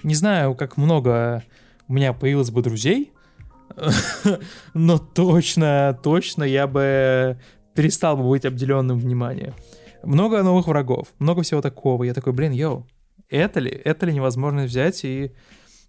Не 0.04 0.16
знаю, 0.16 0.54
как 0.56 0.78
много 0.78 1.44
у 1.88 1.94
меня 1.94 2.14
появилось 2.14 2.52
бы 2.52 2.62
друзей, 2.62 3.14
но 4.74 4.98
точно, 4.98 5.98
точно 6.04 6.44
я 6.44 6.68
бы 6.68 7.40
перестал 7.74 8.18
бы 8.18 8.30
быть 8.30 8.46
обделенным 8.46 9.00
вниманием. 9.00 9.54
Много 10.04 10.44
новых 10.44 10.68
врагов, 10.68 11.08
много 11.20 11.42
всего 11.42 11.62
такого. 11.62 12.04
Я 12.04 12.14
такой, 12.14 12.34
блин, 12.34 12.52
йоу, 12.52 12.86
это 13.30 13.60
ли, 13.60 13.72
это 13.72 14.06
ли 14.06 14.14
невозможно 14.14 14.64
взять 14.64 15.04
и 15.04 15.32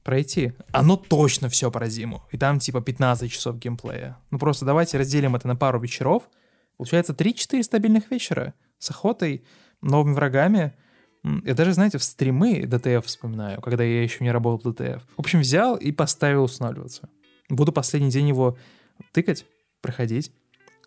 пройти? 0.02 0.52
Оно 0.72 0.96
точно 0.96 1.48
все 1.48 1.70
про 1.70 1.88
зиму. 1.88 2.22
И 2.32 2.38
там 2.38 2.58
типа 2.58 2.80
15 2.80 3.30
часов 3.30 3.58
геймплея. 3.58 4.18
Ну 4.30 4.38
просто 4.38 4.64
давайте 4.64 4.98
разделим 4.98 5.36
это 5.36 5.48
на 5.48 5.56
пару 5.56 5.80
вечеров. 5.80 6.28
Получается 6.76 7.12
3-4 7.12 7.62
стабильных 7.62 8.10
вечера 8.10 8.54
с 8.78 8.90
охотой, 8.90 9.44
новыми 9.82 10.14
врагами. 10.14 10.74
Я 11.44 11.54
даже, 11.54 11.72
знаете, 11.72 11.98
в 11.98 12.04
стримы 12.04 12.60
DTF 12.60 13.02
вспоминаю, 13.02 13.60
когда 13.60 13.82
я 13.82 14.02
еще 14.02 14.22
не 14.22 14.30
работал 14.30 14.72
в 14.72 14.74
DTF. 14.74 15.02
В 15.16 15.20
общем, 15.20 15.40
взял 15.40 15.76
и 15.76 15.90
поставил 15.90 16.44
устанавливаться. 16.44 17.08
Буду 17.48 17.72
последний 17.72 18.10
день 18.10 18.28
его 18.28 18.56
тыкать, 19.12 19.46
проходить. 19.80 20.30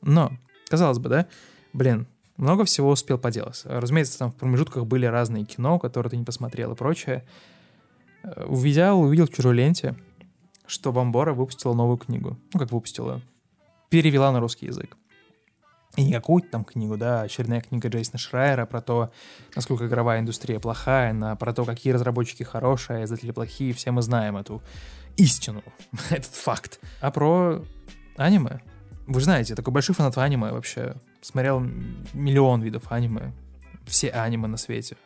Но, 0.02 0.32
казалось 0.70 1.00
бы, 1.00 1.10
да, 1.10 1.28
блин, 1.74 2.08
много 2.40 2.64
всего 2.64 2.90
успел 2.90 3.18
поделать. 3.18 3.62
Разумеется, 3.66 4.18
там 4.18 4.32
в 4.32 4.36
промежутках 4.36 4.86
были 4.86 5.06
разные 5.06 5.44
кино, 5.44 5.78
которые 5.78 6.12
ты 6.12 6.18
не 6.18 6.24
посмотрел 6.24 6.72
и 6.72 6.76
прочее. 6.76 7.26
Э, 8.24 8.46
увидел, 8.46 9.02
увидел 9.02 9.28
в 9.28 9.30
чужой 9.30 9.56
ленте, 9.56 9.96
что 10.66 10.94
Бомбора 10.94 11.34
выпустила 11.34 11.74
новую 11.74 11.98
книгу. 11.98 12.38
Ну, 12.54 12.60
как 12.60 12.72
выпустила. 12.72 13.22
Перевела 13.90 14.32
на 14.32 14.40
русский 14.40 14.68
язык. 14.68 14.96
И 15.98 16.06
не 16.06 16.14
какую-то 16.14 16.50
там 16.50 16.64
книгу, 16.64 16.96
да, 16.96 17.24
очередная 17.24 17.60
книга 17.60 17.90
Джейсона 17.90 18.18
Шрайера 18.20 18.66
про 18.66 18.80
то, 18.80 19.12
насколько 19.54 19.88
игровая 19.88 20.22
индустрия 20.22 20.60
плохая, 20.62 21.12
на, 21.12 21.36
про 21.36 21.52
то, 21.52 21.66
какие 21.66 21.92
разработчики 21.92 22.44
хорошие, 22.44 23.00
а 23.00 23.04
издатели 23.04 23.32
плохие. 23.32 23.74
Все 23.74 23.92
мы 23.92 24.02
знаем 24.02 24.38
эту 24.38 24.62
истину, 25.18 25.62
этот 26.10 26.34
факт. 26.34 26.80
А 27.02 27.12
про 27.12 27.62
аниме. 28.16 28.62
Вы 29.08 29.20
знаете, 29.20 29.52
я 29.52 29.56
такой 29.58 29.74
большой 29.74 29.94
фанат 29.94 30.18
аниме 30.18 30.54
вообще 30.54 30.96
смотрел 31.22 31.60
миллион 32.14 32.62
видов 32.62 32.92
аниме, 32.92 33.34
все 33.86 34.10
аниме 34.10 34.48
на 34.48 34.58
свете, 34.58 34.98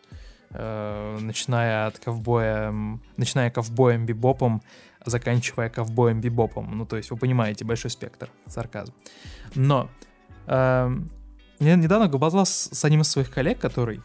э, 0.52 1.18
начиная 1.22 1.88
от 1.88 2.00
ковбоя, 2.00 2.74
начиная 3.18 3.50
ковбоем 3.50 4.06
бибопом, 4.06 4.62
заканчивая 5.06 5.70
ковбоем 5.70 6.22
бибопом. 6.22 6.78
Ну, 6.78 6.86
то 6.86 6.98
есть 6.98 7.12
вы 7.12 7.18
понимаете, 7.18 7.66
большой 7.66 7.92
спектр, 7.92 8.30
сарказм. 8.48 8.94
Но 9.56 9.90
э, 10.48 10.90
я 11.60 11.76
недавно 11.76 12.10
поболтал 12.10 12.46
с, 12.46 12.70
с 12.72 12.86
одним 12.86 13.02
из 13.02 13.10
своих 13.10 13.32
коллег, 13.32 13.60
который, 13.60 14.02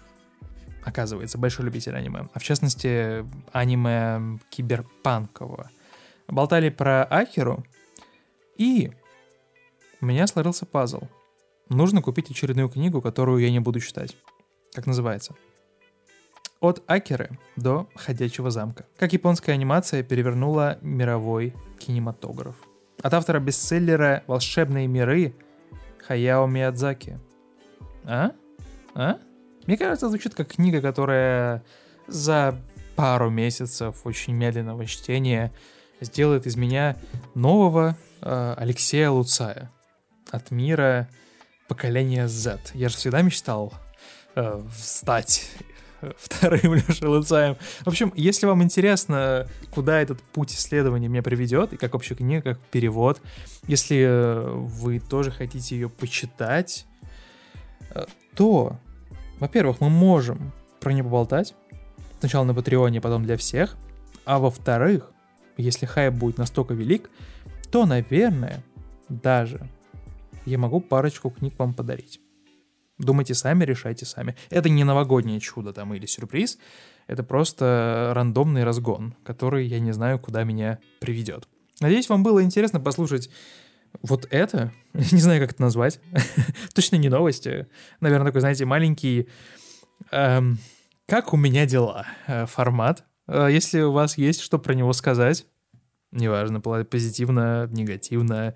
оказывается, 0.84 1.38
большой 1.38 1.66
любитель 1.66 1.94
аниме, 1.94 2.28
а 2.32 2.38
в 2.38 2.42
частности, 2.42 3.24
аниме 3.52 4.38
киберпанкового. 4.50 5.70
Болтали 6.26 6.68
про 6.68 7.04
Акеру, 7.04 7.64
и 8.56 8.92
у 10.00 10.06
меня 10.06 10.26
сложился 10.26 10.66
пазл— 10.66 11.02
нужно 11.68 12.02
купить 12.02 12.30
очередную 12.30 12.68
книгу, 12.68 13.00
которую 13.00 13.40
я 13.40 13.50
не 13.50 13.60
буду 13.60 13.80
читать. 13.80 14.16
Как 14.72 14.86
называется? 14.86 15.34
От 16.60 16.82
Акеры 16.86 17.38
до 17.56 17.88
Ходячего 17.94 18.50
замка. 18.50 18.86
Как 18.96 19.12
японская 19.12 19.54
анимация 19.54 20.02
перевернула 20.02 20.78
мировой 20.82 21.54
кинематограф. 21.78 22.56
От 23.00 23.14
автора 23.14 23.38
бестселлера 23.38 24.24
«Волшебные 24.26 24.88
миры» 24.88 25.34
Хаяо 26.06 26.46
Миядзаки. 26.46 27.18
А? 28.04 28.32
А? 28.94 29.18
Мне 29.66 29.76
кажется, 29.76 30.08
звучит 30.08 30.34
как 30.34 30.48
книга, 30.48 30.80
которая 30.80 31.62
за 32.06 32.58
пару 32.96 33.30
месяцев 33.30 34.00
очень 34.04 34.32
медленного 34.32 34.86
чтения 34.86 35.52
сделает 36.00 36.46
из 36.46 36.56
меня 36.56 36.96
нового 37.34 37.96
э, 38.20 38.54
Алексея 38.56 39.10
Луцая. 39.10 39.70
От 40.30 40.50
мира 40.50 41.08
поколение 41.68 42.26
Z. 42.26 42.58
Я 42.74 42.88
же 42.88 42.96
всегда 42.96 43.22
мечтал 43.22 43.72
э, 44.34 44.60
стать 44.76 45.50
вторым 46.18 46.74
Лешей 46.74 47.06
Луцаем. 47.06 47.56
В 47.84 47.88
общем, 47.88 48.12
если 48.16 48.46
вам 48.46 48.62
интересно, 48.62 49.46
куда 49.70 50.00
этот 50.00 50.20
путь 50.22 50.52
исследования 50.52 51.08
меня 51.08 51.22
приведет, 51.22 51.72
и 51.72 51.76
как 51.76 51.92
вообще 51.92 52.14
книга, 52.14 52.54
как 52.54 52.58
перевод, 52.58 53.20
если 53.66 53.98
э, 53.98 54.50
вы 54.50 54.98
тоже 54.98 55.30
хотите 55.30 55.76
ее 55.76 55.88
почитать, 55.88 56.86
э, 57.94 58.06
то, 58.34 58.78
во-первых, 59.38 59.80
мы 59.80 59.90
можем 59.90 60.52
про 60.80 60.92
нее 60.92 61.04
поболтать. 61.04 61.54
Сначала 62.20 62.44
на 62.44 62.54
Патреоне, 62.54 63.00
потом 63.00 63.24
для 63.24 63.36
всех. 63.36 63.76
А 64.24 64.38
во-вторых, 64.38 65.10
если 65.56 65.86
хайп 65.86 66.14
будет 66.14 66.38
настолько 66.38 66.74
велик, 66.74 67.10
то, 67.70 67.86
наверное, 67.86 68.62
даже 69.08 69.68
я 70.44 70.58
могу 70.58 70.80
парочку 70.80 71.30
книг 71.30 71.54
вам 71.58 71.74
подарить. 71.74 72.20
Думайте 72.98 73.34
сами, 73.34 73.64
решайте 73.64 74.06
сами. 74.06 74.34
Это 74.50 74.68
не 74.68 74.82
новогоднее 74.84 75.38
чудо 75.40 75.72
там 75.72 75.94
или 75.94 76.06
сюрприз, 76.06 76.58
это 77.06 77.22
просто 77.22 78.12
рандомный 78.14 78.64
разгон, 78.64 79.14
который 79.24 79.66
я 79.66 79.78
не 79.80 79.92
знаю, 79.92 80.18
куда 80.18 80.44
меня 80.44 80.78
приведет. 81.00 81.48
Надеюсь, 81.80 82.08
вам 82.08 82.22
было 82.22 82.42
интересно 82.42 82.80
послушать 82.80 83.30
вот 84.02 84.26
это. 84.30 84.72
Не 84.92 85.20
знаю, 85.20 85.40
как 85.40 85.52
это 85.52 85.62
назвать. 85.62 86.00
Точно 86.74 86.96
не 86.96 87.08
новости. 87.08 87.68
Наверное, 88.00 88.26
такой, 88.26 88.40
знаете, 88.40 88.64
маленький... 88.64 89.28
Эм, 90.10 90.58
как 91.06 91.32
у 91.32 91.36
меня 91.36 91.66
дела? 91.66 92.06
Э, 92.26 92.46
формат. 92.46 93.04
Э, 93.26 93.48
если 93.50 93.80
у 93.80 93.92
вас 93.92 94.18
есть 94.18 94.40
что 94.40 94.58
про 94.58 94.74
него 94.74 94.92
сказать, 94.92 95.46
неважно, 96.10 96.60
позитивно, 96.60 97.68
негативно, 97.70 98.54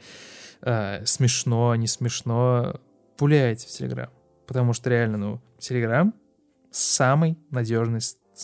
э, 0.62 1.04
смешно, 1.04 1.74
не 1.74 1.86
смешно, 1.86 2.80
пуляйте 3.16 3.66
в 3.66 3.70
Телеграм. 3.70 4.10
Потому 4.46 4.72
что 4.72 4.90
реально, 4.90 5.18
ну, 5.18 5.40
Телеграм 5.58 6.14
самый 6.70 7.38
надежный 7.50 8.00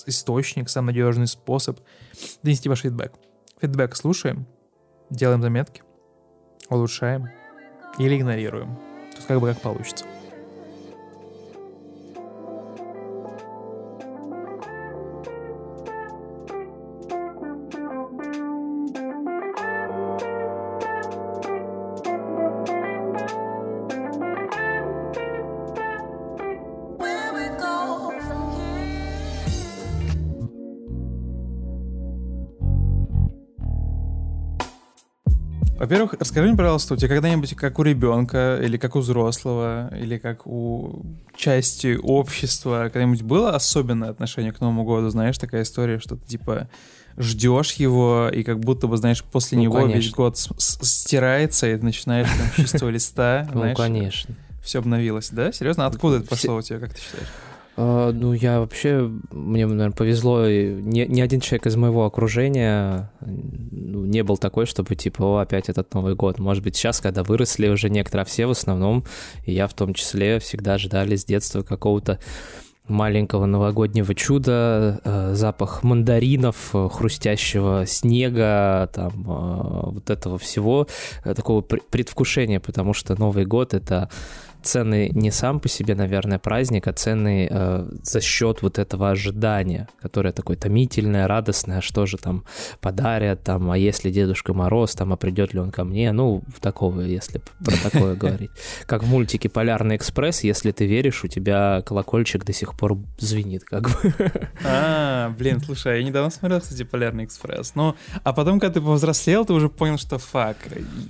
источник, 0.07 0.69
самый 0.69 0.89
надежный 0.89 1.27
способ 1.27 1.81
донести 2.43 2.69
ваш 2.69 2.81
фидбэк. 2.81 3.13
Фидбэк 3.61 3.97
слушаем, 3.97 4.47
делаем 5.11 5.43
заметки, 5.43 5.83
улучшаем 6.69 7.29
или 7.99 8.17
игнорируем. 8.17 8.79
Есть 9.15 9.27
как 9.27 9.41
бы 9.41 9.49
как 9.49 9.61
получится. 9.61 10.05
Во-первых, 35.89 36.17
расскажи 36.21 36.49
мне, 36.49 36.55
пожалуйста, 36.55 36.93
у 36.93 36.97
тебя 36.99 37.09
когда-нибудь 37.09 37.57
как 37.57 37.79
у 37.79 37.83
ребенка 37.83 38.61
или 38.63 38.77
как 38.77 38.95
у 38.95 38.99
взрослого 38.99 39.91
или 39.97 40.19
как 40.19 40.47
у 40.47 41.03
части 41.35 41.99
общества 42.03 42.91
когда-нибудь 42.93 43.23
было 43.23 43.55
особенное 43.55 44.11
отношение 44.11 44.53
к 44.53 44.61
Новому 44.61 44.85
году? 44.85 45.09
Знаешь, 45.09 45.39
такая 45.39 45.63
история, 45.63 45.99
что 45.99 46.17
ты 46.17 46.27
типа 46.27 46.69
ждешь 47.17 47.73
его, 47.73 48.29
и 48.31 48.43
как 48.43 48.61
будто 48.61 48.87
бы, 48.87 48.99
знаешь, 48.99 49.25
после 49.25 49.57
ну, 49.57 49.65
него 49.65 49.77
конечно. 49.77 49.97
весь 49.97 50.11
год 50.11 50.37
стирается, 50.59 51.67
и 51.67 51.75
ты 51.75 51.83
начинаешь 51.83 52.29
там 52.29 52.51
чистого 52.55 52.91
листа. 52.91 53.49
Ну, 53.55 53.75
конечно. 53.75 54.35
Все 54.63 54.81
обновилось, 54.81 55.31
да? 55.31 55.53
Серьезно? 55.53 55.87
Откуда 55.87 56.19
это 56.19 56.27
пошло 56.29 56.57
у 56.57 56.61
тебя, 56.61 56.81
как 56.81 56.93
ты 56.93 57.01
считаешь? 57.01 57.29
Uh, 57.79 58.11
ну, 58.11 58.33
я 58.33 58.59
вообще, 58.59 59.09
мне, 59.31 59.65
наверное, 59.65 59.93
повезло, 59.93 60.49
ни, 60.49 61.05
ни 61.05 61.21
один 61.21 61.39
человек 61.39 61.69
из 61.69 61.77
моего 61.77 62.07
окружения 62.07 63.13
ну, 63.21 64.05
не 64.05 64.25
был 64.25 64.37
такой, 64.37 64.67
чтобы, 64.67 64.97
типа, 64.97 65.23
о, 65.23 65.39
опять 65.39 65.69
этот 65.69 65.95
Новый 65.95 66.17
год. 66.17 66.41
Может 66.41 66.65
быть, 66.65 66.75
сейчас, 66.75 67.01
когда 67.01 67.23
выросли 67.23 67.69
уже 67.69 67.89
некоторые, 67.89 68.23
а 68.23 68.25
все 68.25 68.47
в 68.47 68.51
основном, 68.51 69.05
и 69.45 69.53
я 69.53 69.69
в 69.69 69.75
том 69.75 69.95
числе, 69.95 70.41
всегда 70.41 70.77
ждали 70.77 71.15
с 71.15 71.25
детства 71.25 71.63
какого-то 71.63 72.19
маленького 72.89 73.47
новогоднего 73.47 74.15
чуда, 74.15 75.01
э, 75.05 75.35
запах 75.35 75.83
мандаринов, 75.85 76.73
хрустящего 76.73 77.87
снега, 77.87 78.91
там, 78.93 79.13
э, 79.13 79.91
вот 79.93 80.11
этого 80.11 80.39
всего, 80.39 80.89
э, 81.25 81.35
такого 81.35 81.61
предвкушения, 81.61 82.61
потому 82.61 82.95
что 82.95 83.15
Новый 83.17 83.45
год— 83.45 83.73
это 83.75 84.11
ценный 84.63 85.11
не 85.11 85.31
сам 85.31 85.61
по 85.61 85.69
себе, 85.69 85.95
наверное, 85.95 86.39
праздник, 86.39 86.87
а 86.87 86.93
ценный 86.93 87.49
э, 87.51 87.89
за 88.03 88.21
счет 88.21 88.63
вот 88.63 88.79
этого 88.79 89.11
ожидания, 89.11 89.89
которое 90.01 90.33
такое 90.33 90.57
томительное, 90.57 91.27
радостное, 91.29 91.81
что 91.81 92.07
же 92.07 92.17
там 92.17 92.45
подарят, 92.81 93.43
там, 93.43 93.71
а 93.71 93.79
если 93.79 94.11
Дедушка 94.11 94.55
Мороз, 94.55 94.95
там, 94.95 95.13
а 95.13 95.17
придет 95.17 95.55
ли 95.55 95.61
он 95.61 95.71
ко 95.71 95.85
мне, 95.85 96.13
ну, 96.13 96.43
такого, 96.61 97.01
если 97.01 97.41
про 97.65 97.77
такое 97.91 98.15
говорить. 98.17 98.51
Как 98.87 99.03
в 99.03 99.09
мультике 99.09 99.49
«Полярный 99.49 99.97
экспресс», 99.97 100.45
если 100.45 100.73
ты 100.73 100.87
веришь, 100.87 101.25
у 101.25 101.29
тебя 101.29 101.83
колокольчик 101.87 102.45
до 102.45 102.53
сих 102.53 102.77
пор 102.77 102.99
звенит, 103.19 103.65
как 103.65 103.89
бы. 103.89 104.15
А, 104.65 105.31
блин, 105.39 105.61
слушай, 105.61 105.99
я 105.99 106.05
недавно 106.05 106.31
смотрел, 106.31 106.61
кстати, 106.61 106.83
«Полярный 106.83 107.25
экспресс», 107.25 107.73
ну, 107.75 107.97
а 108.25 108.33
потом, 108.33 108.61
когда 108.61 108.75
ты 108.75 108.81
повзрослел, 108.81 109.45
ты 109.45 109.53
уже 109.53 109.69
понял, 109.69 109.99
что 109.99 110.19
фак, 110.19 110.57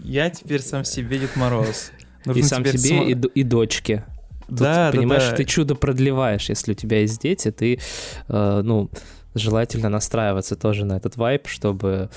я 0.05 0.30
теперь 0.30 0.61
сам 0.61 0.84
себе 0.84 1.18
Дед 1.18 1.36
Мороз. 1.36 1.90
Нужно 2.24 2.40
и 2.40 2.42
сам 2.42 2.64
себе 2.64 2.78
сам... 2.78 3.08
и, 3.08 3.12
и 3.12 3.42
дочке. 3.42 4.04
Тут, 4.48 4.58
да, 4.58 4.90
понимаешь, 4.92 5.24
да, 5.24 5.30
да. 5.30 5.36
ты 5.36 5.44
чудо 5.44 5.74
продлеваешь, 5.74 6.48
если 6.48 6.72
у 6.72 6.74
тебя 6.74 7.00
есть 7.00 7.20
дети, 7.20 7.50
ты, 7.50 7.80
э, 8.28 8.60
ну, 8.64 8.90
желательно 9.34 9.90
настраиваться 9.90 10.56
тоже 10.56 10.86
на 10.86 10.96
этот 10.96 11.16
вайп, 11.16 11.48
чтобы 11.48 12.08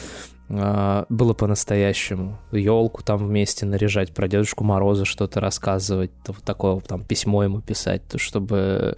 э, 0.47 1.05
было 1.09 1.33
по-настоящему. 1.33 2.39
Елку 2.53 3.03
там 3.03 3.27
вместе 3.27 3.65
наряжать, 3.65 4.13
про 4.13 4.29
Дедушку 4.29 4.63
Мороза 4.63 5.03
что-то 5.03 5.41
рассказывать, 5.41 6.11
то, 6.23 6.31
вот 6.31 6.43
такое 6.43 6.79
там 6.79 7.03
письмо 7.03 7.43
ему 7.43 7.59
писать, 7.59 8.07
то, 8.07 8.17
чтобы, 8.17 8.95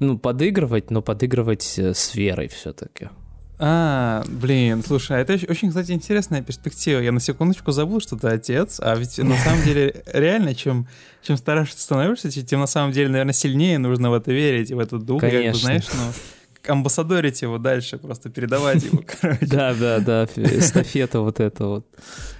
ну, 0.00 0.18
подыгрывать, 0.18 0.90
но 0.90 1.02
подыгрывать 1.02 1.78
э, 1.78 1.94
с 1.94 2.16
верой 2.16 2.48
все-таки. 2.48 3.10
А, 3.58 4.22
блин, 4.28 4.82
слушай, 4.86 5.16
а 5.16 5.20
это 5.20 5.34
очень, 5.48 5.70
кстати, 5.70 5.92
интересная 5.92 6.42
перспектива. 6.42 7.00
Я 7.00 7.12
на 7.12 7.20
секундочку 7.20 7.72
забыл, 7.72 8.00
что 8.00 8.16
ты 8.16 8.28
отец, 8.28 8.80
а 8.82 8.94
ведь 8.96 9.16
на 9.18 9.36
самом 9.44 9.62
деле 9.64 10.02
реально, 10.12 10.54
чем, 10.54 10.86
чем 11.22 11.36
старше 11.36 11.74
ты 11.74 11.80
становишься, 11.80 12.30
тем 12.30 12.60
на 12.60 12.66
самом 12.66 12.92
деле, 12.92 13.08
наверное, 13.08 13.32
сильнее 13.32 13.78
нужно 13.78 14.10
в 14.10 14.14
это 14.14 14.30
верить, 14.30 14.70
в 14.72 14.78
этот 14.78 15.04
дух, 15.04 15.20
Конечно. 15.20 15.44
как 15.44 15.52
бы, 15.52 15.58
знаешь, 15.58 15.86
ну, 15.94 16.72
амбассадорить 16.72 17.42
его 17.42 17.58
дальше, 17.58 17.96
просто 17.98 18.28
передавать 18.28 18.84
его, 18.84 19.02
короче. 19.20 19.46
Да, 19.46 19.74
да, 19.74 20.00
да, 20.00 20.24
эстафета 20.36 21.20
вот 21.20 21.40
это 21.40 21.66
вот. 21.66 21.86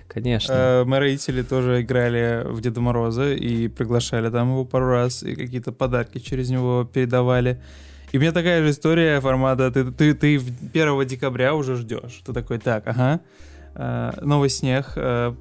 Конечно. 0.09 0.53
Э, 0.53 0.85
мои 0.85 1.01
родители 1.01 1.43
тоже 1.43 1.83
играли 1.83 2.43
в 2.47 2.61
Деда 2.61 2.81
Мороза 2.81 3.33
и 3.33 3.69
приглашали 3.69 4.31
там 4.31 4.51
его 4.51 4.65
пару 4.65 4.89
раз, 4.89 5.23
и 5.23 5.35
какие-то 5.35 5.73
подарки 5.73 6.19
через 6.19 6.49
него 6.49 6.89
передавали. 6.91 7.61
И 8.13 8.19
у 8.19 8.21
меня 8.21 8.33
такая 8.33 8.63
же 8.63 8.71
история 8.71 9.21
формата, 9.21 9.71
ты, 9.71 9.91
ты, 9.91 10.15
ты 10.15 10.37
1 10.37 11.07
декабря 11.07 11.55
уже 11.55 11.77
ждешь. 11.77 12.23
Ты 12.25 12.33
такой, 12.33 12.59
так, 12.59 12.87
ага, 12.87 13.21
э, 13.75 14.13
новый 14.23 14.49
снег, 14.49 14.93
э, 14.97 15.35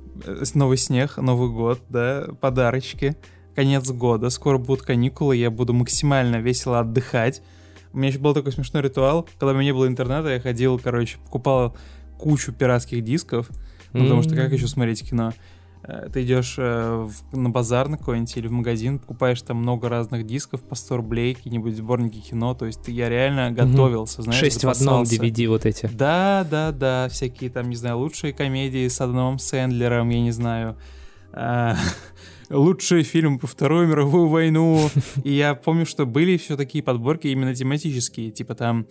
новый 0.53 0.77
снег, 0.77 1.17
Новый 1.17 1.49
год, 1.49 1.79
да, 1.89 2.27
подарочки, 2.41 3.15
конец 3.55 3.89
года, 3.91 4.29
скоро 4.29 4.57
будут 4.57 4.83
каникулы, 4.83 5.35
я 5.35 5.51
буду 5.51 5.73
максимально 5.73 6.37
весело 6.37 6.79
отдыхать. 6.79 7.41
У 7.93 7.97
меня 7.97 8.09
еще 8.09 8.19
был 8.19 8.33
такой 8.33 8.51
смешной 8.51 8.83
ритуал, 8.83 9.27
когда 9.39 9.51
у 9.51 9.53
меня 9.53 9.65
не 9.65 9.73
было 9.73 9.87
интернета, 9.87 10.29
я 10.29 10.39
ходил, 10.39 10.79
короче, 10.79 11.17
покупал 11.23 11.77
кучу 12.17 12.51
пиратских 12.51 13.03
дисков, 13.03 13.49
ну, 13.93 14.03
потому 14.03 14.23
что 14.23 14.35
как 14.35 14.51
еще 14.51 14.67
смотреть 14.67 15.07
кино? 15.07 15.33
Э, 15.87 16.09
ты 16.11 16.23
идешь 16.23 16.55
э, 16.57 17.07
в, 17.07 17.37
на 17.37 17.49
базар 17.49 17.87
на 17.89 17.97
какой-нибудь 17.97 18.35
или 18.37 18.47
в 18.47 18.51
магазин, 18.51 18.99
покупаешь 18.99 19.41
там 19.41 19.57
много 19.57 19.89
разных 19.89 20.25
дисков 20.25 20.63
по 20.63 20.75
100 20.75 20.97
рублей, 20.97 21.35
какие-нибудь 21.35 21.75
сборники 21.75 22.19
кино, 22.19 22.53
то 22.55 22.65
есть 22.65 22.87
я 22.87 23.09
реально 23.09 23.51
готовился, 23.51 24.21
знаешь, 24.21 24.39
Шесть 24.39 24.63
в 24.63 24.69
одном 24.69 25.03
DVD 25.03 25.47
вот 25.47 25.65
эти. 25.65 25.87
Да, 25.93 26.45
да, 26.49 26.71
да, 26.71 27.07
всякие 27.09 27.49
там, 27.49 27.69
не 27.69 27.75
знаю, 27.75 27.99
лучшие 27.99 28.33
комедии 28.33 28.87
с 28.87 28.99
Адамом 28.99 29.37
Сэндлером, 29.37 30.09
я 30.09 30.21
не 30.21 30.31
знаю, 30.31 30.77
а, 31.33 31.75
лучший 32.49 33.03
фильм 33.03 33.37
по 33.37 33.45
Вторую 33.45 33.87
мировую 33.87 34.27
войну, 34.27 34.89
и 35.23 35.33
я 35.33 35.53
помню, 35.53 35.85
что 35.85 36.05
были 36.05 36.37
все 36.37 36.57
такие 36.57 36.83
подборки 36.83 37.27
именно 37.27 37.53
тематические, 37.53 38.31
типа 38.31 38.55
там 38.55 38.87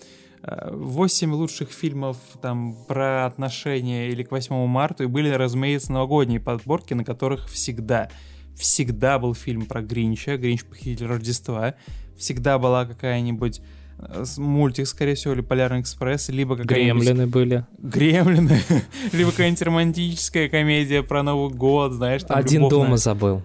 8 0.46 1.32
лучших 1.32 1.70
фильмов 1.70 2.16
там 2.42 2.76
про 2.86 3.26
отношения 3.26 4.08
или 4.08 4.22
к 4.22 4.30
8 4.30 4.66
марта, 4.66 5.04
и 5.04 5.06
были, 5.06 5.30
разумеется, 5.30 5.92
новогодние 5.92 6.40
подборки, 6.40 6.92
на 6.94 7.04
которых 7.04 7.48
всегда, 7.48 8.10
всегда 8.56 9.18
был 9.18 9.34
фильм 9.34 9.66
про 9.66 9.80
Гринча, 9.80 10.36
Гринч 10.36 10.64
похититель 10.64 11.06
Рождества, 11.06 11.74
всегда 12.18 12.58
была 12.58 12.84
какая-нибудь 12.84 13.62
э, 13.98 14.24
мультик, 14.36 14.86
скорее 14.86 15.14
всего, 15.14 15.32
или 15.32 15.40
Полярный 15.40 15.80
экспресс, 15.80 16.28
либо 16.28 16.56
какая-нибудь... 16.56 17.04
Гремлины 17.04 17.26
были. 17.26 17.66
Гремлины. 17.78 18.60
либо 19.12 19.30
какая-нибудь 19.30 19.62
романтическая 19.62 20.48
комедия 20.50 21.02
про 21.02 21.22
Новый 21.22 21.54
год, 21.54 21.92
знаешь, 21.92 22.22
там 22.22 22.36
Один 22.36 22.62
любовная... 22.62 22.86
дома 22.86 22.96
забыл. 22.98 23.42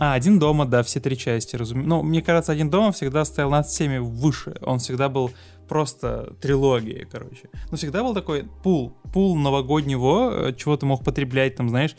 А, 0.00 0.14
«Один 0.14 0.38
дома», 0.38 0.64
да, 0.64 0.84
все 0.84 1.00
три 1.00 1.18
части, 1.18 1.56
разумеется. 1.56 1.88
Ну, 1.88 2.02
мне 2.04 2.22
кажется, 2.22 2.52
«Один 2.52 2.70
дома» 2.70 2.92
всегда 2.92 3.24
стоял 3.24 3.50
над 3.50 3.66
всеми 3.66 3.98
выше. 3.98 4.56
Он 4.62 4.78
всегда 4.78 5.08
был 5.08 5.32
просто 5.68 6.34
трилогией, 6.40 7.06
короче. 7.10 7.48
Ну, 7.70 7.76
всегда 7.76 8.02
был 8.02 8.14
такой 8.14 8.44
пул, 8.62 8.96
пул 9.12 9.36
новогоднего, 9.36 10.48
э, 10.48 10.54
чего 10.54 10.76
ты 10.76 10.86
мог 10.86 11.04
потреблять, 11.04 11.56
там, 11.56 11.68
знаешь, 11.68 11.96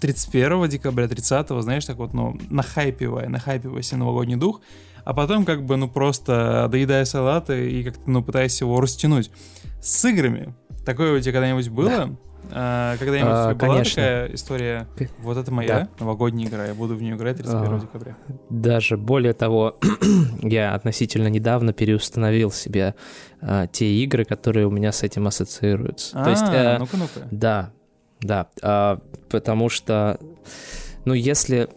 31 0.00 0.68
декабря, 0.68 1.08
30, 1.08 1.62
знаешь, 1.62 1.84
так 1.84 1.96
вот, 1.96 2.14
ну, 2.14 2.38
нахайпивая, 2.48 3.28
нахайпивая 3.28 3.82
себе 3.82 3.98
новогодний 3.98 4.36
дух, 4.36 4.62
а 5.04 5.12
потом 5.12 5.44
как 5.44 5.66
бы, 5.66 5.76
ну, 5.76 5.88
просто 5.88 6.68
доедая 6.70 7.04
салаты 7.04 7.70
и 7.70 7.84
как-то, 7.84 8.10
ну, 8.10 8.22
пытаясь 8.22 8.60
его 8.60 8.80
растянуть. 8.80 9.30
С 9.82 10.04
играми 10.06 10.54
такое 10.86 11.18
у 11.18 11.20
тебя 11.20 11.32
когда-нибудь 11.32 11.68
было? 11.68 11.88
Да. 11.88 12.10
А, 12.52 12.96
когда-нибудь 12.98 13.30
а, 13.30 13.54
была 13.54 13.74
конечно. 13.74 14.02
такая 14.02 14.34
история, 14.34 14.86
вот 15.18 15.36
это 15.36 15.50
моя 15.52 15.80
да. 15.80 15.88
новогодняя 16.00 16.48
игра, 16.48 16.66
я 16.66 16.74
буду 16.74 16.96
в 16.96 17.02
нее 17.02 17.16
играть 17.16 17.36
31 17.36 17.74
а, 17.74 17.78
декабря. 17.78 18.16
Даже 18.50 18.96
более 18.96 19.32
того, 19.32 19.78
я 20.42 20.74
относительно 20.74 21.28
недавно 21.28 21.72
переустановил 21.72 22.50
себе 22.50 22.94
а, 23.40 23.66
те 23.66 23.86
игры, 23.94 24.24
которые 24.24 24.66
у 24.66 24.70
меня 24.70 24.92
с 24.92 25.02
этим 25.02 25.26
ассоциируются. 25.26 26.18
А, 26.18 26.24
То 26.24 26.30
есть, 26.30 26.42
а, 26.42 26.78
ну-ка, 26.78 26.96
ну-ка. 26.96 27.28
Да, 27.30 27.72
да, 28.20 28.48
а, 28.62 29.00
потому 29.30 29.68
что, 29.68 30.18
ну, 31.04 31.14
если 31.14 31.68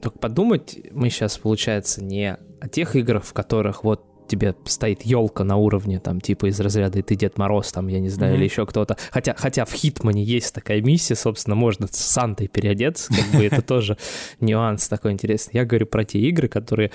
только 0.00 0.18
подумать, 0.18 0.78
мы 0.92 1.10
сейчас, 1.10 1.38
получается, 1.38 2.02
не 2.02 2.36
о 2.60 2.68
тех 2.68 2.96
играх, 2.96 3.24
в 3.24 3.32
которых 3.32 3.84
вот 3.84 4.04
тебе 4.30 4.54
стоит 4.64 5.02
елка 5.02 5.44
на 5.44 5.56
уровне, 5.56 5.98
там, 5.98 6.20
типа 6.20 6.46
из 6.48 6.60
разряда 6.60 6.98
«И 7.00 7.02
ты 7.02 7.16
Дед 7.16 7.36
Мороз», 7.36 7.72
там, 7.72 7.88
я 7.88 8.00
не 8.00 8.08
знаю, 8.08 8.34
mm-hmm. 8.34 8.36
или 8.36 8.44
еще 8.44 8.66
кто-то. 8.66 8.96
Хотя, 9.10 9.34
хотя 9.36 9.64
в 9.64 9.72
Хитмане 9.72 10.22
есть 10.22 10.54
такая 10.54 10.80
миссия, 10.80 11.16
собственно, 11.16 11.56
можно 11.56 11.86
с 11.88 11.96
Сантой 11.96 12.48
переодеться, 12.48 13.12
как 13.12 13.38
бы 13.38 13.44
это 13.44 13.62
тоже 13.62 13.96
нюанс 14.40 14.88
такой 14.88 15.12
интересный. 15.12 15.52
Я 15.54 15.64
говорю 15.64 15.86
про 15.86 16.04
те 16.04 16.20
игры, 16.20 16.48
которые 16.48 16.92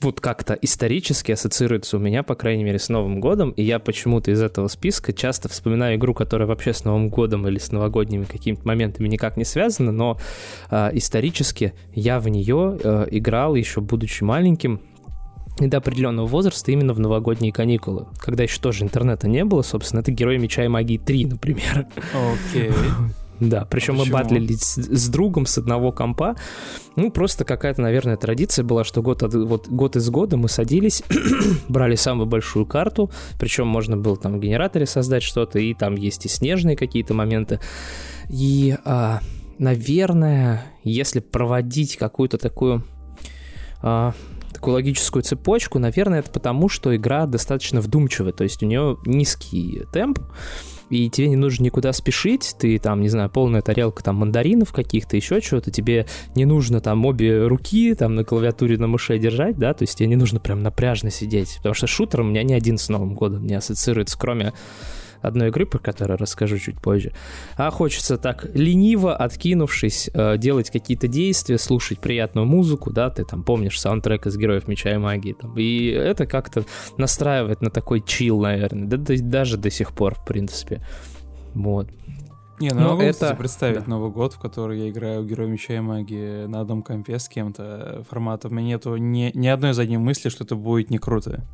вот 0.00 0.20
как-то 0.20 0.54
исторически 0.54 1.32
ассоциируется 1.32 1.96
у 1.96 2.00
меня, 2.00 2.22
по 2.22 2.34
крайней 2.34 2.64
мере, 2.64 2.78
с 2.78 2.88
Новым 2.88 3.20
годом, 3.20 3.50
и 3.50 3.62
я 3.62 3.78
почему-то 3.78 4.30
из 4.30 4.40
этого 4.40 4.68
списка 4.68 5.12
часто 5.12 5.48
вспоминаю 5.48 5.96
игру, 5.96 6.14
которая 6.14 6.46
вообще 6.46 6.72
с 6.72 6.84
Новым 6.84 7.08
годом 7.08 7.48
или 7.48 7.58
с 7.58 7.72
новогодними 7.72 8.24
какими-то 8.24 8.66
моментами 8.66 9.08
никак 9.08 9.36
не 9.36 9.44
связана, 9.44 9.90
но 9.90 10.18
э, 10.70 10.90
исторически 10.92 11.74
я 11.92 12.20
в 12.20 12.28
нее 12.28 12.78
э, 12.82 13.06
играл 13.10 13.54
еще 13.54 13.80
будучи 13.80 14.22
маленьким, 14.22 14.80
и 15.66 15.68
до 15.68 15.78
определенного 15.78 16.26
возраста 16.26 16.72
именно 16.72 16.92
в 16.92 17.00
новогодние 17.00 17.52
каникулы, 17.52 18.06
когда 18.18 18.42
еще 18.44 18.60
тоже 18.60 18.84
интернета 18.84 19.28
не 19.28 19.44
было, 19.44 19.62
собственно, 19.62 20.00
это 20.00 20.12
Герои 20.12 20.38
Меча 20.38 20.64
и 20.64 20.68
Магии 20.68 20.98
3, 20.98 21.26
например. 21.26 21.86
Окей. 22.12 22.70
Okay. 22.70 22.74
Да, 23.40 23.64
причем 23.64 24.00
а 24.00 24.04
мы 24.04 24.10
батлились 24.10 24.60
с, 24.62 24.76
с 24.76 25.08
другом 25.08 25.46
с 25.46 25.58
одного 25.58 25.92
компа. 25.92 26.34
Ну, 26.96 27.10
просто 27.10 27.44
какая-то, 27.44 27.80
наверное, 27.80 28.16
традиция 28.16 28.64
была, 28.64 28.84
что 28.84 29.00
год, 29.00 29.22
от, 29.22 29.34
вот, 29.34 29.68
год 29.68 29.96
из 29.96 30.10
года 30.10 30.36
мы 30.36 30.48
садились, 30.48 31.02
брали 31.68 31.94
самую 31.94 32.26
большую 32.26 32.66
карту, 32.66 33.10
причем 33.38 33.68
можно 33.68 33.96
было 33.96 34.16
там 34.16 34.38
в 34.38 34.40
генераторе 34.40 34.86
создать 34.86 35.22
что-то, 35.22 35.58
и 35.58 35.72
там 35.74 35.94
есть 35.94 36.26
и 36.26 36.28
снежные 36.28 36.76
какие-то 36.76 37.14
моменты. 37.14 37.60
И, 38.28 38.76
а, 38.84 39.20
наверное, 39.58 40.64
если 40.82 41.20
проводить 41.20 41.96
какую-то 41.96 42.38
такую... 42.38 42.84
А, 43.80 44.14
такую 44.58 44.74
логическую 44.74 45.22
цепочку, 45.22 45.78
наверное, 45.78 46.18
это 46.18 46.32
потому, 46.32 46.68
что 46.68 46.94
игра 46.96 47.26
достаточно 47.26 47.80
вдумчивая, 47.80 48.32
то 48.32 48.42
есть 48.42 48.60
у 48.60 48.66
нее 48.66 48.98
низкий 49.06 49.84
темп, 49.92 50.18
и 50.90 51.08
тебе 51.08 51.28
не 51.28 51.36
нужно 51.36 51.62
никуда 51.62 51.92
спешить, 51.92 52.56
ты 52.58 52.76
там, 52.80 53.00
не 53.00 53.08
знаю, 53.08 53.30
полная 53.30 53.62
тарелка 53.62 54.02
там 54.02 54.16
мандаринов 54.16 54.72
каких-то, 54.72 55.16
еще 55.16 55.40
чего-то, 55.40 55.70
тебе 55.70 56.06
не 56.34 56.44
нужно 56.44 56.80
там 56.80 57.06
обе 57.06 57.46
руки 57.46 57.94
там 57.94 58.16
на 58.16 58.24
клавиатуре 58.24 58.78
на 58.78 58.88
мыше 58.88 59.16
держать, 59.18 59.56
да, 59.56 59.74
то 59.74 59.84
есть 59.84 59.96
тебе 59.96 60.08
не 60.08 60.16
нужно 60.16 60.40
прям 60.40 60.60
напряжно 60.60 61.12
сидеть, 61.12 61.58
потому 61.58 61.76
что 61.76 61.86
шутер 61.86 62.22
у 62.22 62.24
меня 62.24 62.42
не 62.42 62.54
один 62.54 62.78
с 62.78 62.88
Новым 62.88 63.14
годом 63.14 63.46
не 63.46 63.54
ассоциируется, 63.54 64.18
кроме 64.18 64.54
одной 65.22 65.48
игры, 65.48 65.66
про 65.66 65.78
которую 65.78 66.18
расскажу 66.18 66.58
чуть 66.58 66.80
позже. 66.80 67.12
А 67.56 67.70
хочется 67.70 68.18
так 68.18 68.46
лениво, 68.54 69.16
откинувшись, 69.16 70.10
э, 70.12 70.38
делать 70.38 70.70
какие-то 70.70 71.08
действия, 71.08 71.58
слушать 71.58 72.00
приятную 72.00 72.46
музыку, 72.46 72.90
да, 72.90 73.10
ты 73.10 73.24
там 73.24 73.42
помнишь 73.42 73.80
саундтрек 73.80 74.26
из 74.26 74.36
Героев 74.36 74.68
Меча 74.68 74.92
и 74.92 74.98
Магии, 74.98 75.32
там, 75.32 75.56
и 75.56 75.86
это 75.88 76.26
как-то 76.26 76.64
настраивает 76.96 77.60
на 77.60 77.70
такой 77.70 78.00
чил, 78.00 78.40
наверное, 78.40 78.86
да, 78.86 78.96
да, 78.96 79.14
даже 79.18 79.56
до 79.56 79.70
сих 79.70 79.92
пор, 79.92 80.14
в 80.14 80.24
принципе. 80.24 80.82
Вот. 81.54 81.88
Не, 82.60 82.70
ну, 82.70 82.88
могу 82.88 83.02
это... 83.02 83.34
представить 83.36 83.84
да. 83.84 83.84
Новый 83.86 84.10
год, 84.10 84.34
в 84.34 84.40
который 84.40 84.80
я 84.80 84.90
играю 84.90 85.24
Герой 85.24 85.48
Меча 85.48 85.74
и 85.74 85.80
Магии 85.80 86.46
на 86.46 86.60
одном 86.60 86.82
компе 86.82 87.18
с 87.18 87.28
кем-то 87.28 88.04
формата. 88.08 88.48
У 88.48 88.50
меня 88.50 88.66
нету 88.66 88.96
ни, 88.96 89.30
ни 89.34 89.46
одной 89.46 89.74
задней 89.74 89.98
мысли, 89.98 90.28
что 90.28 90.44
это 90.44 90.56
будет 90.56 90.90
не 90.90 90.98
круто. 90.98 91.46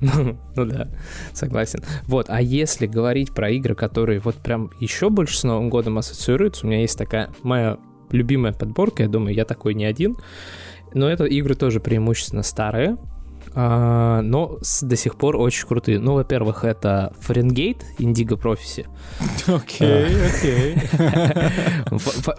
Ну, 0.56 0.64
да, 0.64 0.88
согласен. 1.32 1.80
Вот, 2.06 2.26
а 2.28 2.40
если 2.40 2.86
говорить 2.86 3.32
про 3.32 3.50
игры, 3.50 3.74
которые 3.74 4.20
вот 4.20 4.36
прям 4.36 4.70
еще 4.80 5.10
больше 5.10 5.38
с 5.38 5.44
Новым 5.44 5.70
годом 5.70 5.98
ассоциируются, 5.98 6.66
у 6.66 6.68
меня 6.68 6.80
есть 6.80 6.98
такая 6.98 7.30
моя 7.42 7.78
любимая 8.10 8.52
подборка, 8.52 9.02
я 9.02 9.08
думаю, 9.08 9.34
я 9.34 9.44
такой 9.44 9.74
не 9.74 9.84
один, 9.84 10.16
но 10.92 11.08
это 11.08 11.24
игры 11.24 11.54
тоже 11.54 11.80
преимущественно 11.80 12.42
старые, 12.42 12.96
а, 13.54 14.20
но 14.22 14.58
с, 14.62 14.82
до 14.82 14.96
сих 14.96 15.16
пор 15.16 15.36
очень 15.36 15.66
крутые. 15.66 16.00
Ну, 16.00 16.14
во-первых, 16.14 16.64
это 16.64 17.12
Фаренгейт, 17.20 17.84
Indigo 17.98 18.36
Prophecy. 18.40 18.86
Окей, 19.46 20.06
окей. 20.26 20.76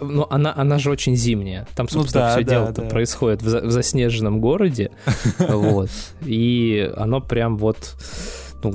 Но 0.00 0.26
она, 0.30 0.52
она 0.54 0.78
же 0.78 0.90
очень 0.90 1.16
зимняя. 1.16 1.66
Там, 1.74 1.86
ну 1.90 2.00
собственно, 2.00 2.30
все 2.30 2.44
дело-то 2.44 2.82
происходит 2.82 3.42
в 3.42 3.70
заснеженном 3.70 4.40
городе. 4.40 4.90
Вот. 5.38 5.90
И 6.22 6.92
оно 6.96 7.20
прям 7.20 7.56
вот 7.56 7.96
ну, 8.62 8.74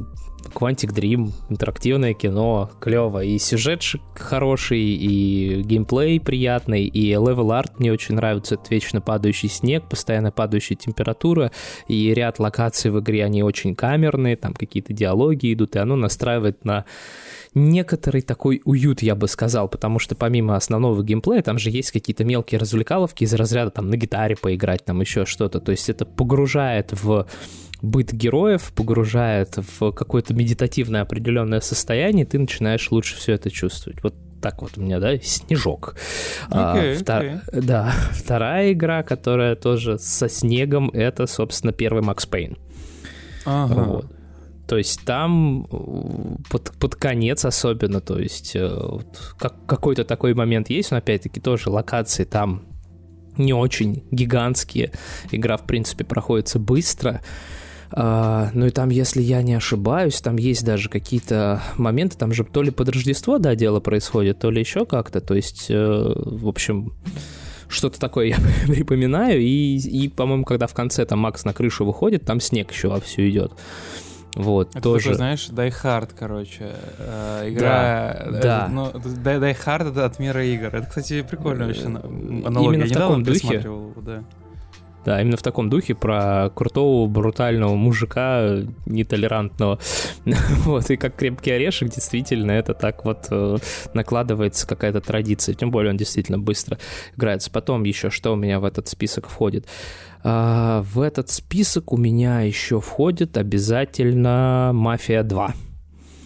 Quantic 0.53 0.93
Dream, 0.93 1.31
интерактивное 1.49 2.13
кино, 2.13 2.69
клево. 2.79 3.23
И 3.23 3.37
сюжет 3.39 3.81
хороший, 4.15 4.79
и 4.81 5.61
геймплей 5.63 6.19
приятный, 6.19 6.83
и 6.85 7.11
level 7.13 7.53
арт 7.53 7.79
мне 7.79 7.91
очень 7.91 8.15
нравится. 8.15 8.55
Это 8.55 8.63
вечно 8.69 9.01
падающий 9.01 9.49
снег, 9.49 9.89
постоянно 9.89 10.31
падающая 10.31 10.77
температура, 10.77 11.51
и 11.87 12.13
ряд 12.13 12.39
локаций 12.39 12.91
в 12.91 12.99
игре, 12.99 13.25
они 13.25 13.43
очень 13.43 13.75
камерные, 13.75 14.35
там 14.35 14.53
какие-то 14.53 14.93
диалоги 14.93 15.53
идут, 15.53 15.75
и 15.75 15.79
оно 15.79 15.95
настраивает 15.95 16.63
на 16.65 16.85
некоторый 17.53 18.21
такой 18.21 18.61
уют, 18.65 19.01
я 19.01 19.15
бы 19.15 19.27
сказал, 19.27 19.67
потому 19.67 19.99
что 19.99 20.15
помимо 20.15 20.55
основного 20.55 21.03
геймплея, 21.03 21.41
там 21.41 21.59
же 21.59 21.69
есть 21.69 21.91
какие-то 21.91 22.23
мелкие 22.23 22.59
развлекаловки 22.59 23.23
из 23.23 23.33
разряда 23.33 23.71
там 23.71 23.89
на 23.89 23.97
гитаре 23.97 24.35
поиграть, 24.35 24.85
там 24.85 25.01
еще 25.01 25.25
что-то. 25.25 25.59
То 25.59 25.71
есть 25.71 25.89
это 25.89 26.05
погружает 26.05 26.91
в 26.91 27.27
быт 27.81 28.13
героев, 28.13 28.71
погружает 28.75 29.57
в 29.57 29.91
какое-то 29.91 30.33
медитативное 30.33 31.01
определенное 31.01 31.61
состояние, 31.61 32.25
и 32.25 32.27
ты 32.27 32.39
начинаешь 32.39 32.91
лучше 32.91 33.15
все 33.15 33.33
это 33.33 33.49
чувствовать. 33.49 34.03
Вот 34.03 34.13
так 34.41 34.61
вот 34.61 34.77
у 34.77 34.81
меня, 34.81 34.99
да, 34.99 35.17
снежок. 35.19 35.95
Okay, 36.49 36.95
а, 36.95 36.95
втор... 36.95 37.23
okay. 37.23 37.61
Да, 37.61 37.93
вторая 38.11 38.73
игра, 38.73 39.03
которая 39.03 39.55
тоже 39.55 39.97
со 39.99 40.29
снегом, 40.29 40.89
это, 40.89 41.27
собственно, 41.27 41.73
первый 41.73 42.01
Макс 42.01 42.25
Пейн. 42.25 42.57
Ага. 43.45 43.73
Вот. 43.73 44.05
То 44.67 44.77
есть 44.77 45.03
там 45.03 45.67
под, 46.49 46.71
под 46.79 46.95
конец 46.95 47.43
особенно, 47.43 47.99
то 47.99 48.17
есть 48.17 48.55
э, 48.55 48.69
вот, 48.69 49.33
как, 49.37 49.65
какой-то 49.65 50.05
такой 50.05 50.33
момент 50.33 50.69
есть, 50.69 50.91
но 50.91 50.97
опять-таки 50.97 51.41
тоже 51.41 51.69
локации 51.69 52.23
там 52.23 52.63
не 53.37 53.53
очень 53.53 54.05
гигантские. 54.11 54.93
Игра, 55.31 55.57
в 55.57 55.65
принципе, 55.65 56.05
проходится 56.05 56.57
быстро. 56.57 57.21
Uh, 57.21 57.60
ну 57.95 58.65
и 58.65 58.69
там, 58.69 58.89
если 58.89 59.21
я 59.21 59.41
не 59.41 59.53
ошибаюсь, 59.53 60.21
там 60.21 60.37
есть 60.37 60.65
даже 60.65 60.89
какие-то 60.89 61.61
моменты, 61.77 62.17
там 62.17 62.33
же 62.33 62.43
то 62.43 62.61
ли 62.61 62.71
под 62.71 62.89
Рождество, 62.89 63.37
да, 63.37 63.55
дело 63.55 63.79
происходит, 63.79 64.39
то 64.39 64.49
ли 64.49 64.59
еще 64.59 64.85
как-то, 64.85 65.21
то 65.21 65.33
есть, 65.33 65.69
uh, 65.69 66.13
в 66.25 66.47
общем, 66.47 66.93
что-то 67.67 67.99
такое 67.99 68.27
я 68.27 68.37
припоминаю, 68.67 69.41
и, 69.41 69.77
и 69.77 70.07
по-моему, 70.07 70.45
когда 70.45 70.67
в 70.67 70.73
конце 70.73 71.05
там 71.05 71.19
Макс 71.19 71.45
на 71.45 71.53
крышу 71.53 71.85
выходит, 71.85 72.25
там 72.25 72.39
снег 72.39 72.71
еще 72.71 72.89
вовсю 72.89 73.27
идет. 73.27 73.53
Вот, 74.35 74.69
это 74.69 74.81
тоже. 74.81 75.03
Такой, 75.05 75.15
знаешь, 75.15 75.49
Die 75.49 75.73
Hard, 75.83 76.11
короче. 76.17 76.73
Э, 76.99 77.49
игра... 77.49 77.67
Да, 77.67 78.37
э, 78.37 78.41
да. 78.41 78.67
Ну, 78.71 78.89
Die, 78.91 79.39
Die 79.39 79.57
Hard— 79.65 79.89
это 79.91 80.05
от 80.05 80.19
мира 80.19 80.45
игр. 80.45 80.67
Это, 80.67 80.85
кстати, 80.85 81.21
прикольно 81.21 81.67
вообще 81.67 81.85
аналогия. 81.85 82.77
Именно 82.77 82.85
в 82.85 82.93
таком 82.93 83.23
духе. 83.23 83.65
Да. 83.97 84.23
Да, 85.05 85.19
именно 85.19 85.37
в 85.37 85.41
таком 85.41 85.69
духе 85.69 85.95
про 85.95 86.51
крутого, 86.53 87.07
брутального 87.07 87.75
мужика, 87.75 88.57
нетолерантного. 88.85 89.79
вот, 90.65 90.89
и 90.91 90.97
как 90.97 91.15
крепкий 91.15 91.51
орешек, 91.51 91.89
действительно, 91.89 92.51
это 92.51 92.73
так 92.75 93.03
вот 93.03 93.25
э, 93.31 93.57
накладывается 93.93 94.67
какая-то 94.67 95.01
традиция. 95.01 95.55
Тем 95.55 95.71
более 95.71 95.91
он 95.91 95.97
действительно 95.97 96.37
быстро 96.37 96.77
играется. 97.17 97.49
Потом 97.49 97.83
еще 97.83 98.11
что 98.11 98.33
у 98.33 98.35
меня 98.35 98.59
в 98.59 98.65
этот 98.65 98.87
список 98.87 99.27
входит? 99.27 99.65
А, 100.23 100.83
в 100.83 101.01
этот 101.01 101.29
список 101.29 101.91
у 101.93 101.97
меня 101.97 102.41
еще 102.41 102.79
входит 102.79 103.37
обязательно 103.37 104.71
«Мафия 104.73 105.23
2». 105.23 105.53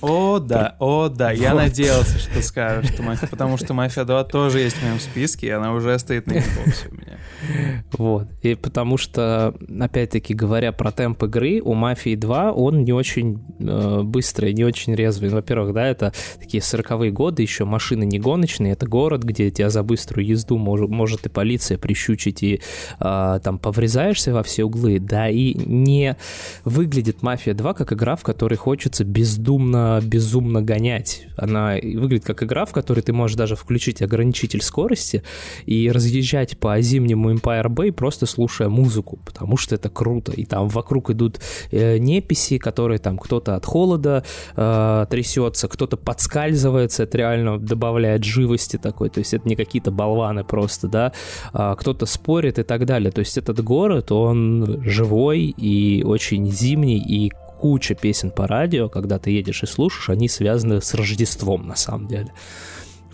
О, 0.01 0.39
да, 0.39 0.75
о, 0.79 1.09
да. 1.09 1.31
Я 1.31 1.53
Вот. 1.53 1.63
надеялся, 1.63 2.19
что 2.19 2.41
скажешь, 2.43 2.91
что 2.91 3.01
мафия, 3.01 3.27
потому 3.27 3.57
что 3.57 3.73
Мафия 3.73 4.03
2 4.03 4.23
тоже 4.25 4.59
есть 4.59 4.75
в 4.75 4.83
моем 4.83 4.99
списке, 4.99 5.47
и 5.47 5.49
она 5.49 5.73
уже 5.73 5.97
стоит 5.97 6.27
на 6.27 6.33
Xbox 6.33 6.89
у 6.91 6.93
меня. 6.93 7.74
Вот. 7.93 8.27
И 8.41 8.55
потому 8.55 8.97
что, 8.97 9.55
опять-таки, 9.79 10.33
говоря 10.33 10.71
про 10.71 10.91
темп 10.91 11.23
игры, 11.23 11.61
у 11.61 11.73
Мафии 11.73 12.15
2 12.15 12.51
он 12.51 12.83
не 12.83 12.91
очень 12.93 13.39
э, 13.59 14.01
быстрый, 14.03 14.53
не 14.53 14.65
очень 14.65 14.95
резвый. 14.95 15.29
Во-первых, 15.29 15.73
да, 15.73 15.87
это 15.87 16.13
такие 16.39 16.61
40-е 16.61 17.11
годы, 17.11 17.41
еще 17.41 17.65
машины 17.65 18.05
не 18.05 18.19
гоночные, 18.19 18.73
это 18.73 18.87
город, 18.87 19.23
где 19.23 19.49
тебя 19.51 19.69
за 19.69 19.83
быструю 19.83 20.25
езду 20.25 20.57
мож- 20.57 20.87
может 20.87 21.25
и 21.25 21.29
полиция 21.29 21.77
прищучить, 21.77 22.43
и 22.43 22.61
э, 22.99 23.39
там 23.43 23.59
поврезаешься 23.59 24.33
во 24.33 24.43
все 24.43 24.65
углы, 24.65 24.99
да, 24.99 25.29
и 25.29 25.53
не 25.53 26.17
выглядит 26.65 27.21
Мафия 27.21 27.53
2 27.53 27.73
как 27.73 27.93
игра, 27.93 28.15
в 28.15 28.23
которой 28.23 28.55
хочется 28.55 29.03
бездумно, 29.03 30.01
безумно 30.03 30.61
гонять. 30.61 31.27
Она 31.37 31.75
выглядит 31.75 32.25
как 32.25 32.43
игра, 32.43 32.65
в 32.65 32.73
которой 32.73 33.01
ты 33.01 33.13
можешь 33.13 33.37
даже 33.37 33.55
включить 33.55 34.01
ограничитель 34.01 34.61
скорости 34.61 35.23
и 35.65 35.89
разъезжать 35.91 36.57
по 36.57 36.79
зимнему 36.81 37.31
Empire 37.31 37.67
Bay, 37.67 37.84
просто 37.91 38.25
слушая 38.25 38.69
музыку, 38.69 39.19
потому 39.25 39.57
что 39.57 39.75
это 39.75 39.89
круто. 39.89 40.31
И 40.31 40.45
там 40.45 40.67
вокруг 40.69 41.09
идут 41.09 41.39
э, 41.71 41.97
неписи, 41.97 42.57
которые 42.57 42.99
там 42.99 43.17
кто-то 43.17 43.55
от 43.55 43.65
холода 43.65 44.23
э, 44.55 45.05
трясется, 45.09 45.67
кто-то 45.67 45.97
подскальзывается, 45.97 47.03
это 47.03 47.17
реально 47.17 47.59
добавляет 47.59 48.23
живости 48.23 48.77
такой, 48.77 49.09
то 49.09 49.19
есть 49.19 49.33
это 49.33 49.47
не 49.47 49.55
какие-то 49.55 49.91
болваны 49.91 50.43
просто, 50.43 50.87
да, 50.87 51.11
а 51.53 51.75
кто-то 51.75 52.05
спорит 52.05 52.59
и 52.59 52.63
так 52.63 52.85
далее. 52.85 53.11
То 53.11 53.19
есть 53.19 53.37
этот 53.37 53.63
город, 53.63 54.11
он 54.11 54.81
живой 54.83 55.41
и 55.41 56.03
очень 56.03 56.49
зимний, 56.51 56.99
и 56.99 57.31
куча 57.59 57.95
песен 57.95 58.31
по 58.31 58.47
радио, 58.47 58.89
когда 58.89 59.17
ты 59.17 59.31
едешь 59.31 59.63
и 59.63 59.65
слушаешь, 59.65 60.09
они 60.09 60.27
связаны 60.27 60.81
с 60.81 60.93
Рождеством 60.93 61.67
на 61.67 61.75
самом 61.75 62.07
деле. 62.07 62.31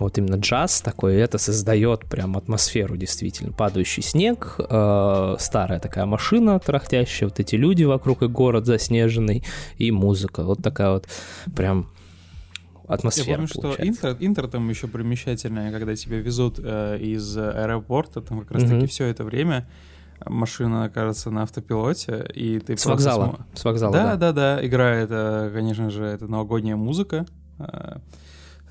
Вот 0.02 0.18
именно 0.18 0.36
джаз 0.36 0.82
такой, 0.82 1.16
это 1.16 1.38
создает 1.38 2.02
прям 2.06 2.36
атмосферу 2.38 2.98
действительно. 2.98 3.52
Падающий 3.54 4.04
снег, 4.04 4.56
э, 4.60 5.36
старая 5.40 5.80
такая 5.80 6.06
машина 6.06 6.60
трахтящая, 6.60 7.30
вот 7.30 7.40
эти 7.40 7.56
люди 7.56 7.84
вокруг 7.84 8.22
и 8.24 8.28
город 8.28 8.66
заснеженный, 8.66 9.44
и 9.78 9.92
музыка. 9.92 10.44
Вот 10.44 10.62
такая 10.62 10.92
вот 10.92 11.08
прям 11.56 11.88
атмосфера 12.88 13.30
Я 13.30 13.36
помню, 13.36 13.48
что 13.48 13.62
получается. 13.62 14.10
интер, 14.12 14.18
интер 14.20 14.48
там 14.48 14.70
еще 14.70 14.88
примечательное, 14.88 15.72
когда 15.72 15.96
тебя 15.96 16.18
везут 16.20 16.60
э, 16.62 16.98
из 17.00 17.38
аэропорта, 17.38 18.22
там 18.22 18.42
как 18.42 18.52
раз-таки 18.52 18.76
Мгм. 18.76 18.88
все 18.88 19.06
это 19.06 19.24
время 19.24 19.70
машина, 20.26 20.92
кажется, 20.94 21.32
на 21.32 21.44
автопилоте, 21.44 22.30
и 22.36 22.60
ты 22.60 22.78
С 22.78 22.86
вокзала. 22.86 23.26
смо- 23.26 23.40
С 23.58 23.64
вокзала, 23.64 23.94
Да, 23.94 24.04
да. 24.04 24.32
да, 24.32 24.32
да, 24.58 24.66
играет, 24.68 25.10
э, 25.12 25.52
конечно 25.54 25.90
же, 25.90 26.04
это 26.06 26.28
новогодняя 26.28 26.76
музыка. 26.76 27.26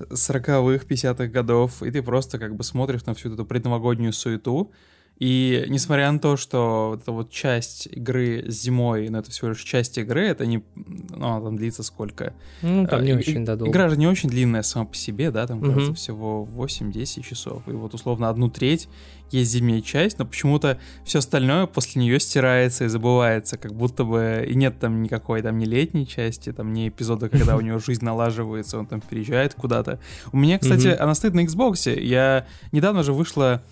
Э, 0.09 0.13
40-х, 0.13 0.85
50-х 0.85 1.27
годов, 1.27 1.83
и 1.83 1.91
ты 1.91 2.01
просто 2.01 2.37
как 2.39 2.55
бы 2.55 2.63
смотришь 2.63 3.05
на 3.05 3.13
всю 3.13 3.33
эту 3.33 3.45
предновогоднюю 3.45 4.13
суету, 4.13 4.71
и 5.19 5.65
несмотря 5.69 6.11
на 6.11 6.17
то, 6.17 6.35
что 6.35 6.97
эта 6.99 7.11
вот 7.11 7.29
часть 7.29 7.85
игры 7.85 8.43
зимой, 8.47 9.07
но 9.09 9.19
это 9.19 9.29
всего 9.29 9.49
лишь 9.49 9.61
часть 9.61 9.99
игры, 9.99 10.25
это 10.25 10.47
не... 10.47 10.63
Ну, 10.75 11.27
она 11.27 11.41
там 11.41 11.57
длится 11.57 11.83
сколько? 11.83 12.33
Ну, 12.63 12.87
там 12.87 13.01
А, 13.01 13.03
не 13.03 13.11
и- 13.11 13.15
очень, 13.15 13.45
да, 13.45 13.55
долго. 13.55 13.71
Игра 13.71 13.87
же 13.89 13.97
не 13.97 14.07
очень 14.07 14.29
длинная 14.29 14.63
сама 14.63 14.85
по 14.85 14.95
себе, 14.95 15.29
да, 15.29 15.45
там, 15.45 15.59
Мгм. 15.59 15.73
кажется, 15.73 15.93
всего 15.93 16.43
8-10 16.43 17.21
часов. 17.21 17.61
И 17.67 17.71
вот, 17.71 17.93
условно, 17.93 18.29
одну 18.29 18.49
треть 18.49 18.89
есть 19.31 19.51
зимняя 19.51 19.81
часть, 19.81 20.19
но 20.19 20.25
почему-то 20.25 20.77
все 21.03 21.19
остальное 21.19 21.65
после 21.65 22.01
нее 22.01 22.19
стирается 22.19 22.85
и 22.85 22.87
забывается, 22.87 23.57
как 23.57 23.73
будто 23.73 24.03
бы 24.03 24.45
и 24.47 24.55
нет 24.55 24.79
там 24.79 25.01
никакой 25.01 25.41
там 25.41 25.57
ни 25.57 25.65
летней 25.65 26.07
части, 26.07 26.51
там 26.51 26.73
ни 26.73 26.89
эпизода, 26.89 27.29
когда 27.29 27.55
у 27.55 27.61
него 27.61 27.79
жизнь 27.85 28.03
налаживается, 28.05 28.77
он 28.77 28.85
там 28.85 29.01
переезжает 29.01 29.53
куда-то. 29.53 29.99
У 30.31 30.37
меня, 30.37 30.59
кстати, 30.59 30.87
Мгм. 30.87 30.97
она 31.03 31.15
стоит 31.15 31.33
на 31.33 31.41
Xbox. 31.45 31.99
Я 31.99 32.45
недавно 32.71 33.03
же 33.03 33.13
вышла 33.13 33.63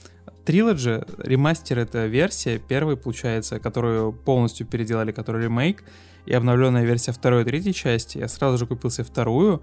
Trilogy, 0.45 1.05
ремастер 1.24 1.80
это 1.80 2.05
версия, 2.07 2.57
первой, 2.57 2.97
получается, 2.97 3.60
которую 3.60 4.14
полностью 4.14 4.66
переделали, 4.66 5.12
который 5.12 5.43
ремейк, 5.43 5.84
и 6.26 6.34
обновленная 6.34 6.84
версия 6.86 7.12
второй 7.12 7.41
и 7.41 7.45
третьей 7.45 7.74
части. 7.74 8.18
Я 8.18 8.28
сразу 8.28 8.57
же 8.57 8.66
купил 8.66 8.89
себе 8.91 9.03
вторую. 9.05 9.62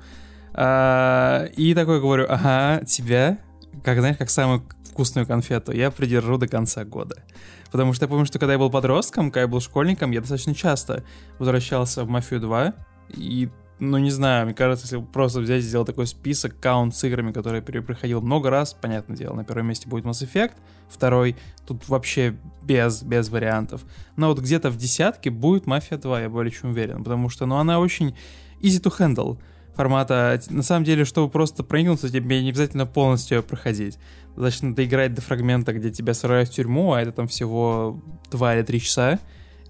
А, 0.53 1.47
и 1.57 1.75
такой 1.75 2.01
говорю, 2.01 2.27
ага, 2.29 2.85
тебя, 2.85 3.39
как 3.85 3.99
знаешь, 3.99 4.17
как 4.17 4.31
самую 4.31 4.63
вкусную 4.97 5.27
конфету, 5.27 5.73
я 5.73 5.91
придержу 5.91 6.39
до 6.39 6.49
конца 6.49 6.83
года. 6.85 7.23
Потому 7.71 7.93
что 7.93 8.07
я 8.07 8.09
помню, 8.09 8.25
что 8.25 8.39
когда 8.39 8.55
я 8.55 8.59
был 8.59 8.71
подростком, 8.71 9.31
когда 9.31 9.43
я 9.43 9.47
был 9.47 9.61
школьником, 9.61 10.11
я 10.11 10.21
достаточно 10.21 10.55
часто 10.55 11.05
возвращался 11.39 12.05
в 12.05 12.09
Мафию 12.09 12.41
2, 12.41 12.73
и 13.11 13.51
ну, 13.79 13.99
не 13.99 14.11
знаю, 14.11 14.47
мне 14.47 14.55
кажется, 14.55 14.87
если 14.87 15.07
просто 15.07 15.41
взять 15.41 15.63
и 15.63 15.67
сделать 15.67 15.87
такой 15.87 16.07
список, 16.07 16.59
каунт 16.59 16.97
с 16.97 17.05
играми, 17.05 17.31
которые 17.31 17.61
я 17.61 17.67
перепроходил 17.67 18.23
много 18.23 18.49
раз, 18.49 18.73
понятное 18.73 19.19
дело, 19.19 19.35
на 19.35 19.45
первом 19.45 19.67
месте 19.67 19.87
будет 19.87 20.07
Mass 20.07 20.27
Effect, 20.27 20.55
второй, 20.89 21.37
тут 21.67 21.87
вообще 21.91 22.39
без, 22.63 23.03
без 23.03 23.29
вариантов. 23.29 23.83
Но 24.17 24.29
вот 24.29 24.39
где-то 24.39 24.71
в 24.71 24.79
десятке 24.79 25.29
будет 25.29 25.67
Мафия 25.67 25.99
2, 25.99 26.23
я 26.23 26.31
более 26.31 26.53
чем 26.53 26.71
уверен, 26.71 27.05
потому 27.05 27.29
что, 27.29 27.45
ну, 27.45 27.57
она 27.57 27.79
очень 27.81 28.17
easy 28.63 28.83
to 28.83 28.91
handle 28.99 29.39
формата. 29.77 30.41
На 30.51 30.63
самом 30.63 30.85
деле, 30.85 31.05
чтобы 31.05 31.31
просто 31.31 31.63
проникнуться, 31.63 32.11
тебе 32.11 32.43
не 32.43 32.51
обязательно 32.51 32.87
полностью 32.87 33.39
ее 33.39 33.43
проходить. 33.43 33.99
Достаточно 34.37 34.75
доиграть 34.75 35.15
до 35.15 35.21
фрагмента, 35.23 35.73
где 35.73 35.91
тебя 35.91 36.15
сажают 36.15 36.49
в 36.49 36.53
тюрьму, 36.53 36.93
а 36.93 37.01
это 37.03 37.13
там 37.13 37.27
всего 37.29 38.01
2 38.31 38.57
или 38.57 38.63
3 38.63 38.81
часа, 38.81 39.19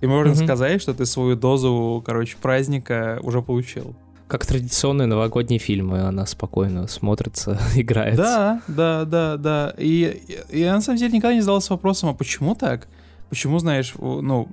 и 0.00 0.06
можно 0.06 0.34
Мгм. 0.34 0.44
сказать, 0.44 0.82
что 0.82 0.92
ты 0.94 1.06
свою 1.06 1.36
дозу, 1.36 2.02
короче, 2.04 2.36
праздника 2.40 3.18
уже 3.22 3.42
получил. 3.42 3.94
Как 4.28 4.44
традиционные 4.44 5.06
новогодние 5.06 5.60
фильмы, 5.60 6.00
она 6.00 6.26
спокойно 6.26 6.88
смотрится, 6.88 7.58
играется. 7.76 8.22
Да, 8.22 8.62
да, 8.66 9.04
да, 9.04 9.36
да. 9.36 9.74
И, 9.78 10.20
и 10.50 10.60
я 10.60 10.74
на 10.74 10.80
самом 10.80 10.98
деле 10.98 11.12
никогда 11.12 11.34
не 11.34 11.40
задался 11.42 11.72
вопросом, 11.74 12.08
а 12.08 12.14
почему 12.14 12.54
так? 12.56 12.88
Почему, 13.28 13.58
знаешь, 13.60 13.94
ну, 13.98 14.48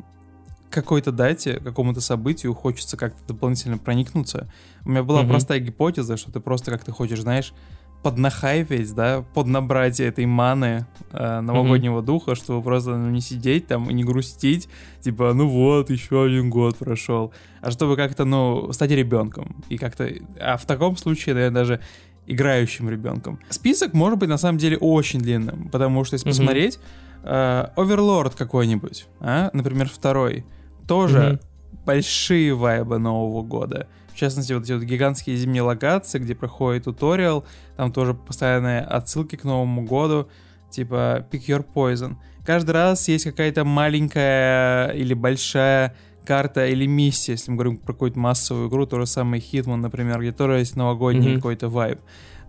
какой-то 0.74 1.12
дате, 1.12 1.60
какому-то 1.64 2.02
событию 2.02 2.54
хочется 2.54 2.98
как-то 2.98 3.20
дополнительно 3.28 3.78
проникнуться. 3.78 4.50
У 4.86 4.90
меня 4.90 5.04
была 5.04 5.22
Мгм. 5.22 5.30
простая 5.30 5.60
гипотеза, 5.60 6.18
что 6.18 6.32
ты 6.32 6.40
просто 6.40 6.72
как-то 6.72 6.92
хочешь, 6.92 7.22
знаешь, 7.22 7.54
поднахайпить, 8.02 8.94
да, 8.94 9.24
поднабрать 9.34 10.02
этой 10.02 10.26
маны 10.26 10.86
э, 11.14 11.40
новогоднего 11.40 12.02
духа, 12.02 12.36
чтобы 12.36 12.62
просто 12.62 12.98
ну, 12.98 13.10
не 13.10 13.22
сидеть 13.22 13.68
там 13.68 13.90
и 13.90 13.94
не 13.94 14.04
грустить, 14.04 14.68
типа, 15.00 15.34
ну 15.34 15.48
вот, 15.48 15.90
еще 15.90 16.26
один 16.26 16.50
год 16.50 16.76
прошел, 16.78 17.32
а 17.62 17.72
чтобы 17.72 17.96
как-то, 17.96 18.26
ну, 18.26 18.74
стать 18.74 18.92
ребенком. 18.92 19.64
И 19.70 19.78
как-то, 19.78 20.10
а 20.40 20.58
в 20.58 20.66
таком 20.66 20.98
случае, 20.98 21.36
наверное, 21.36 21.62
даже 21.62 21.80
играющим 22.28 22.90
ребенком. 22.90 23.40
Список 23.50 23.94
может 23.94 24.20
быть 24.20 24.30
на 24.30 24.38
самом 24.38 24.58
деле 24.58 24.78
очень 24.78 25.22
длинным, 25.22 25.70
потому 25.70 26.04
что 26.04 26.16
если 26.16 26.28
Мгм. 26.28 26.38
посмотреть, 26.38 26.80
э, 27.24 27.68
Overlord 27.78 28.34
какой-нибудь, 28.38 29.08
а, 29.22 29.50
например, 29.54 29.90
второй, 29.90 30.44
тоже 30.88 31.40
большие 31.86 32.54
вайбы 32.54 32.98
Нового 32.98 33.42
года. 33.44 33.88
В 34.14 34.16
частности, 34.16 34.54
вот 34.54 34.64
эти 34.64 34.74
вот 34.74 34.84
гигантские 34.84 35.36
зимние 35.38 35.64
локации, 35.64 36.20
где 36.20 36.36
проходит 36.36 36.84
туториал, 36.84 37.46
там 37.78 37.92
тоже 37.92 38.14
постоянные 38.14 38.82
отсылки 38.82 39.36
к 39.36 39.44
Новому 39.44 39.82
году, 39.84 40.28
типа 40.70 41.26
Pick 41.32 41.48
Your 41.48 41.66
Poison. 41.74 42.16
Каждый 42.46 42.72
раз 42.72 43.08
есть 43.08 43.24
какая-то 43.24 43.64
маленькая 43.66 44.90
или 44.90 45.14
большая 45.14 45.96
карта 46.26 46.68
или 46.68 46.86
миссия, 46.86 47.34
если 47.34 47.52
мы 47.52 47.58
говорим 47.58 47.78
про 47.78 47.94
какую-то 47.94 48.20
массовую 48.20 48.70
игру, 48.70 48.86
то 48.86 49.00
же 49.00 49.06
самое 49.06 49.42
Hitman, 49.42 49.78
например, 49.78 50.20
где 50.22 50.32
тоже 50.32 50.60
есть 50.60 50.76
новогодний 50.76 51.30
Мгм. 51.32 51.36
какой-то 51.38 51.70
вайб. 51.70 52.00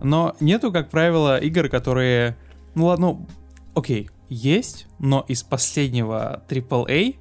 Но 0.01 0.35
нету, 0.39 0.71
как 0.71 0.89
правило, 0.89 1.37
игр, 1.37 1.67
которые... 1.67 2.37
Ну 2.75 2.85
ладно, 2.85 3.07
ну, 3.07 3.27
окей, 3.73 4.09
есть, 4.29 4.87
но 4.99 5.25
из 5.27 5.43
последнего 5.43 6.43
AAA 6.47 7.15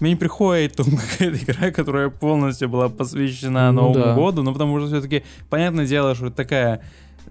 мне 0.00 0.10
не 0.10 0.16
приходит 0.16 0.74
там 0.76 0.86
какая-то 0.96 1.36
игра, 1.44 1.70
которая 1.70 2.08
полностью 2.10 2.68
была 2.68 2.88
посвящена 2.88 3.72
Ну 3.72 3.82
Новому 3.82 3.94
да. 4.04 4.14
году, 4.14 4.42
ну 4.42 4.52
потому 4.52 4.78
что 4.80 4.88
все-таки 4.88 5.24
понятное 5.50 5.86
дело, 5.86 6.14
что 6.14 6.26
это 6.26 6.36
такая 6.36 6.82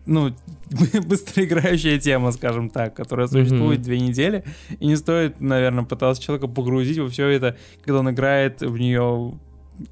ну, 0.05 0.32
быстроиграющая 1.07 1.99
тема, 1.99 2.32
скажем 2.32 2.70
так, 2.70 2.93
которая 2.93 3.28
существует 3.28 3.80
Мгм. 3.80 3.84
две 3.84 3.99
недели, 3.99 4.43
и 4.80 4.88
не 4.88 4.95
стоит, 4.95 5.39
наверное, 5.41 5.84
пытаться 5.84 6.22
человека 6.22 6.47
погрузить 6.47 6.97
во 6.97 7.09
все 7.09 7.28
это, 7.28 7.57
когда 7.84 7.99
он 7.99 8.09
играет 8.11 8.61
в 8.61 8.78
нее 8.78 9.34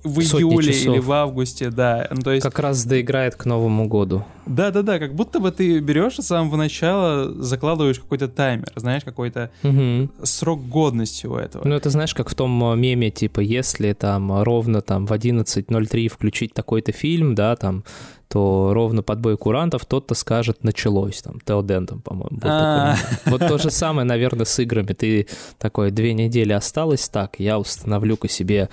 в 0.04 0.22
Сотни 0.24 0.50
июле 0.50 0.74
часов. 0.74 0.94
или 0.96 1.00
в 1.00 1.12
августе, 1.12 1.70
да. 1.70 2.08
Ну, 2.12 2.22
то 2.22 2.32
есть, 2.32 2.44
Как 2.44 2.58
раз 2.60 2.86
доиграет 2.86 3.36
к 3.36 3.46
Новому 3.46 3.88
году. 3.88 4.24
Да-да-да, 4.46 5.00
как 5.00 5.16
будто 5.16 5.40
бы 5.40 5.52
ты 5.52 5.80
берешь 5.80 6.16
с 6.16 6.22
самого 6.28 6.56
начала, 6.56 7.32
закладываешь 7.42 8.00
какой-то 8.00 8.28
таймер, 8.28 8.72
знаешь, 8.76 9.04
какой-то 9.04 9.52
Мгм. 9.64 10.12
срок 10.24 10.68
годности 10.68 11.26
у 11.26 11.36
этого. 11.36 11.68
Ну, 11.68 11.76
это 11.76 11.90
знаешь, 11.90 12.14
как 12.14 12.30
в 12.30 12.36
том 12.36 12.64
э, 12.72 12.76
меме, 12.76 13.10
типа, 13.12 13.40
если 13.40 13.94
там 13.94 14.44
ровно 14.44 14.82
там 14.82 15.06
в 15.06 15.12
11.03 15.12 16.08
включить 16.08 16.54
такой-то 16.54 16.92
фильм, 16.92 17.36
да, 17.36 17.56
там, 17.56 17.84
то 18.28 18.72
ровно 18.74 19.04
под 19.04 19.20
бой 19.20 19.38
курантов 19.38 19.86
тот-то 19.86 20.16
скажет 20.16 20.64
«началось», 20.64 21.22
там, 21.22 21.40
Теоден, 21.40 21.86
там, 21.88 22.02
по-моему, 22.02 22.40
А. 22.42 22.96
Вот 23.26 23.40
то 23.40 23.58
же 23.58 23.70
самое, 23.72 24.06
наверное, 24.06 24.46
с 24.46 24.60
играми. 24.60 24.94
Ты 24.94 25.28
такой, 25.60 25.92
две 25.92 26.14
недели 26.14 26.52
осталось, 26.52 27.08
так, 27.08 27.36
я 27.40 27.60
установлю-ка 27.60 28.28
себе, 28.28 28.70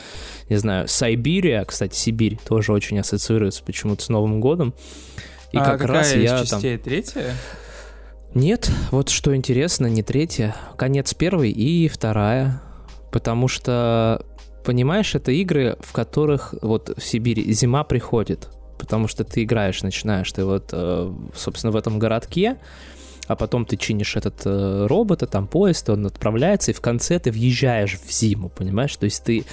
не 0.48 0.56
знаю, 0.56 0.88
Сайбирия, 0.88 1.64
кстати, 1.64 1.94
Сибирь 1.94 2.38
тоже 2.46 2.72
очень 2.72 2.98
ассоциируется 2.98 3.62
почему-то 3.62 4.02
с 4.02 4.08
Новым 4.08 4.40
годом. 4.40 4.74
И 5.52 5.58
А 5.58 5.64
как 5.64 5.80
какая 5.80 5.98
раз 5.98 6.14
из 6.14 6.22
я 6.22 6.36
там... 6.38 6.46
частей? 6.46 6.78
Третья? 6.78 7.34
Нет, 8.34 8.70
вот 8.90 9.10
что 9.10 9.36
интересно, 9.36 9.86
не 9.86 10.02
третья, 10.02 10.56
конец 10.78 11.12
первой 11.12 11.50
и 11.50 11.86
вторая, 11.88 12.62
потому 13.10 13.46
что, 13.46 14.24
понимаешь, 14.64 15.14
это 15.14 15.30
игры, 15.32 15.76
в 15.80 15.92
которых 15.92 16.54
вот 16.62 16.96
в 16.96 17.04
Сибири 17.04 17.52
зима 17.52 17.84
приходит, 17.84 18.48
потому 18.78 19.06
что 19.06 19.24
ты 19.24 19.42
играешь, 19.42 19.82
начинаешь 19.82 20.32
ты 20.32 20.46
вот, 20.46 20.70
э, 20.72 21.12
собственно, 21.36 21.72
в 21.72 21.76
этом 21.76 21.98
городке, 21.98 22.56
а 23.26 23.36
потом 23.36 23.66
ты 23.66 23.76
чинишь 23.76 24.16
этот 24.16 24.40
э, 24.46 24.86
робота, 24.86 25.26
там 25.26 25.46
поезд, 25.46 25.90
он 25.90 26.06
отправляется, 26.06 26.70
и 26.70 26.74
в 26.74 26.80
конце 26.80 27.18
ты 27.18 27.30
въезжаешь 27.30 27.98
в 27.98 28.10
зиму, 28.10 28.48
понимаешь? 28.48 28.96
То 28.96 29.04
есть 29.04 29.22
ты 29.24 29.44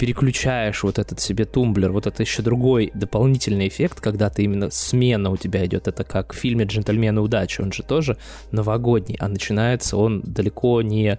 переключаешь 0.00 0.82
вот 0.82 0.98
этот 0.98 1.20
себе 1.20 1.44
тумблер, 1.44 1.92
вот 1.92 2.06
это 2.06 2.22
еще 2.22 2.40
другой 2.42 2.90
дополнительный 2.94 3.68
эффект, 3.68 4.00
когда 4.00 4.30
ты 4.30 4.44
именно 4.44 4.70
смена 4.70 5.28
у 5.30 5.36
тебя 5.36 5.66
идет, 5.66 5.88
это 5.88 6.04
как 6.04 6.32
в 6.32 6.36
фильме 6.36 6.64
«Джентльмены 6.64 7.20
удачи», 7.20 7.60
он 7.60 7.70
же 7.70 7.82
тоже 7.82 8.16
новогодний, 8.50 9.16
а 9.20 9.28
начинается 9.28 9.98
он 9.98 10.22
далеко 10.24 10.80
не, 10.80 11.18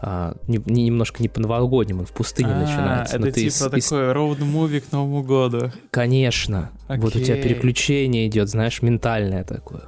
а, 0.00 0.36
не, 0.46 0.60
не- 0.66 0.84
немножко 0.84 1.20
не 1.22 1.28
по-новогоднему, 1.28 2.00
он 2.00 2.06
в 2.06 2.12
пустыне 2.12 2.52
А, 2.52 2.60
начинается. 2.60 3.16
Это 3.16 3.26
Но 3.26 3.32
ты 3.32 3.50
типа 3.50 3.76
из- 3.76 3.88
такой 3.88 4.12
роуд-муви 4.12 4.80
к 4.80 4.92
Новому 4.92 5.22
году. 5.24 5.72
Конечно, 5.90 6.70
вот 6.88 7.16
у 7.16 7.20
тебя 7.20 7.34
Окей. 7.34 7.42
переключение 7.48 8.28
идет, 8.28 8.48
знаешь, 8.48 8.80
ментальное 8.80 9.42
такое. 9.42 9.82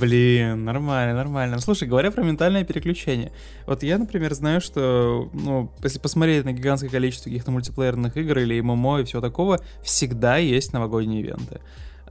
Блин, 0.00 0.64
нормально, 0.64 1.14
нормально. 1.14 1.58
Слушай, 1.60 1.88
говоря 1.88 2.10
про 2.10 2.22
ментальное 2.22 2.64
переключение, 2.64 3.32
вот 3.66 3.82
я, 3.82 3.98
например, 3.98 4.32
знаю, 4.34 4.60
что, 4.60 5.28
ну, 5.32 5.70
если 5.82 5.98
посмотреть 5.98 6.44
на 6.44 6.52
гигантское 6.52 6.90
количество 6.90 7.28
каких-то 7.30 7.50
мультиплеерных 7.50 8.16
игр 8.16 8.38
или 8.38 8.60
ММО 8.60 9.00
и 9.00 9.04
всего 9.04 9.20
такого, 9.20 9.60
всегда 9.82 10.36
есть 10.36 10.72
новогодние 10.72 11.22
ивенты. 11.22 11.60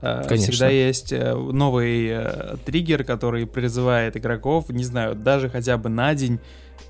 Э, 0.02 0.24
Конечно. 0.28 0.52
Всегда 0.52 0.68
есть 0.68 1.12
э, 1.12 1.34
новый 1.34 2.08
э, 2.08 2.56
триггер, 2.64 3.04
который 3.04 3.46
призывает 3.46 4.16
игроков, 4.16 4.68
не 4.68 4.84
знаю, 4.84 5.14
даже 5.14 5.48
хотя 5.48 5.78
бы 5.78 5.88
на 5.88 6.14
день, 6.14 6.40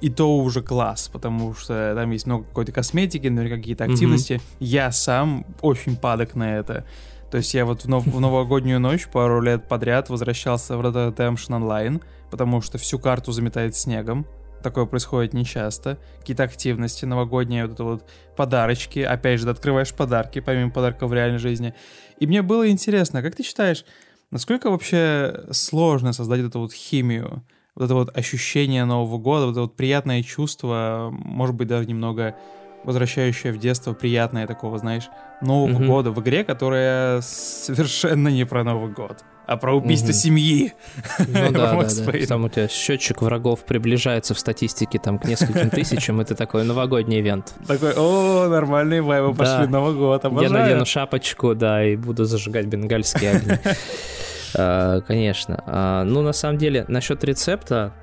и 0.00 0.08
то 0.08 0.36
уже 0.38 0.62
класс, 0.62 1.08
потому 1.12 1.54
что 1.54 1.94
там 1.94 2.10
есть 2.10 2.26
много 2.26 2.44
какой-то 2.44 2.72
косметики, 2.72 3.28
наверняка 3.28 3.56
какие-то 3.58 3.84
активности. 3.84 4.40
Я 4.58 4.90
сам 4.90 5.46
очень 5.60 5.96
падок 5.96 6.34
на 6.34 6.56
это. 6.56 6.84
То 7.32 7.38
есть 7.38 7.54
я 7.54 7.64
вот 7.64 7.84
в, 7.84 7.88
нов- 7.88 8.06
в 8.06 8.20
новогоднюю 8.20 8.78
ночь 8.78 9.08
пару 9.08 9.40
лет 9.40 9.66
подряд 9.66 10.10
возвращался 10.10 10.76
в 10.76 10.82
Red 10.82 10.92
Dead 10.92 11.16
Redemption 11.16 11.62
Online, 11.62 12.02
потому 12.30 12.60
что 12.60 12.76
всю 12.76 12.98
карту 12.98 13.32
заметает 13.32 13.74
снегом. 13.74 14.26
Такое 14.62 14.84
происходит 14.84 15.32
нечасто. 15.32 15.96
Какие-то 16.18 16.42
активности 16.42 17.06
новогодние, 17.06 17.64
вот 17.64 17.72
это 17.72 17.84
вот 17.84 18.04
подарочки. 18.36 18.98
Опять 18.98 19.40
же, 19.40 19.46
ты 19.46 19.52
открываешь 19.52 19.94
подарки, 19.94 20.40
помимо 20.40 20.70
подарков 20.70 21.08
в 21.08 21.14
реальной 21.14 21.38
жизни. 21.38 21.72
И 22.20 22.26
мне 22.26 22.42
было 22.42 22.68
интересно, 22.68 23.22
как 23.22 23.34
ты 23.34 23.42
считаешь, 23.42 23.86
насколько 24.30 24.70
вообще 24.70 25.46
сложно 25.52 26.12
создать 26.12 26.40
эту 26.40 26.60
вот 26.60 26.74
химию, 26.74 27.42
вот 27.74 27.84
это 27.86 27.94
вот 27.94 28.14
ощущение 28.14 28.84
Нового 28.84 29.16
года, 29.16 29.46
вот 29.46 29.52
это 29.52 29.60
вот 29.62 29.74
приятное 29.74 30.22
чувство, 30.22 31.08
может 31.10 31.54
быть, 31.54 31.68
даже 31.68 31.88
немного 31.88 32.36
возвращающее 32.84 33.54
в 33.54 33.58
детство, 33.58 33.94
приятное 33.94 34.46
такого, 34.46 34.76
знаешь, 34.76 35.08
Нового 35.42 35.68
Мгм. 35.78 35.86
года 35.86 36.10
в 36.10 36.20
игре, 36.20 36.44
которая 36.44 37.20
совершенно 37.22 38.28
не 38.28 38.44
про 38.44 38.64
Новый 38.64 38.92
год, 38.92 39.18
а 39.46 39.56
про 39.56 39.74
убийство 39.76 40.08
Мгм. 40.08 40.14
семьи. 40.14 40.72
Ну 41.18 41.26
да, 41.52 41.74
да, 41.74 41.88
да. 41.88 42.26
Там 42.26 42.44
у 42.44 42.48
тебя 42.48 42.68
счетчик 42.68 43.20
врагов 43.22 43.64
приближается 43.64 44.34
в 44.34 44.38
статистике 44.38 44.98
там 44.98 45.18
к 45.18 45.24
нескольким 45.26 45.70
тысячам, 45.70 46.20
и 46.20 46.24
ты 46.24 46.34
такой 46.34 46.64
новогодний 46.64 47.20
ивент. 47.20 47.52
Такой, 47.66 47.92
о, 47.96 48.48
нормальные 48.48 49.02
вайбы 49.02 49.34
пошли, 49.34 49.66
Новый 49.66 49.94
год, 49.94 50.22
Я 50.24 50.28
обожаю. 50.30 50.52
надену 50.52 50.86
шапочку, 50.86 51.54
да, 51.54 51.84
и 51.84 51.96
буду 51.96 52.24
зажигать 52.24 52.66
бенгальские 52.66 53.30
огни. 53.32 53.52
А, 54.54 55.00
Конечно. 55.00 55.62
А, 55.66 56.04
Ну, 56.04 56.20
на 56.22 56.32
самом 56.34 56.58
деле, 56.58 56.84
насчет 56.88 57.24
рецепта, 57.24 57.94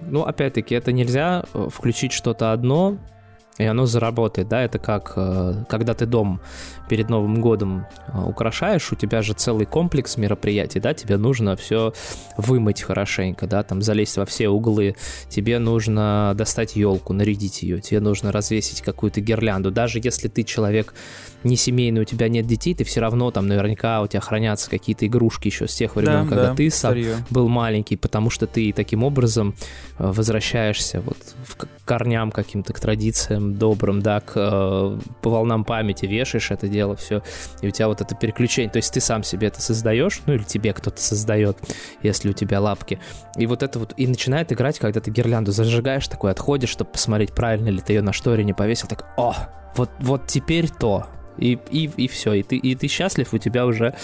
ну, 0.00 0.22
опять-таки, 0.24 0.74
это 0.74 0.90
нельзя 0.90 1.44
э, 1.54 1.68
включить 1.72 2.12
что-то 2.12 2.50
одно, 2.50 2.98
и 3.58 3.64
оно 3.64 3.84
заработает, 3.86 4.48
да, 4.48 4.62
это 4.62 4.78
как, 4.78 5.12
э, 5.16 5.64
когда 5.68 5.92
ты 5.94 6.06
дом 6.06 6.40
перед 6.88 7.10
Новым 7.10 7.40
годом 7.40 7.86
э, 8.08 8.18
украшаешь, 8.20 8.90
у 8.92 8.96
тебя 8.96 9.20
же 9.22 9.34
целый 9.34 9.66
комплекс 9.66 10.16
мероприятий, 10.16 10.80
да, 10.80 10.94
тебе 10.94 11.16
нужно 11.18 11.54
все 11.56 11.92
вымыть 12.38 12.80
хорошенько, 12.82 13.46
да, 13.46 13.62
там 13.62 13.82
залезть 13.82 14.16
во 14.16 14.24
все 14.24 14.48
углы, 14.48 14.96
тебе 15.28 15.58
нужно 15.58 16.32
достать 16.34 16.76
елку, 16.76 17.12
нарядить 17.12 17.62
ее, 17.62 17.80
тебе 17.80 18.00
нужно 18.00 18.32
развесить 18.32 18.80
какую-то 18.80 19.20
гирлянду, 19.20 19.70
даже 19.70 20.00
если 20.02 20.28
ты 20.28 20.44
человек 20.44 20.94
не 21.44 21.56
семейный, 21.56 22.00
у 22.02 22.04
тебя 22.04 22.28
нет 22.28 22.46
детей, 22.46 22.74
ты 22.74 22.84
все 22.84 23.00
равно 23.00 23.30
там 23.30 23.46
наверняка 23.48 24.00
у 24.00 24.06
тебя 24.06 24.20
хранятся 24.20 24.70
какие-то 24.70 25.06
игрушки 25.06 25.48
еще 25.48 25.68
с 25.68 25.74
тех 25.74 25.96
времен, 25.96 26.24
Да, 26.24 26.28
когда 26.28 26.46
да, 26.48 26.54
ты 26.54 26.70
сам 26.70 26.92
старье. 26.92 27.16
был 27.30 27.48
маленький, 27.48 27.96
потому 27.96 28.30
что 28.30 28.46
ты 28.46 28.72
таким 28.72 29.04
образом 29.04 29.54
э, 29.98 30.10
возвращаешься 30.10 31.00
вот 31.02 31.18
в 31.44 31.56
корням 31.92 32.30
каким-то, 32.30 32.72
к 32.72 32.80
традициям 32.80 33.56
добрым, 33.56 34.00
да, 34.00 34.20
к, 34.20 34.32
э, 34.34 34.98
по 35.20 35.30
волнам 35.30 35.62
памяти 35.62 36.06
вешаешь 36.06 36.50
это 36.50 36.66
дело, 36.66 36.96
все, 36.96 37.22
и 37.60 37.68
у 37.68 37.70
тебя 37.70 37.88
вот 37.88 38.00
это 38.00 38.14
переключение, 38.14 38.70
то 38.70 38.78
есть 38.78 38.94
ты 38.94 39.00
сам 39.02 39.22
себе 39.22 39.48
это 39.48 39.60
создаешь, 39.60 40.22
ну 40.24 40.32
или 40.32 40.42
тебе 40.42 40.72
кто-то 40.72 40.98
создает, 40.98 41.58
если 42.02 42.30
у 42.30 42.32
тебя 42.32 42.62
лапки, 42.62 42.98
и 43.36 43.46
вот 43.46 43.62
это 43.62 43.78
вот, 43.78 43.92
и 43.98 44.06
начинает 44.06 44.50
играть, 44.52 44.78
когда 44.78 45.00
ты 45.00 45.10
гирлянду 45.10 45.52
зажигаешь, 45.52 46.08
такой 46.08 46.30
отходишь, 46.30 46.70
чтобы 46.70 46.92
посмотреть, 46.92 47.34
правильно 47.34 47.68
ли 47.68 47.82
ты 47.82 47.92
ее 47.92 48.00
на 48.00 48.14
шторе 48.14 48.42
не 48.42 48.54
повесил, 48.54 48.88
так, 48.88 49.12
о, 49.18 49.34
вот, 49.76 49.90
вот 50.00 50.26
теперь 50.28 50.70
то, 50.70 51.08
и, 51.36 51.58
и, 51.70 51.90
и 51.94 52.08
все, 52.08 52.32
и 52.32 52.42
ты, 52.42 52.56
и 52.56 52.74
ты 52.74 52.88
счастлив, 52.88 53.34
у 53.34 53.38
тебя 53.38 53.66
уже, 53.66 53.94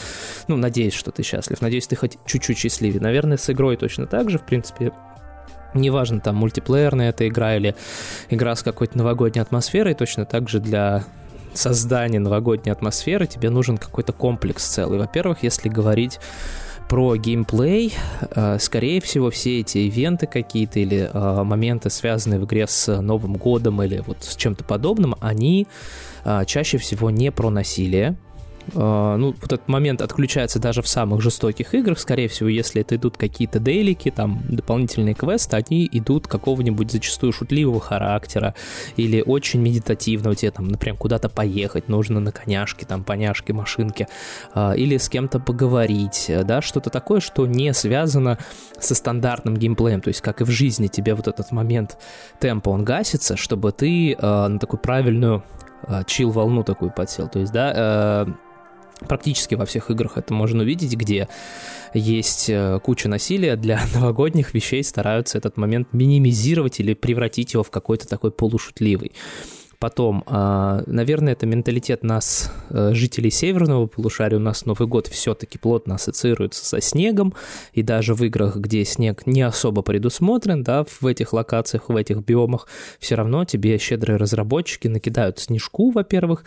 ну, 0.47 0.57
надеюсь, 0.57 0.95
что 0.95 1.11
ты 1.11 1.23
счастлив, 1.23 1.61
надеюсь, 1.63 1.87
ты 1.87 1.97
хоть 1.97 2.19
чуть-чуть 2.27 2.59
счастливее. 2.59 3.01
Наверное, 3.01 3.37
с 3.37 3.51
игрой 3.51 3.77
точно 3.77 4.07
так 4.07 4.31
же, 4.31 4.39
в 4.39 4.45
принципе, 4.45 4.93
неважно, 5.75 6.21
там, 6.21 6.37
мультиплеерная 6.37 7.11
эта 7.11 7.29
игра 7.29 7.57
или 7.57 7.75
игра 8.31 8.55
с 8.55 8.63
какой-то 8.63 8.99
новогодней 8.99 9.43
атмосферой, 9.43 9.95
точно 9.95 10.25
так 10.25 10.49
же 10.49 10.61
для 10.61 11.05
создания 11.55 12.21
новогодней 12.21 12.73
атмосферы 12.73 13.27
тебе 13.27 13.51
нужен 13.51 13.79
какой-то 13.79 14.13
комплекс 14.13 14.65
целый. 14.65 14.99
Во-первых, 14.99 15.43
если 15.43 15.69
говорить 15.69 16.21
про 16.89 17.17
геймплей, 17.17 17.95
э, 18.35 18.59
скорее 18.59 19.01
всего, 19.01 19.31
все 19.31 19.61
эти 19.61 19.79
ивенты 19.79 20.27
какие-то 20.27 20.81
или 20.81 21.11
э, 21.13 21.43
моменты, 21.43 21.91
связанные 21.91 22.41
в 22.41 22.47
игре 22.47 22.67
с 22.67 23.01
Новым 23.01 23.35
годом 23.37 23.83
или 23.83 24.03
вот 24.07 24.25
с 24.25 24.37
чем-то 24.37 24.65
подобным, 24.65 25.15
они 25.21 25.67
э, 26.25 26.45
чаще 26.47 26.79
всего 26.79 27.11
не 27.11 27.31
про 27.31 27.51
насилие. 27.51 28.17
Э, 28.75 29.17
Ну, 29.19 29.35
вот 29.41 29.53
этот 29.53 29.69
момент 29.69 30.03
отключается 30.03 30.59
даже 30.59 30.83
в 30.83 30.89
самых 30.89 31.21
жестоких 31.23 31.75
играх, 31.75 31.99
скорее 31.99 32.29
всего, 32.29 32.49
если 32.49 32.83
это 32.83 32.97
идут 32.97 33.17
какие-то 33.17 33.59
дейлики, 33.59 34.11
там, 34.11 34.43
дополнительные 34.49 35.15
квесты, 35.15 35.57
они 35.57 35.89
идут 35.91 36.27
какого-нибудь 36.27 36.91
зачастую 36.91 37.33
шутливого 37.33 37.81
характера 37.81 38.55
или 38.97 39.23
очень 39.27 39.61
медитативного, 39.61 40.35
тебе 40.37 40.51
там, 40.51 40.69
например, 40.69 40.97
куда-то 40.97 41.29
поехать, 41.29 41.89
нужно 41.89 42.21
на 42.21 42.33
коняшке, 42.33 42.87
там, 42.87 43.05
поняшке, 43.05 43.53
машинке, 43.53 44.09
а, 44.55 44.73
или 44.73 44.97
с 44.97 45.09
кем-то 45.09 45.41
поговорить, 45.41 46.31
да, 46.45 46.63
что-то 46.63 46.91
такое, 46.91 47.21
что 47.21 47.47
не 47.47 47.73
связано 47.75 48.39
со 48.81 48.95
стандартным 48.95 49.57
геймплеем, 49.57 50.01
то 50.01 50.09
есть 50.09 50.21
как 50.21 50.41
и 50.41 50.45
в 50.45 50.51
жизни 50.51 50.87
тебе 50.89 51.15
вот 51.15 51.29
этот 51.29 51.53
момент 51.53 51.99
темпа, 52.41 52.71
он 52.71 52.85
гасится, 52.85 53.37
чтобы 53.37 53.73
ты 53.73 54.13
э, 54.13 54.17
на 54.21 54.59
такую 54.59 54.81
правильную 54.81 55.43
э, 55.87 56.03
чил-волну 56.07 56.63
такую 56.65 56.93
подсел, 56.93 57.29
то 57.29 57.39
есть, 57.39 57.53
да, 57.53 57.73
э, 57.75 58.27
практически 59.07 59.55
во 59.55 59.67
всех 59.67 59.91
играх 59.91 60.17
это 60.17 60.33
можно 60.33 60.63
увидеть, 60.63 60.95
где 60.95 61.29
есть 61.95 62.49
э, 62.49 62.81
куча 62.83 63.09
насилия, 63.09 63.57
для 63.57 63.81
новогодних 63.95 64.55
вещей 64.55 64.83
стараются 64.83 65.39
этот 65.39 65.57
момент 65.57 65.93
минимизировать 65.93 66.81
или 66.81 66.95
превратить 66.95 67.55
его 67.55 67.63
в 67.63 67.71
какой-то 67.71 68.09
такой 68.09 68.31
полушутливый. 68.31 69.13
Потом, 69.79 70.25
а, 70.27 70.83
наверное, 70.87 71.35
это 71.35 71.47
менталитет 71.47 72.03
нас, 72.03 72.53
э, 72.71 72.91
жителей 72.95 73.31
северного 73.31 73.87
полушария. 73.87 74.37
У 74.37 74.43
нас 74.43 74.67
Новый 74.67 74.89
год 74.89 75.07
все-таки 75.07 75.57
плотно 75.57 75.95
ассоциируется 75.95 76.67
со 76.67 76.81
снегом, 76.81 77.33
и 77.73 77.83
даже 77.85 78.15
в 78.15 78.25
играх, 78.25 78.57
где 78.57 78.85
снег 78.85 79.27
не 79.27 79.43
особо 79.43 79.83
предусмотрен, 79.83 80.65
да, 80.65 80.85
в 80.85 81.07
этих 81.07 81.33
локациях, 81.33 81.89
в 81.89 81.95
этих 81.95 82.25
биомах, 82.25 82.67
все 82.99 83.15
равно 83.15 83.45
тебе 83.45 83.79
щедрые 83.79 84.17
разработчики 84.17 84.89
накидают 84.89 85.39
снежку, 85.39 85.91
во-первых, 85.91 86.45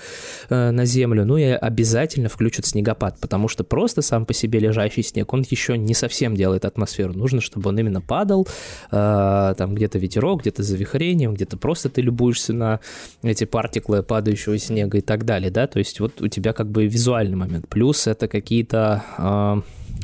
э, 0.49 0.71
на 0.71 0.83
землю, 0.83 1.25
ну 1.25 1.37
и 1.37 1.43
обязательно 1.43 2.27
включат 2.27 2.65
снегопад, 2.65 3.17
потому 3.21 3.47
что 3.47 3.63
просто 3.63 4.01
сам 4.01 4.25
по 4.25 4.33
себе 4.33 4.59
лежащий 4.59 5.03
снег, 5.03 5.31
он 5.31 5.45
еще 5.49 5.77
не 5.77 5.93
совсем 5.93 6.35
делает 6.35 6.65
атмосферу. 6.65 7.13
Нужно, 7.13 7.39
чтобы 7.39 7.69
он 7.69 7.79
именно 7.79 8.01
падал, 8.01 8.45
э, 8.91 9.53
там 9.57 9.73
где-то 9.73 9.99
ветерок, 9.99 10.41
где-то 10.41 10.63
завихрением, 10.63 11.33
где-то 11.33 11.55
просто 11.55 11.89
ты 11.89 12.01
любуешься 12.01 12.51
на 12.51 12.81
эти 13.23 13.43
партиклы 13.43 14.03
падающего 14.03 14.57
снега 14.57 14.97
и 14.97 15.01
так 15.01 15.25
далее, 15.25 15.51
да, 15.51 15.67
то 15.67 15.79
есть 15.79 15.99
вот 15.99 16.21
у 16.21 16.27
тебя 16.27 16.53
как 16.53 16.69
бы 16.69 16.85
визуальный 16.85 17.37
момент, 17.37 17.67
плюс 17.67 18.07
это 18.07 18.27
какие-то 18.27 19.03
э, 19.17 19.61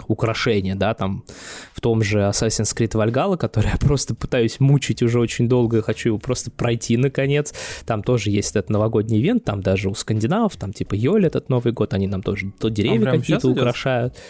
украшения, 0.08 0.76
да, 0.76 0.94
там 0.94 1.24
в 1.74 1.82
том 1.82 2.04
же 2.04 2.20
Assassin's 2.20 2.76
Creed 2.76 2.92
Valhalla, 2.92 3.38
который 3.38 3.68
я 3.72 3.78
просто 3.78 4.16
пытаюсь 4.16 4.60
мучить 4.60 5.02
уже 5.02 5.20
очень 5.20 5.50
долго, 5.50 5.82
хочу 5.82 6.10
его 6.10 6.18
просто 6.18 6.52
пройти 6.52 6.98
наконец, 6.98 7.54
там 7.86 8.04
тоже 8.04 8.30
есть 8.30 8.56
этот 8.56 8.70
новогодний 8.70 9.20
ивент, 9.20 9.44
там 9.44 9.62
даже 9.62 9.90
у 9.90 9.96
скандинавов, 9.96 10.56
там 10.56 10.74
типа 10.74 10.94
Йоль 10.94 11.26
этот 11.26 11.50
Новый 11.50 11.74
год, 11.74 11.94
они 11.94 12.08
нам 12.08 12.22
тоже 12.22 12.52
то 12.60 12.70
деревья 12.70 13.12
какие-то 13.12 13.50
украшают. 13.50 14.14
Идет? 14.14 14.24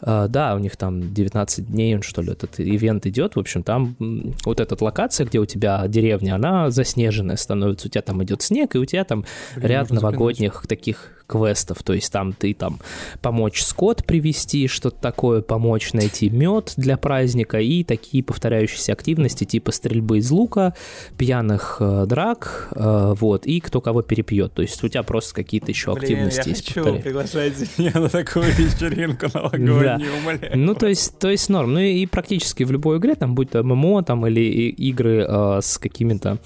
Uh, 0.00 0.28
да, 0.28 0.54
у 0.54 0.58
них 0.58 0.76
там 0.76 1.12
19 1.12 1.70
дней, 1.70 2.00
что 2.02 2.22
ли, 2.22 2.32
этот 2.32 2.60
ивент 2.60 3.06
идет. 3.06 3.36
В 3.36 3.40
общем, 3.40 3.62
там 3.62 3.96
вот 4.44 4.60
эта 4.60 4.76
локация, 4.82 5.26
где 5.26 5.38
у 5.38 5.46
тебя 5.46 5.86
деревня, 5.88 6.36
она 6.36 6.70
заснеженная 6.70 7.36
становится. 7.36 7.88
У 7.88 7.90
тебя 7.90 8.02
там 8.02 8.22
идет 8.22 8.42
снег, 8.42 8.74
и 8.76 8.78
у 8.78 8.84
тебя 8.84 9.04
там 9.04 9.24
Блин, 9.56 9.66
ряд 9.66 9.90
новогодних 9.90 10.64
таких 10.68 11.17
квестов, 11.28 11.82
то 11.82 11.92
есть 11.92 12.10
там 12.12 12.32
ты 12.32 12.54
там 12.54 12.80
помочь 13.20 13.62
скот 13.62 14.04
привести, 14.04 14.66
что-то 14.66 15.00
такое, 15.00 15.42
помочь 15.42 15.92
найти 15.92 16.30
мед 16.30 16.72
для 16.76 16.96
праздника 16.96 17.60
и 17.60 17.84
такие 17.84 18.24
повторяющиеся 18.24 18.94
активности 18.94 19.44
типа 19.44 19.70
стрельбы 19.70 20.18
из 20.18 20.30
лука, 20.30 20.74
пьяных 21.16 21.76
э, 21.80 22.06
драк, 22.06 22.68
э, 22.74 23.14
вот, 23.18 23.46
и 23.46 23.60
кто 23.60 23.80
кого 23.80 24.02
перепьет, 24.02 24.54
то 24.54 24.62
есть 24.62 24.82
у 24.82 24.88
тебя 24.88 25.02
просто 25.02 25.34
какие-то 25.34 25.70
еще 25.70 25.92
Блин, 25.92 26.02
активности 26.02 26.48
я 26.48 26.54
есть. 26.54 26.72
хочу, 26.72 26.98
приглашайте 27.00 27.66
меня 27.76 27.92
на 27.94 28.08
такую 28.08 28.46
вечеринку 28.46 29.26
новогоднюю, 29.32 30.12
умоляю. 30.20 30.58
Ну, 30.58 30.74
то 30.74 30.86
есть, 30.86 31.18
то 31.18 31.28
есть 31.28 31.48
норм, 31.50 31.74
ну 31.74 31.80
и 31.80 32.06
практически 32.06 32.64
в 32.64 32.72
любой 32.72 32.98
игре, 32.98 33.14
там 33.14 33.34
будь 33.34 33.50
то 33.50 33.62
ММО, 33.62 34.02
там 34.02 34.26
или 34.26 34.40
игры 34.70 35.26
э, 35.28 35.60
с 35.60 35.78
какими-то 35.78 36.38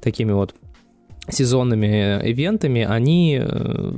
такими 0.00 0.32
вот 0.32 0.54
сезонными 1.32 2.20
ивентами, 2.30 2.86
они 2.88 3.40
э, 3.42 3.92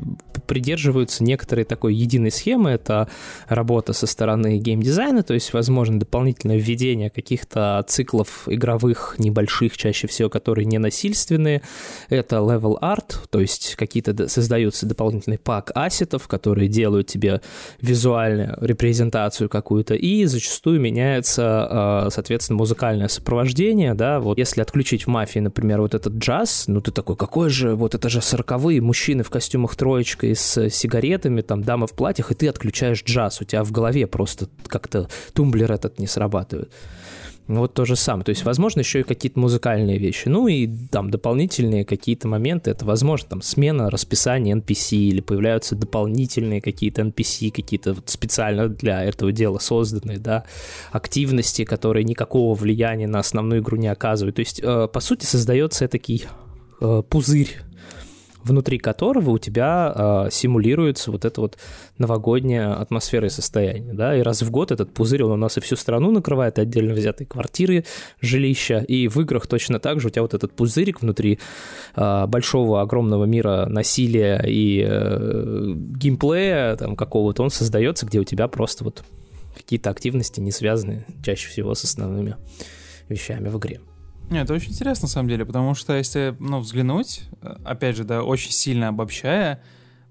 придерживаются 0.46 1.24
некоторой 1.24 1.64
такой 1.64 1.94
единой 1.94 2.30
схемы. 2.30 2.70
Это 2.70 3.08
работа 3.48 3.92
со 3.92 4.06
стороны 4.06 4.58
геймдизайна, 4.58 5.22
то 5.22 5.34
есть, 5.34 5.52
возможно, 5.52 5.98
дополнительное 5.98 6.58
введение 6.58 7.10
каких-то 7.10 7.84
циклов 7.88 8.44
игровых 8.46 9.16
небольших, 9.18 9.76
чаще 9.76 10.06
всего, 10.06 10.28
которые 10.28 10.66
не 10.66 10.78
насильственные. 10.78 11.62
Это 12.08 12.36
level 12.36 12.78
art, 12.80 13.14
то 13.30 13.40
есть 13.40 13.76
какие-то 13.76 14.28
создаются 14.28 14.86
дополнительный 14.86 15.38
пак 15.38 15.70
ассетов, 15.74 16.28
которые 16.28 16.68
делают 16.68 17.06
тебе 17.06 17.40
визуальную 17.80 18.56
репрезентацию 18.60 19.48
какую-то, 19.48 19.94
и 19.94 20.24
зачастую 20.24 20.80
меняется, 20.80 22.06
э, 22.06 22.10
соответственно, 22.10 22.58
музыкальное 22.58 23.08
сопровождение, 23.08 23.94
да, 23.94 24.20
вот 24.20 24.38
если 24.38 24.60
отключить 24.60 25.04
в 25.04 25.08
мафии, 25.08 25.38
например, 25.38 25.80
вот 25.80 25.94
этот 25.94 26.14
джаз, 26.14 26.64
ну 26.66 26.80
ты 26.80 26.90
такой, 26.90 27.16
какой 27.22 27.50
же, 27.50 27.76
вот 27.76 27.94
это 27.94 28.08
же 28.08 28.20
сороковые 28.20 28.80
мужчины 28.80 29.22
в 29.22 29.30
костюмах 29.30 29.76
троечкой 29.76 30.34
с 30.34 30.68
сигаретами, 30.70 31.40
там 31.42 31.62
дамы 31.62 31.86
в 31.86 31.92
платьях, 31.92 32.32
и 32.32 32.34
ты 32.34 32.48
отключаешь 32.48 33.04
джаз, 33.04 33.40
у 33.40 33.44
тебя 33.44 33.62
в 33.62 33.70
голове 33.70 34.08
просто 34.08 34.48
как-то 34.66 35.08
тумблер 35.32 35.70
этот 35.70 36.00
не 36.00 36.08
срабатывает. 36.08 36.72
Вот 37.46 37.74
то 37.74 37.84
же 37.84 37.94
самое. 37.94 38.24
То 38.24 38.30
есть, 38.30 38.44
возможно, 38.44 38.80
еще 38.80 39.00
и 39.00 39.02
какие-то 39.04 39.38
музыкальные 39.38 39.98
вещи. 39.98 40.26
Ну 40.28 40.48
и 40.48 40.68
там 40.90 41.10
дополнительные 41.10 41.84
какие-то 41.84 42.26
моменты. 42.26 42.72
Это, 42.72 42.84
возможно, 42.84 43.28
там 43.28 43.42
смена 43.42 43.88
расписания 43.88 44.56
NPC 44.56 44.96
или 44.96 45.20
появляются 45.20 45.76
дополнительные 45.76 46.60
какие-то 46.60 47.02
NPC, 47.02 47.52
какие-то 47.52 47.94
вот 47.94 48.08
специально 48.08 48.68
для 48.68 49.04
этого 49.04 49.30
дела 49.30 49.58
созданные, 49.58 50.18
да, 50.18 50.44
активности, 50.90 51.64
которые 51.64 52.02
никакого 52.02 52.54
влияния 52.54 53.06
на 53.06 53.20
основную 53.20 53.60
игру 53.60 53.76
не 53.76 53.88
оказывают. 53.88 54.36
То 54.36 54.40
есть, 54.40 54.60
э, 54.60 54.88
по 54.92 55.00
сути, 55.00 55.24
создается 55.24 55.86
такой 55.86 56.26
Э, 56.84 57.02
пузырь, 57.08 57.60
внутри 58.42 58.78
которого 58.78 59.30
у 59.30 59.38
тебя 59.38 59.92
э, 59.94 60.30
симулируется 60.32 61.12
вот 61.12 61.24
эта 61.24 61.40
вот 61.40 61.56
новогодняя 61.96 62.74
атмосфера 62.74 63.28
и 63.28 63.30
состояние, 63.30 63.94
да, 63.94 64.16
и 64.16 64.22
раз 64.22 64.42
в 64.42 64.50
год 64.50 64.72
этот 64.72 64.92
пузырь, 64.92 65.22
он 65.22 65.30
у 65.30 65.36
нас 65.36 65.56
и 65.58 65.60
всю 65.60 65.76
страну 65.76 66.10
накрывает, 66.10 66.58
и 66.58 66.62
отдельно 66.62 66.92
взятые 66.92 67.28
квартиры, 67.28 67.84
жилища, 68.20 68.78
и 68.78 69.06
в 69.06 69.16
играх 69.18 69.46
точно 69.46 69.78
так 69.78 70.00
же 70.00 70.08
у 70.08 70.10
тебя 70.10 70.22
вот 70.22 70.34
этот 70.34 70.54
пузырик 70.54 71.02
внутри 71.02 71.38
э, 71.94 72.26
большого, 72.26 72.80
огромного 72.80 73.26
мира 73.26 73.66
насилия 73.68 74.42
и 74.44 74.84
э, 74.84 75.74
геймплея 75.76 76.74
там 76.74 76.96
какого-то, 76.96 77.44
он 77.44 77.50
создается, 77.50 78.06
где 78.06 78.18
у 78.18 78.24
тебя 78.24 78.48
просто 78.48 78.82
вот 78.82 79.04
какие-то 79.54 79.90
активности 79.90 80.40
не 80.40 80.50
связаны 80.50 81.06
чаще 81.24 81.48
всего 81.48 81.76
с 81.76 81.84
основными 81.84 82.34
вещами 83.08 83.50
в 83.50 83.58
игре. 83.58 83.78
Нет, 84.32 84.44
это 84.44 84.54
очень 84.54 84.70
интересно, 84.70 85.04
на 85.04 85.10
самом 85.10 85.28
деле, 85.28 85.44
потому 85.44 85.74
что 85.74 85.94
если, 85.94 86.34
ну, 86.40 86.60
взглянуть, 86.60 87.24
опять 87.64 87.96
же, 87.96 88.04
да, 88.04 88.22
очень 88.22 88.50
сильно 88.50 88.88
обобщая, 88.88 89.60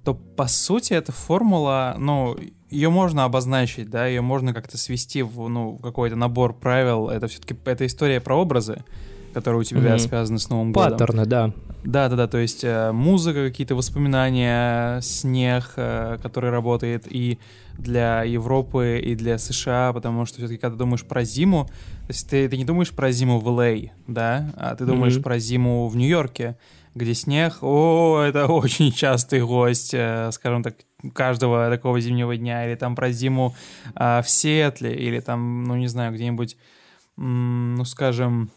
то, 0.04 0.14
по 0.14 0.48
сути, 0.48 0.94
эта 0.94 1.12
формула, 1.12 1.96
ну, 1.98 2.38
ее 2.70 2.90
можно 2.90 3.24
обозначить, 3.24 3.90
да, 3.90 4.06
ее 4.06 4.22
можно 4.22 4.54
как-то 4.54 4.78
свести 4.78 5.24
в, 5.24 5.48
ну, 5.50 5.78
какой-то 5.78 6.16
набор 6.16 6.54
правил. 6.54 7.10
Это 7.10 7.28
все-таки, 7.28 7.56
это 7.66 7.86
история 7.88 8.22
про 8.22 8.36
образы, 8.36 8.84
которые 9.34 9.62
у 9.62 9.64
тебя 9.64 9.96
mm-hmm. 9.96 10.00
связаны 10.00 10.40
с 10.40 10.50
Новым 10.50 10.72
годом. 10.72 10.92
Паттерны, 10.92 11.26
да. 11.26 11.52
Да, 11.84 12.10
да, 12.10 12.16
да, 12.16 12.28
то 12.28 12.38
есть 12.38 12.64
э, 12.64 12.92
музыка, 12.92 13.48
какие-то 13.48 13.74
воспоминания, 13.74 15.02
снег, 15.02 15.74
э, 15.78 16.20
который 16.22 16.52
работает 16.52 17.08
и 17.10 17.40
для 17.78 18.24
Европы, 18.24 19.02
и 19.04 19.16
для 19.16 19.40
США, 19.40 19.92
потому 19.92 20.28
что 20.28 20.38
все-таки, 20.38 20.60
когда 20.60 20.76
ты 20.76 20.80
думаешь 20.80 21.04
про 21.04 21.24
зиму, 21.24 21.68
то 22.12 22.14
есть 22.14 22.30
ты, 22.30 22.50
ты 22.50 22.58
не 22.58 22.66
думаешь 22.66 22.92
про 22.92 23.10
зиму 23.14 23.40
в 23.40 23.48
Л.А., 23.48 23.90
да, 24.06 24.54
а 24.58 24.76
ты 24.76 24.84
думаешь 24.84 25.16
mm-hmm. 25.16 25.22
про 25.22 25.40
зиму 25.40 25.88
в 25.88 25.96
Нью-Йорке, 25.96 26.58
где 26.94 27.14
снег, 27.14 27.60
о, 27.62 28.22
это 28.22 28.48
очень 28.52 28.92
частый 28.92 29.40
гость, 29.46 29.94
э, 29.94 30.30
скажем 30.34 30.62
так, 30.62 30.76
каждого 31.14 31.70
такого 31.70 32.02
зимнего 32.02 32.36
дня, 32.36 32.68
или 32.68 32.76
там 32.76 32.98
про 32.98 33.12
зиму 33.14 33.56
э, 33.96 34.22
в 34.22 34.30
Сиэтле, 34.30 34.94
или 34.94 35.22
там, 35.22 35.64
ну 35.64 35.78
не 35.78 35.88
знаю, 35.88 36.14
где-нибудь, 36.14 36.58
ну 37.16 37.86
скажем, 37.86 38.52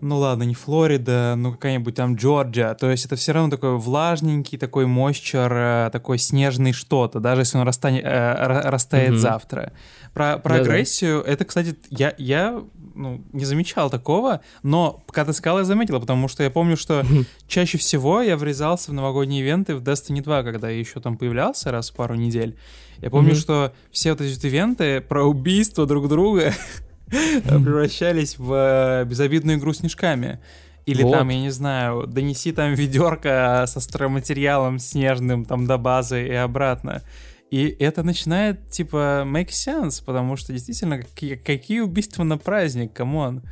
ну 0.00 0.18
ладно, 0.18 0.44
не 0.44 0.54
Флорида, 0.54 1.34
ну 1.36 1.52
какая-нибудь 1.52 1.94
там 1.94 2.14
Джорджия. 2.14 2.74
То 2.74 2.90
есть 2.90 3.04
это 3.04 3.16
все 3.16 3.32
равно 3.32 3.50
такой 3.50 3.76
влажненький, 3.78 4.58
такой 4.58 4.86
мойчер, 4.86 5.52
э, 5.52 5.90
такой 5.92 6.18
снежный 6.18 6.72
что-то, 6.72 7.20
даже 7.20 7.42
если 7.42 7.58
он 7.58 7.64
растанет, 7.64 8.04
э, 8.04 8.68
растает 8.68 9.12
mm-hmm. 9.12 9.18
завтра. 9.18 9.72
Про, 10.14 10.38
про 10.38 10.56
агрессию, 10.56 11.22
это, 11.22 11.44
кстати, 11.44 11.76
я, 11.90 12.14
я 12.18 12.62
ну, 12.94 13.24
не 13.32 13.44
замечал 13.44 13.90
такого, 13.90 14.40
но 14.62 15.04
когда 15.12 15.32
ты 15.32 15.36
сказал, 15.36 15.58
я 15.58 15.64
заметил, 15.64 16.00
потому 16.00 16.26
что 16.26 16.42
я 16.42 16.50
помню, 16.50 16.76
что 16.76 17.04
чаще 17.46 17.78
всего 17.78 18.20
я 18.20 18.36
врезался 18.36 18.90
в 18.90 18.94
новогодние 18.94 19.42
ивенты 19.42 19.76
в 19.76 19.82
Destiny 19.82 20.22
2, 20.22 20.42
когда 20.42 20.68
я 20.68 20.78
еще 20.78 21.00
там 21.00 21.16
появлялся 21.16 21.70
раз 21.70 21.90
в 21.90 21.94
пару 21.94 22.14
недель. 22.14 22.56
Я 22.98 23.10
помню, 23.10 23.32
mm-hmm. 23.32 23.40
что 23.40 23.72
все 23.90 24.10
вот 24.10 24.20
эти 24.20 24.46
ивенты 24.46 25.00
про 25.00 25.24
убийство 25.24 25.86
друг 25.86 26.08
друга 26.08 26.52
превращались 27.44 28.38
в 28.38 28.52
э, 28.52 29.04
безобидную 29.04 29.58
игру 29.58 29.72
снежками. 29.72 30.40
Или 30.86 31.02
вот. 31.02 31.12
там, 31.12 31.28
я 31.28 31.40
не 31.40 31.50
знаю, 31.50 32.06
донеси 32.06 32.52
там 32.52 32.74
ведерко 32.74 33.64
со 33.66 33.80
стройматериалом 33.80 34.78
снежным 34.78 35.44
там 35.44 35.66
до 35.66 35.78
базы 35.78 36.26
и 36.26 36.32
обратно. 36.32 37.02
И 37.50 37.76
это 37.78 38.02
начинает, 38.02 38.70
типа, 38.70 39.24
make 39.26 39.48
sense, 39.48 40.02
потому 40.04 40.36
что 40.36 40.52
действительно, 40.52 40.98
какие, 40.98 41.34
какие 41.34 41.80
убийства 41.80 42.22
на 42.22 42.38
праздник, 42.38 42.92
come 42.92 43.21
on. 43.21 43.42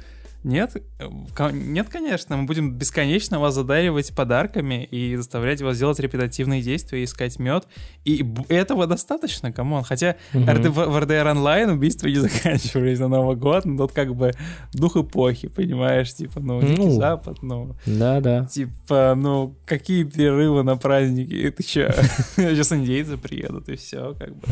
Нет, 0.45 0.77
нет, 1.53 1.89
конечно, 1.89 2.37
мы 2.37 2.45
будем 2.45 2.73
бесконечно 2.75 3.41
вас 3.41 3.55
задаривать 3.55 4.15
подарками 4.15 4.85
и 4.85 5.17
заставлять 5.17 5.61
вас 5.63 5.77
делать 5.79 5.99
репетативные 5.99 6.63
действия, 6.63 7.03
искать 7.03 7.41
мед, 7.41 7.67
и 8.05 8.25
этого 8.49 8.87
достаточно, 8.87 9.53
come 9.53 9.70
on. 9.70 9.83
Хотя 9.83 10.17
угу. 10.33 10.45
В 10.45 10.97
RDR 10.97 11.35
Online 11.35 11.73
убийства 11.73 12.07
не 12.07 12.15
заканчивались 12.19 13.01
на 13.01 13.09
Новый 13.09 13.37
год, 13.37 13.65
но 13.65 13.87
тут 13.87 13.93
как 13.93 14.15
бы 14.15 14.33
дух 14.73 14.97
эпохи, 14.97 15.49
понимаешь, 15.49 16.15
типа, 16.15 16.39
ну, 16.41 16.61
ну 16.61 16.91
Запад, 16.93 17.43
ну... 17.43 17.77
Да-да. 17.85 18.47
Типа, 18.47 19.15
ну, 19.17 19.57
какие 19.67 20.05
перерывы 20.05 20.63
на 20.63 20.77
праздники, 20.77 21.51
ты 21.51 21.63
чё? 21.65 21.91
Сейчас 22.37 22.73
индейцы 22.73 23.17
приедут, 23.17 23.69
и 23.69 23.77
все, 23.77 24.15
как 24.15 24.37
бы. 24.37 24.47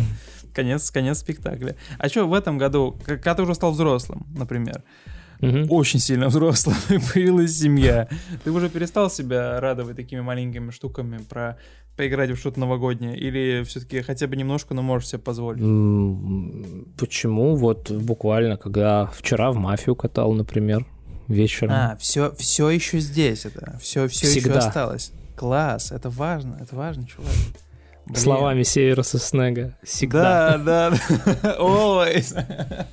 Конец, 0.52 0.90
конец 0.90 1.18
спектакля. 1.18 1.76
А 1.98 2.08
что 2.08 2.26
в 2.26 2.32
этом 2.34 2.58
году, 2.58 2.98
когда 3.04 3.34
ты 3.34 3.42
уже 3.42 3.54
стал 3.54 3.72
взрослым, 3.72 4.26
например, 4.34 4.82
угу. 5.40 5.74
очень 5.74 6.00
сильно 6.00 6.28
взрослым, 6.28 6.76
и 6.88 6.98
появилась 6.98 7.58
семья. 7.58 8.08
Ты 8.44 8.50
уже 8.50 8.68
перестал 8.68 9.10
себя 9.10 9.60
радовать 9.60 9.96
такими 9.96 10.20
маленькими 10.20 10.70
штуками 10.70 11.18
про 11.18 11.56
поиграть 11.96 12.30
в 12.30 12.36
что-то 12.36 12.60
новогоднее? 12.60 13.16
Или 13.16 13.64
все-таки 13.64 14.02
хотя 14.02 14.26
бы 14.26 14.36
немножко, 14.36 14.74
но 14.74 14.82
можешь 14.82 15.08
себе 15.08 15.18
позволить? 15.18 15.60
Почему? 16.98 17.56
Вот 17.56 17.90
буквально, 17.90 18.56
когда 18.56 19.06
вчера 19.06 19.50
в 19.50 19.56
мафию 19.56 19.96
катал, 19.96 20.32
например, 20.32 20.86
вечером. 21.28 21.72
А, 21.72 21.96
все, 21.98 22.34
все 22.36 22.70
еще 22.70 23.00
здесь 23.00 23.46
это, 23.46 23.78
все, 23.80 24.08
все 24.08 24.26
Всегда. 24.26 24.50
еще 24.50 24.58
осталось. 24.58 25.12
Класс, 25.34 25.92
это 25.92 26.08
важно, 26.08 26.58
это 26.60 26.74
важно, 26.76 27.06
чувак. 27.06 27.32
Блин. 28.06 28.20
Словами 28.20 28.62
Северуса 28.62 29.18
Снега. 29.18 29.76
Всегда. 29.82 30.58
Да, 30.58 30.90
да, 30.90 30.96
always. 31.58 32.86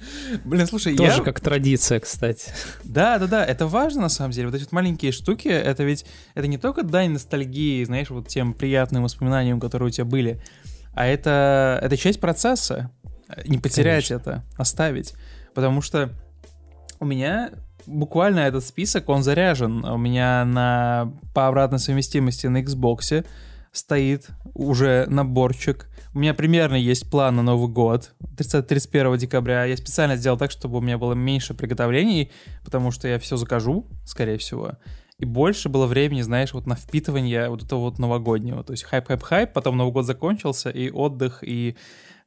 Блин, 0.43 0.65
слушай, 0.65 0.95
Тоже 0.95 1.17
я... 1.17 1.23
как 1.23 1.39
традиция, 1.39 1.99
кстати. 1.99 2.51
Да, 2.83 3.19
да, 3.19 3.27
да, 3.27 3.45
это 3.45 3.67
важно 3.67 4.01
на 4.01 4.09
самом 4.09 4.31
деле. 4.31 4.47
Вот 4.47 4.55
эти 4.55 4.63
вот 4.63 4.71
маленькие 4.71 5.11
штуки, 5.11 5.49
это 5.49 5.83
ведь, 5.83 6.07
это 6.33 6.47
не 6.47 6.57
только 6.57 6.81
дань 6.81 7.11
ностальгии, 7.11 7.83
знаешь, 7.83 8.09
вот 8.09 8.27
тем 8.27 8.55
приятным 8.55 9.03
воспоминаниям, 9.03 9.59
которые 9.59 9.89
у 9.89 9.91
тебя 9.91 10.05
были, 10.05 10.41
а 10.95 11.05
это, 11.05 11.79
это 11.83 11.95
часть 11.95 12.19
процесса. 12.19 12.89
Не 13.45 13.59
потерять 13.59 14.07
Конечно. 14.07 14.29
это, 14.29 14.43
оставить. 14.57 15.13
Потому 15.53 15.81
что 15.81 16.09
у 16.99 17.05
меня 17.05 17.51
буквально 17.85 18.39
этот 18.39 18.65
список, 18.65 19.09
он 19.09 19.21
заряжен. 19.21 19.85
У 19.85 19.97
меня 19.97 20.43
на, 20.45 21.13
по 21.35 21.47
обратной 21.47 21.79
совместимости 21.79 22.47
на 22.47 22.61
Xbox 22.61 23.25
стоит 23.73 24.27
уже 24.53 25.05
наборчик. 25.09 25.87
У 26.13 26.19
меня 26.19 26.33
примерно 26.33 26.75
есть 26.75 27.09
план 27.09 27.35
на 27.35 27.41
Новый 27.41 27.67
год, 27.67 28.13
30, 28.37 28.67
31 28.67 29.17
декабря. 29.17 29.65
Я 29.65 29.75
специально 29.75 30.15
сделал 30.15 30.37
так, 30.37 30.51
чтобы 30.51 30.77
у 30.77 30.81
меня 30.81 30.97
было 30.97 31.13
меньше 31.13 31.55
приготовлений, 31.55 32.31
потому 32.63 32.91
что 32.91 33.07
я 33.07 33.19
все 33.19 33.35
закажу, 33.35 33.87
скорее 34.05 34.37
всего. 34.37 34.73
И 35.17 35.25
больше 35.25 35.69
было 35.69 35.87
времени, 35.87 36.21
знаешь, 36.21 36.53
вот 36.53 36.67
на 36.67 36.75
впитывание 36.75 37.49
вот 37.49 37.63
этого 37.63 37.79
вот 37.79 37.97
новогоднего. 37.97 38.63
То 38.63 38.73
есть 38.73 38.83
хайп-хайп-хайп, 38.83 39.53
потом 39.53 39.77
Новый 39.77 39.91
год 39.91 40.05
закончился, 40.05 40.69
и 40.69 40.91
отдых, 40.91 41.39
и 41.41 41.75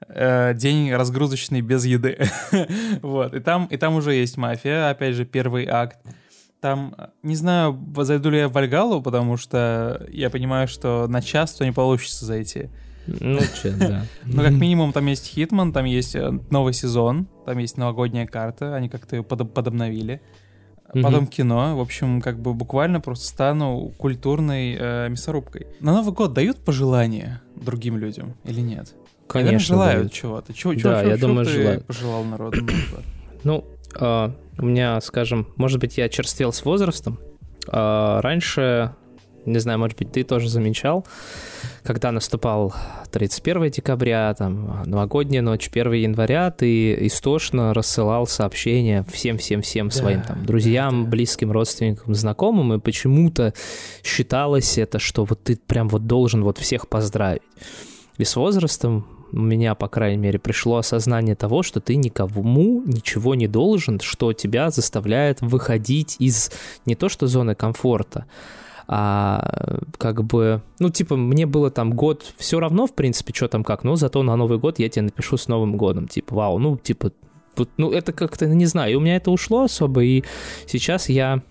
э, 0.09 0.53
день 0.55 0.93
разгрузочный 0.93 1.61
без 1.61 1.85
еды. 1.85 2.19
вот, 3.03 3.35
и 3.35 3.41
там, 3.41 3.67
и 3.67 3.77
там 3.77 3.95
уже 3.95 4.15
есть 4.15 4.37
мафия, 4.37 4.91
опять 4.91 5.15
же, 5.15 5.25
первый 5.25 5.67
акт. 5.67 5.99
Там, 6.67 6.97
не 7.23 7.37
знаю, 7.37 7.81
зайду 7.99 8.29
ли 8.29 8.39
я 8.39 8.49
в 8.49 8.53
Вальгалу, 8.53 9.01
потому 9.01 9.37
что 9.37 10.05
я 10.11 10.31
понимаю, 10.31 10.67
что 10.67 11.07
на 11.07 11.23
час 11.23 11.55
то 11.55 11.65
не 11.65 11.71
получится 11.71 12.27
зайти. 12.27 12.71
Ну, 13.07 13.39
че, 13.63 13.71
да. 13.71 14.05
Ну, 14.25 14.43
как 14.43 14.51
минимум, 14.51 14.93
там 14.93 15.07
есть 15.07 15.29
Хитман, 15.29 15.73
там 15.73 15.85
есть 15.85 16.17
э, 16.17 16.29
новый 16.51 16.73
сезон, 16.73 17.29
там 17.45 17.59
есть 17.59 17.77
новогодняя 17.77 18.27
карта, 18.27 18.75
они 18.75 18.89
как-то 18.89 19.15
ее 19.15 19.23
под 19.23 19.55
подобновили. 19.55 20.21
Потом 20.93 21.29
кино, 21.29 21.77
в 21.77 21.81
общем, 21.81 22.21
как 22.21 22.41
бы 22.41 22.53
буквально 22.53 23.01
просто 23.01 23.27
стану 23.27 23.93
культурной 23.97 24.77
э, 24.77 25.09
мясорубкой. 25.09 25.69
На 25.79 25.93
Новый 25.93 26.13
год 26.13 26.33
дают 26.33 26.57
пожелания 26.65 27.43
другим 27.55 27.97
людям 27.97 28.35
или 28.43 28.61
нет? 28.61 28.93
Конечно. 29.29 29.37
Наверное, 29.37 29.59
желают 29.61 30.13
чего-то. 30.13 30.53
Чего, 30.53 30.75
чего, 30.75 30.91
да, 30.91 31.03
чего, 31.03 31.11
я 31.13 31.17
чего 31.17 31.29
думаю, 31.29 31.47
ты 31.47 31.53
желают. 31.53 31.87
пожелал 31.87 32.25
народу 32.25 32.57
на 32.57 32.63
Новый 32.63 32.91
год? 32.91 33.05
Ну, 33.45 33.65
э, 33.99 34.31
у 34.59 34.67
меня, 34.67 35.01
скажем, 35.01 35.49
может 35.57 35.81
быть, 35.81 35.99
я 35.99 36.09
черствел 36.09 36.53
с 36.53 36.65
возрастом. 36.65 37.19
А 37.69 38.21
раньше, 38.23 38.95
не 39.45 39.59
знаю, 39.59 39.79
может 39.79 39.99
быть, 39.99 40.13
ты 40.13 40.25
тоже 40.25 40.49
замечал, 40.49 41.07
когда 41.83 42.13
наступал 42.13 42.75
31 43.11 43.71
декабря, 43.71 44.35
там, 44.35 44.83
новогодняя 44.87 45.43
ночь, 45.43 45.69
1 45.73 45.93
января, 45.93 46.51
ты 46.51 47.07
истошно 47.07 47.75
рассылал 47.75 48.27
сообщения 48.27 49.05
всем-всем-всем 49.13 49.89
да, 49.89 49.95
своим 49.95 50.23
там 50.23 50.45
друзьям, 50.45 51.05
да. 51.05 51.11
близким, 51.11 51.53
родственникам, 51.53 52.15
знакомым, 52.15 52.75
и 52.75 52.79
почему-то 52.79 53.53
считалось 54.05 54.79
это, 54.79 54.99
что 54.99 55.25
вот 55.25 55.43
ты 55.43 55.57
прям 55.57 55.89
вот 55.89 56.07
должен 56.07 56.43
вот 56.43 56.59
всех 56.59 56.89
поздравить. 56.89 57.43
И 58.19 58.25
с 58.25 58.37
возрастом 58.37 59.16
у 59.33 59.39
меня, 59.39 59.75
по 59.75 59.89
крайней 59.89 60.19
мере, 60.19 60.39
пришло 60.39 60.77
осознание 60.77 61.35
того, 61.35 61.63
что 61.63 61.81
ты 61.81 61.97
никому 61.97 62.83
ничего 62.85 63.35
не 63.35 63.47
должен, 63.47 64.01
что 64.01 64.33
тебя 64.33 64.71
заставляет 64.71 65.41
выходить 65.41 66.17
из 66.19 66.51
не 66.85 66.95
то 66.95 67.09
что 67.09 67.27
зоны 67.27 67.55
комфорта, 67.55 68.27
а 68.89 69.81
как 69.99 70.23
бы, 70.23 70.63
ну, 70.79 70.91
типа, 70.91 71.17
мне 71.17 71.47
было 71.47 71.71
там 71.71 71.93
год 71.93 72.35
все 72.37 72.61
равно, 72.61 72.87
в 72.87 72.95
принципе, 72.95 73.33
что 73.35 73.49
там 73.49 73.65
как, 73.65 73.83
но 73.83 73.97
зато 73.97 74.23
на 74.23 74.37
Новый 74.37 74.59
год 74.59 74.79
я 74.79 74.89
тебе 74.89 75.03
напишу 75.03 75.37
с 75.37 75.49
Новым 75.49 75.77
годом, 75.77 76.07
типа, 76.07 76.35
вау, 76.35 76.59
ну, 76.59 76.77
типа, 76.77 77.11
ну, 77.77 77.91
это 77.91 78.13
как-то, 78.13 78.47
не 78.47 78.67
знаю, 78.67 78.93
и 78.93 78.95
у 78.95 79.01
меня 79.01 79.17
это 79.17 79.31
ушло 79.31 79.63
особо, 79.63 80.05
и 80.05 80.23
сейчас 80.67 81.09
я 81.09 81.43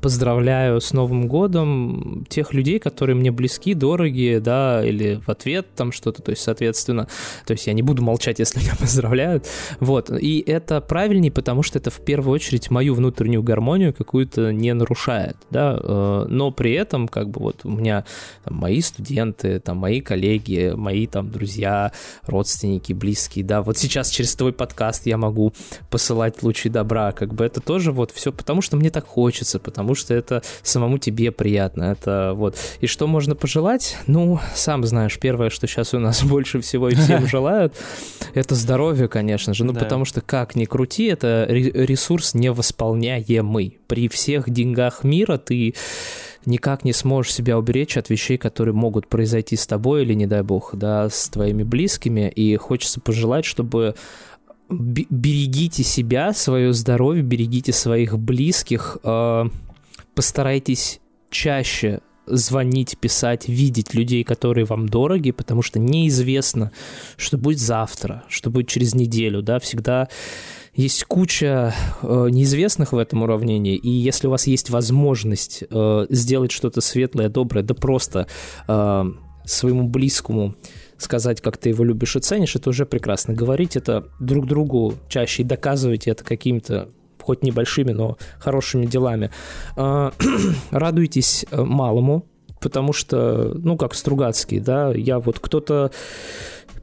поздравляю 0.00 0.80
с 0.80 0.92
Новым 0.92 1.28
годом 1.28 2.24
тех 2.28 2.52
людей, 2.52 2.78
которые 2.78 3.16
мне 3.16 3.30
близки, 3.30 3.74
дорогие, 3.74 4.40
да, 4.40 4.84
или 4.84 5.20
в 5.24 5.28
ответ 5.28 5.66
там 5.74 5.92
что-то, 5.92 6.22
то 6.22 6.30
есть, 6.30 6.42
соответственно, 6.42 7.08
то 7.46 7.52
есть 7.52 7.66
я 7.66 7.72
не 7.72 7.82
буду 7.82 8.02
молчать, 8.02 8.38
если 8.40 8.60
меня 8.60 8.74
поздравляют, 8.78 9.46
вот, 9.80 10.10
и 10.10 10.40
это 10.40 10.80
правильнее, 10.80 11.32
потому 11.32 11.62
что 11.62 11.78
это 11.78 11.90
в 11.90 12.00
первую 12.00 12.34
очередь 12.34 12.70
мою 12.70 12.94
внутреннюю 12.94 13.42
гармонию 13.42 13.92
какую-то 13.92 14.52
не 14.52 14.72
нарушает, 14.74 15.36
да, 15.50 15.78
э, 15.80 16.26
но 16.28 16.50
при 16.50 16.72
этом, 16.72 17.08
как 17.08 17.30
бы, 17.30 17.40
вот 17.40 17.60
у 17.64 17.70
меня 17.70 18.04
там, 18.44 18.56
мои 18.56 18.80
студенты, 18.80 19.60
там, 19.60 19.78
мои 19.78 20.00
коллеги, 20.00 20.72
мои 20.74 21.06
там 21.06 21.30
друзья, 21.30 21.92
родственники, 22.22 22.92
близкие, 22.92 23.44
да, 23.44 23.62
вот 23.62 23.78
сейчас 23.78 24.10
через 24.10 24.34
твой 24.34 24.52
подкаст 24.52 25.06
я 25.06 25.16
могу 25.16 25.52
посылать 25.90 26.42
лучи 26.42 26.68
добра, 26.68 27.12
как 27.12 27.34
бы. 27.34 27.44
Это 27.44 27.60
тоже 27.60 27.92
вот 27.92 28.10
все 28.10 28.32
потому, 28.32 28.62
что 28.62 28.76
мне 28.76 28.90
так 28.90 29.06
хочется, 29.06 29.58
потому 29.58 29.83
потому 29.84 29.94
что 29.96 30.14
это 30.14 30.42
самому 30.62 30.98
тебе 30.98 31.30
приятно. 31.30 31.84
Это 31.84 32.32
вот. 32.34 32.56
И 32.80 32.86
что 32.86 33.06
можно 33.06 33.34
пожелать? 33.34 33.98
Ну, 34.06 34.40
сам 34.54 34.84
знаешь, 34.84 35.18
первое, 35.18 35.50
что 35.50 35.66
сейчас 35.66 35.92
у 35.92 35.98
нас 35.98 36.22
больше 36.24 36.60
всего 36.60 36.88
и 36.88 36.94
всем 36.94 37.26
желают, 37.28 37.74
это 38.32 38.54
здоровье, 38.54 39.08
конечно 39.08 39.52
же. 39.52 39.64
Ну, 39.64 39.74
потому 39.74 40.04
что 40.06 40.20
как 40.22 40.56
ни 40.56 40.64
крути, 40.64 41.04
это 41.04 41.46
ресурс 41.48 42.34
невосполняемый. 42.34 43.78
При 43.86 44.08
всех 44.08 44.48
деньгах 44.48 45.04
мира 45.04 45.36
ты 45.36 45.74
никак 46.46 46.84
не 46.84 46.92
сможешь 46.92 47.34
себя 47.34 47.58
уберечь 47.58 47.96
от 47.98 48.08
вещей, 48.08 48.38
которые 48.38 48.74
могут 48.74 49.08
произойти 49.08 49.56
с 49.56 49.66
тобой 49.66 50.02
или, 50.02 50.14
не 50.14 50.26
дай 50.26 50.42
бог, 50.42 50.74
да, 50.74 51.10
с 51.10 51.28
твоими 51.28 51.62
близкими. 51.62 52.30
И 52.34 52.56
хочется 52.56 53.00
пожелать, 53.00 53.44
чтобы 53.44 53.94
берегите 54.70 55.82
себя, 55.82 56.32
свое 56.32 56.72
здоровье, 56.72 57.22
берегите 57.22 57.72
своих 57.72 58.18
близких, 58.18 58.98
э, 59.02 59.44
постарайтесь 60.14 61.00
чаще 61.30 62.00
звонить, 62.26 62.96
писать, 62.98 63.48
видеть 63.48 63.94
людей, 63.94 64.24
которые 64.24 64.64
вам 64.64 64.88
дороги, 64.88 65.30
потому 65.30 65.62
что 65.62 65.78
неизвестно, 65.78 66.72
что 67.16 67.36
будет 67.36 67.58
завтра, 67.58 68.24
что 68.28 68.50
будет 68.50 68.68
через 68.68 68.94
неделю, 68.94 69.42
да, 69.42 69.58
всегда 69.58 70.08
есть 70.74 71.04
куча 71.04 71.74
э, 72.02 72.28
неизвестных 72.30 72.92
в 72.92 72.98
этом 72.98 73.22
уравнении, 73.22 73.76
и 73.76 73.90
если 73.90 74.26
у 74.26 74.30
вас 74.30 74.46
есть 74.46 74.70
возможность 74.70 75.64
э, 75.68 76.06
сделать 76.08 76.50
что-то 76.50 76.80
светлое, 76.80 77.28
доброе, 77.28 77.62
да 77.62 77.74
просто 77.74 78.26
э, 78.66 79.04
своему 79.44 79.88
близкому 79.88 80.54
сказать, 80.96 81.40
как 81.40 81.58
ты 81.58 81.68
его 81.70 81.84
любишь 81.84 82.16
и 82.16 82.20
ценишь, 82.20 82.56
это 82.56 82.70
уже 82.70 82.86
прекрасно. 82.86 83.34
Говорить 83.34 83.76
это 83.76 84.08
друг 84.18 84.46
другу 84.46 84.94
чаще 85.08 85.42
и 85.42 85.46
доказывать 85.46 86.06
это 86.06 86.24
какими-то 86.24 86.88
хоть 87.24 87.42
небольшими, 87.42 87.92
но 87.92 88.16
хорошими 88.38 88.86
делами. 88.86 89.30
А, 89.76 90.12
радуйтесь 90.70 91.46
э, 91.50 91.62
малому, 91.62 92.26
потому 92.60 92.92
что, 92.92 93.52
ну, 93.54 93.76
как 93.76 93.94
Стругацкий, 93.94 94.60
да, 94.60 94.92
я 94.92 95.18
вот 95.18 95.38
кто-то 95.38 95.90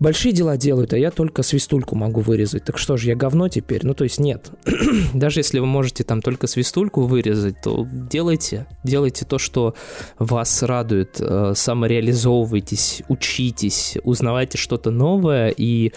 большие 0.01 0.33
дела 0.33 0.57
делают, 0.57 0.93
а 0.93 0.97
я 0.97 1.11
только 1.11 1.43
свистульку 1.43 1.95
могу 1.95 2.21
вырезать. 2.21 2.65
Так 2.65 2.77
что 2.77 2.97
же, 2.97 3.09
я 3.09 3.15
говно 3.15 3.47
теперь? 3.47 3.81
Ну, 3.83 3.93
то 3.93 4.03
есть 4.03 4.19
нет. 4.19 4.49
Даже 5.13 5.39
если 5.39 5.59
вы 5.59 5.67
можете 5.67 6.03
там 6.03 6.21
только 6.21 6.47
свистульку 6.47 7.01
вырезать, 7.01 7.61
то 7.63 7.87
делайте. 7.91 8.65
Делайте 8.83 9.25
то, 9.25 9.37
что 9.37 9.75
вас 10.17 10.63
радует. 10.63 11.17
Э, 11.19 11.53
самореализовывайтесь, 11.55 13.03
учитесь, 13.07 13.97
узнавайте 14.03 14.57
что-то 14.57 14.89
новое, 14.89 15.53
и 15.55 15.93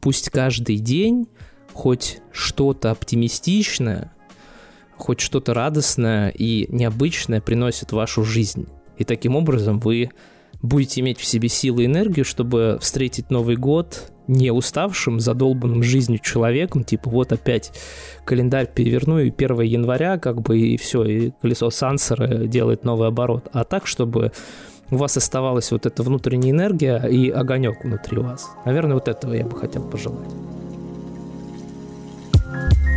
пусть 0.00 0.30
каждый 0.30 0.76
день 0.76 1.26
хоть 1.78 2.18
что-то 2.32 2.90
оптимистичное, 2.90 4.10
хоть 4.96 5.20
что-то 5.20 5.54
радостное 5.54 6.30
и 6.30 6.66
необычное 6.74 7.40
приносит 7.40 7.90
в 7.90 7.92
вашу 7.94 8.24
жизнь. 8.24 8.66
И 8.96 9.04
таким 9.04 9.36
образом 9.36 9.78
вы 9.78 10.10
будете 10.60 11.02
иметь 11.02 11.20
в 11.20 11.24
себе 11.24 11.48
силы 11.48 11.84
и 11.84 11.86
энергию, 11.86 12.24
чтобы 12.24 12.78
встретить 12.80 13.30
Новый 13.30 13.54
год 13.54 14.10
не 14.26 14.50
уставшим, 14.50 15.20
задолбанным 15.20 15.84
жизнью 15.84 16.18
человеком, 16.18 16.82
типа 16.82 17.10
вот 17.10 17.30
опять 17.30 17.70
календарь 18.24 18.66
переверну, 18.66 19.20
и 19.20 19.30
1 19.30 19.60
января 19.60 20.18
как 20.18 20.42
бы 20.42 20.58
и 20.58 20.76
все, 20.78 21.04
и 21.04 21.30
колесо 21.40 21.70
сансора 21.70 22.48
делает 22.48 22.82
новый 22.82 23.06
оборот, 23.06 23.50
а 23.52 23.62
так, 23.62 23.86
чтобы 23.86 24.32
у 24.90 24.96
вас 24.96 25.16
оставалась 25.16 25.70
вот 25.70 25.86
эта 25.86 26.02
внутренняя 26.02 26.50
энергия 26.50 27.06
и 27.06 27.30
огонек 27.30 27.84
внутри 27.84 28.18
вас. 28.18 28.50
Наверное, 28.64 28.94
вот 28.94 29.06
этого 29.06 29.32
я 29.32 29.44
бы 29.44 29.56
хотел 29.56 29.88
пожелать. 29.88 30.28
Bye. 32.58 32.87